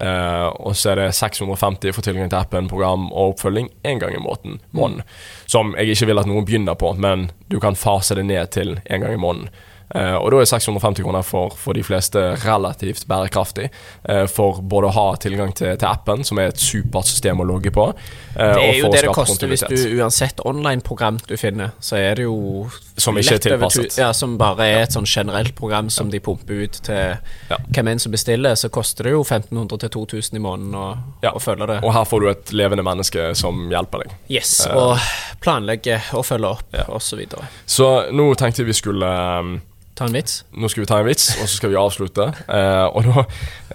Eh, 0.00 0.46
og 0.48 0.76
så 0.76 0.92
er 0.92 1.02
det 1.02 1.08
650 1.14 1.92
for 1.92 2.04
tilgang 2.04 2.30
til 2.30 2.38
appen, 2.38 2.70
program 2.70 3.10
og 3.12 3.34
oppfølging 3.34 3.68
én 3.84 4.00
gang 4.00 4.14
i 4.16 4.22
måneden. 4.22 4.60
måneden. 4.70 5.02
Som 5.46 5.74
jeg 5.76 5.92
ikke 5.92 6.06
vil 6.06 6.22
at 6.22 6.30
noen 6.30 6.46
begynner 6.48 6.78
på, 6.78 6.94
men 6.94 7.30
du 7.48 7.60
kan 7.60 7.76
fase 7.76 8.14
det 8.14 8.24
ned 8.26 8.50
til 8.50 8.80
én 8.88 9.04
gang 9.04 9.12
i 9.12 9.20
måneden. 9.20 9.50
Uh, 9.92 10.16
og 10.16 10.30
da 10.32 10.40
er 10.40 10.48
650 10.48 11.04
kroner 11.04 11.24
for, 11.26 11.52
for 11.58 11.76
de 11.76 11.82
fleste 11.84 12.20
relativt 12.46 13.04
bærekraftig. 13.10 13.68
Uh, 14.08 14.24
for 14.30 14.62
både 14.64 14.88
å 14.88 14.94
ha 14.96 15.06
tilgang 15.20 15.52
til, 15.52 15.74
til, 15.76 15.88
appen, 15.88 16.24
som 16.24 16.40
er 16.40 16.52
et 16.52 16.60
supert 16.62 17.08
system 17.10 17.42
å 17.42 17.46
logge 17.48 17.72
på. 17.74 17.90
Uh, 18.32 18.40
det 18.40 18.62
er 18.64 18.78
jo 18.78 18.92
det 18.92 19.02
det 19.04 19.12
koster 19.12 19.50
hvis 19.50 19.64
du 19.68 19.76
uansett 19.98 20.40
online-program 20.48 21.20
du 21.28 21.36
finner, 21.36 21.74
så 21.80 21.98
er 22.00 22.16
det 22.16 22.24
jo 22.24 22.70
Som 22.96 23.18
ikke 23.20 23.36
er 23.36 23.44
tilpasset. 23.44 23.98
Ja, 24.00 24.12
som 24.16 24.38
bare 24.40 24.68
er 24.70 24.86
et 24.86 24.96
sånn 24.96 25.08
generelt 25.08 25.54
program 25.58 25.90
som 25.92 26.08
ja. 26.08 26.16
de 26.16 26.22
pumper 26.24 26.64
ut 26.64 26.78
til 26.88 27.18
ja. 27.50 27.58
hvem 27.68 27.92
enn 27.92 28.00
som 28.00 28.14
bestiller. 28.14 28.56
Så 28.56 28.72
koster 28.72 29.08
det 29.08 29.16
jo 29.16 29.20
1500 29.26 29.82
til 29.84 29.92
2000 29.98 30.40
i 30.40 30.42
måneden 30.42 30.78
å, 30.78 30.86
ja. 31.24 31.34
å 31.36 31.42
følge 31.42 31.68
det. 31.68 31.80
Og 31.84 31.92
her 31.92 32.08
får 32.08 32.24
du 32.24 32.30
et 32.32 32.54
levende 32.56 32.86
menneske 32.86 33.32
som 33.38 33.66
hjelper 33.72 34.06
deg. 34.06 34.16
Yes, 34.32 34.54
og 34.72 34.96
planlegger 35.42 36.14
og 36.16 36.24
følger 36.26 36.48
opp, 36.48 36.72
ja. 36.72 36.86
osv. 36.88 37.12
Så, 37.12 37.18
videre. 37.20 37.44
så 37.68 37.86
nå 38.14 38.30
tenkte 38.40 38.64
vi 38.64 38.72
skulle 38.72 39.08
um, 39.44 39.58
Ta 39.94 40.06
en 40.08 40.16
vits? 40.16 40.42
Nå 40.56 40.70
skal 40.72 40.84
vi 40.84 40.88
ta 40.88 41.00
en 41.02 41.08
vits, 41.08 41.28
og 41.36 41.44
så 41.44 41.58
skal 41.58 41.72
vi 41.72 41.76
avslutte. 41.80 42.28
Eh, 42.48 42.86
og 42.88 43.04
da 43.08 43.24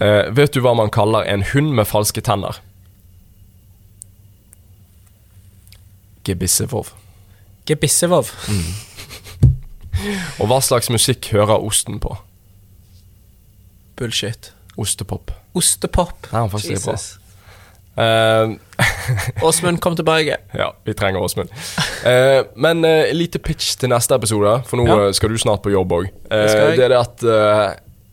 eh, 0.02 0.32
Vet 0.34 0.56
du 0.56 0.64
hva 0.66 0.74
man 0.78 0.90
kaller 0.94 1.28
en 1.30 1.46
hund 1.54 1.76
med 1.78 1.86
falske 1.90 2.24
tenner? 2.26 2.58
Gebissevov. 6.28 6.92
Gebissevov. 7.70 8.34
Mm. 8.50 8.74
og 10.42 10.50
hva 10.50 10.60
slags 10.66 10.90
musikk 10.94 11.30
hører 11.32 11.62
osten 11.62 12.02
på? 12.04 12.18
Bullshit. 13.98 14.52
Ostepop. 14.78 15.32
Ostepop. 15.58 16.28
Ja, 16.32 16.46
faktisk 16.46 16.76
Jesus. 16.76 17.16
Uh, 17.18 17.27
Åsmund, 19.42 19.82
kom 19.82 19.96
tilbake. 19.96 20.38
Ja, 20.54 20.76
vi 20.84 20.94
trenger 20.94 21.22
Åsmund. 21.22 21.50
Uh, 22.06 22.46
men 22.56 22.86
uh, 22.86 23.14
lite 23.14 23.40
pitch 23.40 23.76
til 23.80 23.90
neste 23.90 24.16
episode, 24.16 24.54
for 24.70 24.80
nå 24.80 24.86
ja. 24.88 25.10
skal 25.18 25.34
du 25.34 25.40
snart 25.42 25.64
på 25.66 25.74
jobb 25.74 25.96
òg. 25.98 26.12
Uh, 26.30 26.38
det, 26.38 26.78
det 26.78 26.86
er 26.86 26.94
det 26.94 27.02
at 27.02 27.26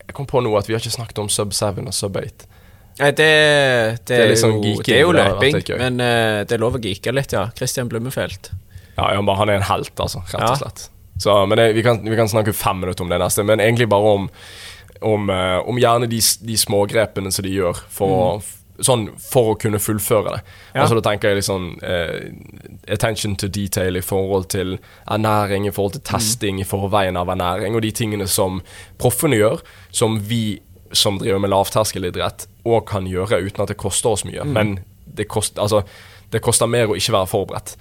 Jeg 0.07 0.17
kom 0.17 0.29
på 0.31 0.41
nå 0.45 0.53
at 0.57 0.69
vi 0.69 0.77
har 0.77 0.83
ikke 0.83 0.95
snakket 0.95 1.21
om 1.21 1.31
Sub 1.33 1.53
7 1.53 1.83
og 1.85 1.95
Sub 1.97 2.17
8. 2.21 2.51
Nei, 2.95 3.11
det, 3.11 3.15
det, 3.19 4.03
det, 4.07 4.19
er 4.23 4.29
liksom 4.31 4.53
jo, 4.63 4.75
det 4.87 4.95
er 4.95 5.01
jo 5.03 5.15
løping, 5.17 5.57
men 5.81 5.97
det 5.99 6.55
er 6.55 6.61
lov 6.63 6.77
å 6.79 6.81
geeke 6.83 7.11
litt, 7.11 7.33
ja. 7.35 7.49
Christian 7.59 7.89
Blummefelt. 7.91 8.53
Ja, 8.95 9.09
ja 9.17 9.19
han 9.19 9.51
er 9.51 9.59
en 9.59 9.67
helt, 9.67 9.97
altså. 9.99 10.23
Rett 10.31 10.53
og 10.53 10.61
slett. 10.61 10.85
Så, 11.19 11.35
men 11.51 11.59
vi 11.75 11.83
kan, 11.83 11.99
vi, 12.07 12.15
kan, 12.15 12.31
snakke 12.31 12.55
fem 12.55 12.79
minutter 12.83 13.03
om 13.03 13.11
det 13.11 13.19
neste, 13.23 13.43
men 13.47 13.63
egentlig 13.63 13.91
bare 13.91 14.15
om 14.21 14.31
om, 15.05 15.27
om 15.69 15.77
gjerne 15.77 16.07
de, 16.09 16.17
de 16.47 16.55
smågrepene 16.57 17.29
som 17.35 17.45
de 17.45 17.51
gjør 17.53 17.81
for 17.93 18.09
mm. 18.09 18.21
å 18.23 18.64
Sånn 18.83 19.07
for 19.23 19.53
å 19.53 19.59
kunne 19.61 19.79
fullføre 19.79 20.33
det. 20.35 20.41
Ja. 20.75 20.83
Altså 20.83 20.99
Da 20.99 21.05
tenker 21.07 21.31
jeg 21.31 21.43
liksom 21.43 21.69
eh, 21.87 22.33
attention 22.91 23.37
to 23.39 23.47
detail 23.47 23.97
i 23.97 24.03
forhold 24.03 24.49
til 24.55 24.79
ernæring, 25.07 25.69
i 25.69 25.75
forhold 25.75 25.99
til 25.99 26.07
testing, 26.09 26.59
mm. 26.59 26.65
i 26.65 26.69
forveien 26.69 27.19
av 27.21 27.31
ernæring, 27.31 27.77
og 27.77 27.85
de 27.87 27.93
tingene 27.95 28.27
som 28.31 28.63
proffene 28.99 29.39
gjør, 29.39 29.63
som 29.95 30.19
vi 30.27 30.59
som 30.95 31.19
driver 31.19 31.43
med 31.43 31.51
lavterskelidrett, 31.51 32.49
òg 32.67 32.85
kan 32.89 33.07
gjøre 33.11 33.41
uten 33.43 33.65
at 33.65 33.71
det 33.73 33.79
koster 33.81 34.15
oss 34.15 34.25
mye. 34.27 34.45
Mm. 34.47 34.55
Men 34.55 34.75
det, 35.05 35.27
kost, 35.31 35.59
altså, 35.59 35.83
det 36.31 36.43
koster 36.45 36.71
mer 36.71 36.91
å 36.91 36.99
ikke 36.99 37.15
være 37.17 37.31
forberedt. 37.31 37.75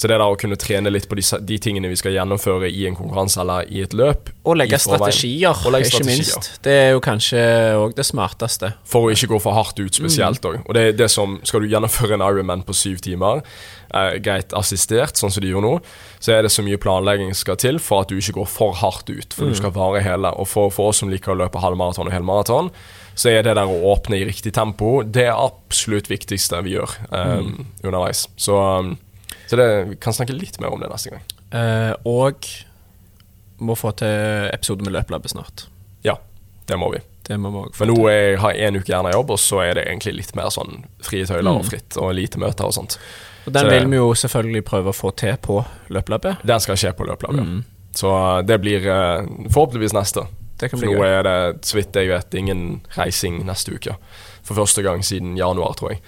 Så 0.00 0.08
det 0.08 0.16
der 0.16 0.24
å 0.24 0.36
kunne 0.40 0.56
trene 0.56 0.88
litt 0.88 1.10
på 1.10 1.16
de, 1.18 1.22
de, 1.44 1.56
tingene 1.60 1.90
vi 1.92 1.96
skal 2.00 2.14
gjennomføre 2.14 2.70
i 2.72 2.86
en 2.88 2.94
konkurranse 2.96 3.42
eller 3.42 3.68
i 3.68 3.82
et 3.84 3.92
løp 3.92 4.30
Og 4.48 4.56
legge 4.56 4.78
strategier, 4.80 5.52
og 5.52 5.74
legge 5.74 5.90
ikke 5.90 5.98
strategier. 6.00 6.38
minst. 6.40 6.48
Det 6.64 6.76
er 6.86 6.88
jo 6.94 7.02
kanskje 7.04 7.42
òg 7.76 7.92
det 7.98 8.06
smarteste. 8.08 8.70
For 8.88 9.04
å 9.04 9.10
ikke 9.12 9.28
gå 9.34 9.40
for 9.44 9.58
hardt 9.58 9.82
ut 9.82 9.98
spesielt 10.00 10.46
òg. 10.48 10.56
Mm. 10.62 10.64
Og 10.64 10.78
det 10.78 10.84
er 10.86 10.96
det 11.02 11.10
som 11.12 11.36
Skal 11.44 11.64
du 11.64 11.68
gjennomføre 11.68 12.16
en 12.16 12.24
Ironman 12.24 12.64
på 12.64 12.76
syv 12.76 13.02
timer, 13.04 13.42
eh, 13.92 14.16
greit 14.24 14.54
assistert, 14.56 15.20
sånn 15.20 15.34
som 15.34 15.44
de 15.44 15.52
gjør 15.52 15.66
nå, 15.66 15.74
så 16.16 16.32
er 16.38 16.48
det 16.48 16.54
så 16.54 16.64
mye 16.64 16.80
planlegging 16.80 17.34
som 17.34 17.42
skal 17.42 17.60
til 17.60 17.82
for 17.82 18.06
at 18.06 18.08
du 18.08 18.16
ikke 18.16 18.38
går 18.38 18.48
for 18.48 18.80
hardt 18.80 19.12
ut. 19.12 19.36
For 19.36 19.44
mm. 19.44 19.52
du 19.52 19.60
skal 19.60 19.76
vare 19.76 20.00
hele. 20.04 20.32
Og 20.40 20.48
for, 20.48 20.72
for 20.72 20.94
oss 20.94 21.02
som 21.04 21.12
liker 21.12 21.34
å 21.34 21.38
løpe 21.42 21.60
halvmaraton 21.60 22.08
og 22.08 22.16
helmaraton, 22.16 22.72
så 23.20 23.34
er 23.34 23.44
det 23.44 23.58
der 23.58 23.68
å 23.68 23.82
åpne 23.92 24.16
i 24.16 24.24
riktig 24.24 24.54
tempo 24.56 25.02
det 25.04 25.26
er 25.28 25.36
absolutt 25.36 26.08
viktigste 26.08 26.62
vi 26.64 26.78
gjør 26.78 26.96
eh, 27.10 27.36
mm. 27.44 27.54
underveis. 27.84 28.24
Så 28.40 28.56
um, 28.56 28.94
så 29.46 29.58
det, 29.58 29.68
vi 29.90 30.00
kan 30.00 30.16
snakke 30.16 30.36
litt 30.36 30.60
mer 30.62 30.74
om 30.74 30.82
det 30.82 30.90
neste 30.92 31.14
gang. 31.14 31.24
Eh, 31.50 31.92
og 32.08 32.48
må 33.60 33.76
få 33.76 33.92
til 34.00 34.48
episode 34.50 34.86
med 34.86 34.94
Løplabbet 34.94 35.34
snart. 35.34 35.66
Ja, 36.06 36.16
det 36.68 36.78
må 36.80 36.90
vi. 36.94 37.02
Det 37.26 37.36
må 37.38 37.50
vi 37.52 37.64
For 37.76 37.86
nå 37.86 37.96
jeg 38.08 38.38
har 38.42 38.54
jeg 38.56 38.70
en 38.72 38.80
uke 38.80 38.90
gjerne 38.90 39.12
jobb, 39.14 39.34
og 39.36 39.40
så 39.42 39.60
er 39.66 39.76
det 39.78 39.88
egentlig 39.88 40.16
litt 40.22 40.32
mer 40.38 40.48
sånn 40.54 40.84
frie 41.04 41.26
tøyler 41.28 41.50
mm. 41.50 41.58
og 41.58 41.68
fritt, 41.68 41.98
og 42.00 42.14
lite 42.16 42.40
møter 42.42 42.66
og 42.66 42.74
sånt. 42.74 42.96
Og 43.46 43.52
Den 43.54 43.68
så, 43.68 43.74
vil 43.74 43.90
vi 43.92 44.00
jo 44.00 44.08
selvfølgelig 44.22 44.64
prøve 44.66 44.92
å 44.92 44.96
få 44.96 45.12
til 45.18 45.36
på 45.42 45.60
Løplabbet. 45.92 46.42
Den 46.48 46.64
skal 46.64 46.80
skje 46.80 46.94
på 46.96 47.06
Løplabbet. 47.08 47.46
Mm. 47.46 47.62
Så 47.96 48.10
det 48.46 48.60
blir 48.62 48.84
uh, 48.86 49.26
forhåpentligvis 49.50 49.96
neste. 49.96 50.26
For 50.60 50.84
nå 50.84 50.98
er 51.06 51.24
det, 51.24 51.36
så 51.64 51.78
vidt 51.78 51.96
jeg 51.96 52.10
vet, 52.10 52.36
ingen 52.36 52.64
reising 52.98 53.40
neste 53.48 53.72
uke. 53.74 53.96
For 54.44 54.58
første 54.58 54.84
gang 54.84 55.04
siden 55.06 55.38
januar, 55.38 55.72
tror 55.78 55.94
jeg. 55.94 56.02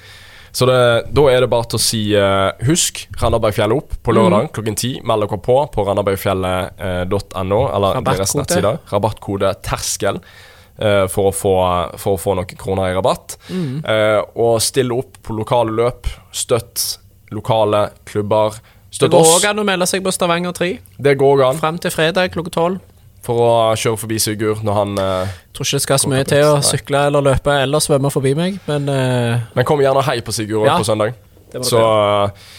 Så 0.53 0.69
det, 0.69 0.79
da 1.17 1.25
er 1.33 1.45
det 1.45 1.49
bare 1.53 1.69
til 1.73 1.79
å 1.79 1.83
si 1.83 2.01
uh, 2.13 2.53
husk 2.69 3.07
Randabergfjellet 3.23 3.79
opp 3.79 3.95
på 4.05 4.13
lørdag 4.13 4.49
mm. 4.49 4.51
klokken 4.53 4.77
ti. 4.77 4.91
Meld 5.09 5.25
dere 5.25 5.41
på 5.41 5.59
på 5.73 5.85
randabergfjellet.no, 5.89 7.61
eller 7.73 8.03
deres 8.05 8.35
nettside. 8.37 8.75
Rabattkode 8.93 9.55
'terskel'. 9.65 10.21
Uh, 10.83 11.07
for, 11.13 11.29
å 11.29 11.33
få, 11.37 11.55
for, 12.01 12.17
å 12.17 12.21
få, 12.21 12.35
noen 12.37 12.59
kroner 12.59 12.91
i 12.91 12.97
rabatt. 12.97 13.37
Mm. 13.53 13.81
Uh, 13.85 14.21
og 14.45 14.55
stille 14.65 14.97
opp 14.97 15.21
på 15.25 15.37
lokale 15.37 15.73
løp. 15.79 16.09
Støtt 16.37 16.99
lokale 17.33 17.91
klubber. 18.09 18.61
Støtt 18.93 19.09
oss. 19.09 19.09
Det 19.09 19.13
går 19.17 19.35
òg 19.39 19.51
an 19.53 19.65
å 19.65 19.67
melde 19.69 19.89
seg 19.89 20.05
på 20.05 20.13
Stavanger 20.13 20.57
3. 20.57 20.73
Det 21.01 21.15
går 21.21 21.45
an 21.49 21.61
Frem 21.61 21.81
til 21.81 21.95
fredag 21.95 22.35
klokka 22.35 22.53
tolv 22.57 22.81
for 23.23 23.43
å 23.43 23.51
kjøre 23.79 24.01
forbi 24.01 24.19
Sigurd 24.23 24.65
når 24.67 24.79
han 24.79 24.97
uh, 24.99 25.35
Tror 25.55 25.69
ikke 25.69 25.79
det 25.79 25.85
skal 25.85 26.01
så 26.03 26.11
mye 26.11 26.27
til 26.27 26.47
å 26.49 26.57
sykle 26.65 27.05
eller 27.11 27.25
løpe 27.29 27.55
eller 27.65 27.83
svømme 27.85 28.11
forbi 28.11 28.33
meg, 28.39 28.59
men 28.67 28.89
uh, 28.91 29.45
Men 29.55 29.69
kom 29.69 29.83
gjerne 29.85 30.03
hei 30.09 30.19
på 30.25 30.35
Sigurd 30.35 30.67
ja, 30.67 30.79
på 30.81 30.89
søndag. 30.89 31.15
Så 31.69 31.79
uh, 31.79 32.51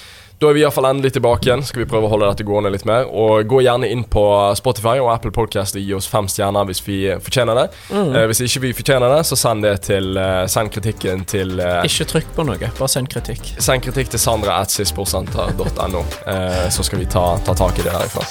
da 0.44 0.50
er 0.52 0.58
vi 0.58 0.64
iallfall 0.64 0.88
endelig 0.89 1.14
tilbake 1.16 1.48
igjen. 1.48 1.64
Skal 1.64 1.84
vi 1.84 1.88
prøve 1.89 2.08
å 2.08 2.12
holde 2.12 2.28
dette 2.28 2.46
gående 2.48 2.72
litt 2.74 2.86
mer. 2.89 3.08
Og 3.08 3.48
gå 3.48 3.62
gjerne 3.64 3.88
inn 3.91 4.04
på 4.12 4.24
Spotify 4.60 5.00
og 5.00 5.12
Apple 5.14 5.32
Podcast 5.36 5.78
og 5.80 5.84
gi 5.84 5.96
oss 5.96 6.10
fem 6.12 6.28
stjerner 6.32 6.68
hvis 6.68 6.84
vi 6.86 6.98
fortjener 7.24 7.62
det. 7.62 7.66
Mm. 7.94 8.12
Eh, 8.12 8.26
hvis 8.32 8.44
ikke 8.48 8.66
vi 8.68 8.74
fortjener 8.76 9.16
det, 9.16 9.22
så 9.30 9.39
send 9.39 9.64
det 9.64 9.76
til 9.88 10.18
eh, 10.20 10.44
Send 10.54 10.74
kritikken 10.74 11.24
til 11.30 11.56
eh, 11.64 11.80
Ikke 11.88 12.08
trykk 12.10 12.34
på 12.36 12.46
noe, 12.48 12.60
bare 12.60 12.91
send 12.91 13.10
kritikk. 13.14 13.54
Send 13.64 13.86
kritikk 13.86 14.12
til 14.14 14.22
sandra.sisportsenter.no, 14.22 16.04
eh, 16.34 16.68
så 16.74 16.86
skal 16.86 17.04
vi 17.04 17.10
ta, 17.10 17.26
ta, 17.46 17.56
tak 17.58 17.80
i 17.80 17.88
det 17.88 17.96
herifra. 17.96 18.28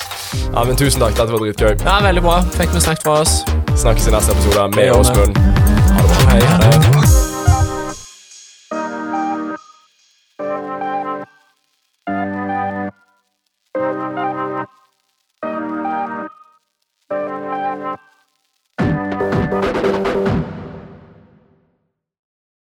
Ja, 0.52 0.66
men 0.68 0.76
tusen 0.78 1.02
takk, 1.02 1.16
dette 1.16 1.32
var 1.32 1.42
dritgøy. 1.46 1.74
Ja, 1.86 1.98
veldig 2.04 2.26
bra. 2.28 2.38
Fikk 2.58 2.76
vi 2.76 2.84
snakket 2.84 3.08
fra 3.08 3.20
oss. 3.24 3.40
Snakkes 3.72 4.12
i 4.12 4.16
neste 4.18 4.36
episode 4.36 4.70
med 4.76 4.94
Åsmund. 4.98 5.42
Ha 5.42 6.06
det 6.06 6.08
bra. 6.14 6.32
Hei. 6.32 6.40
Det. 6.42 7.21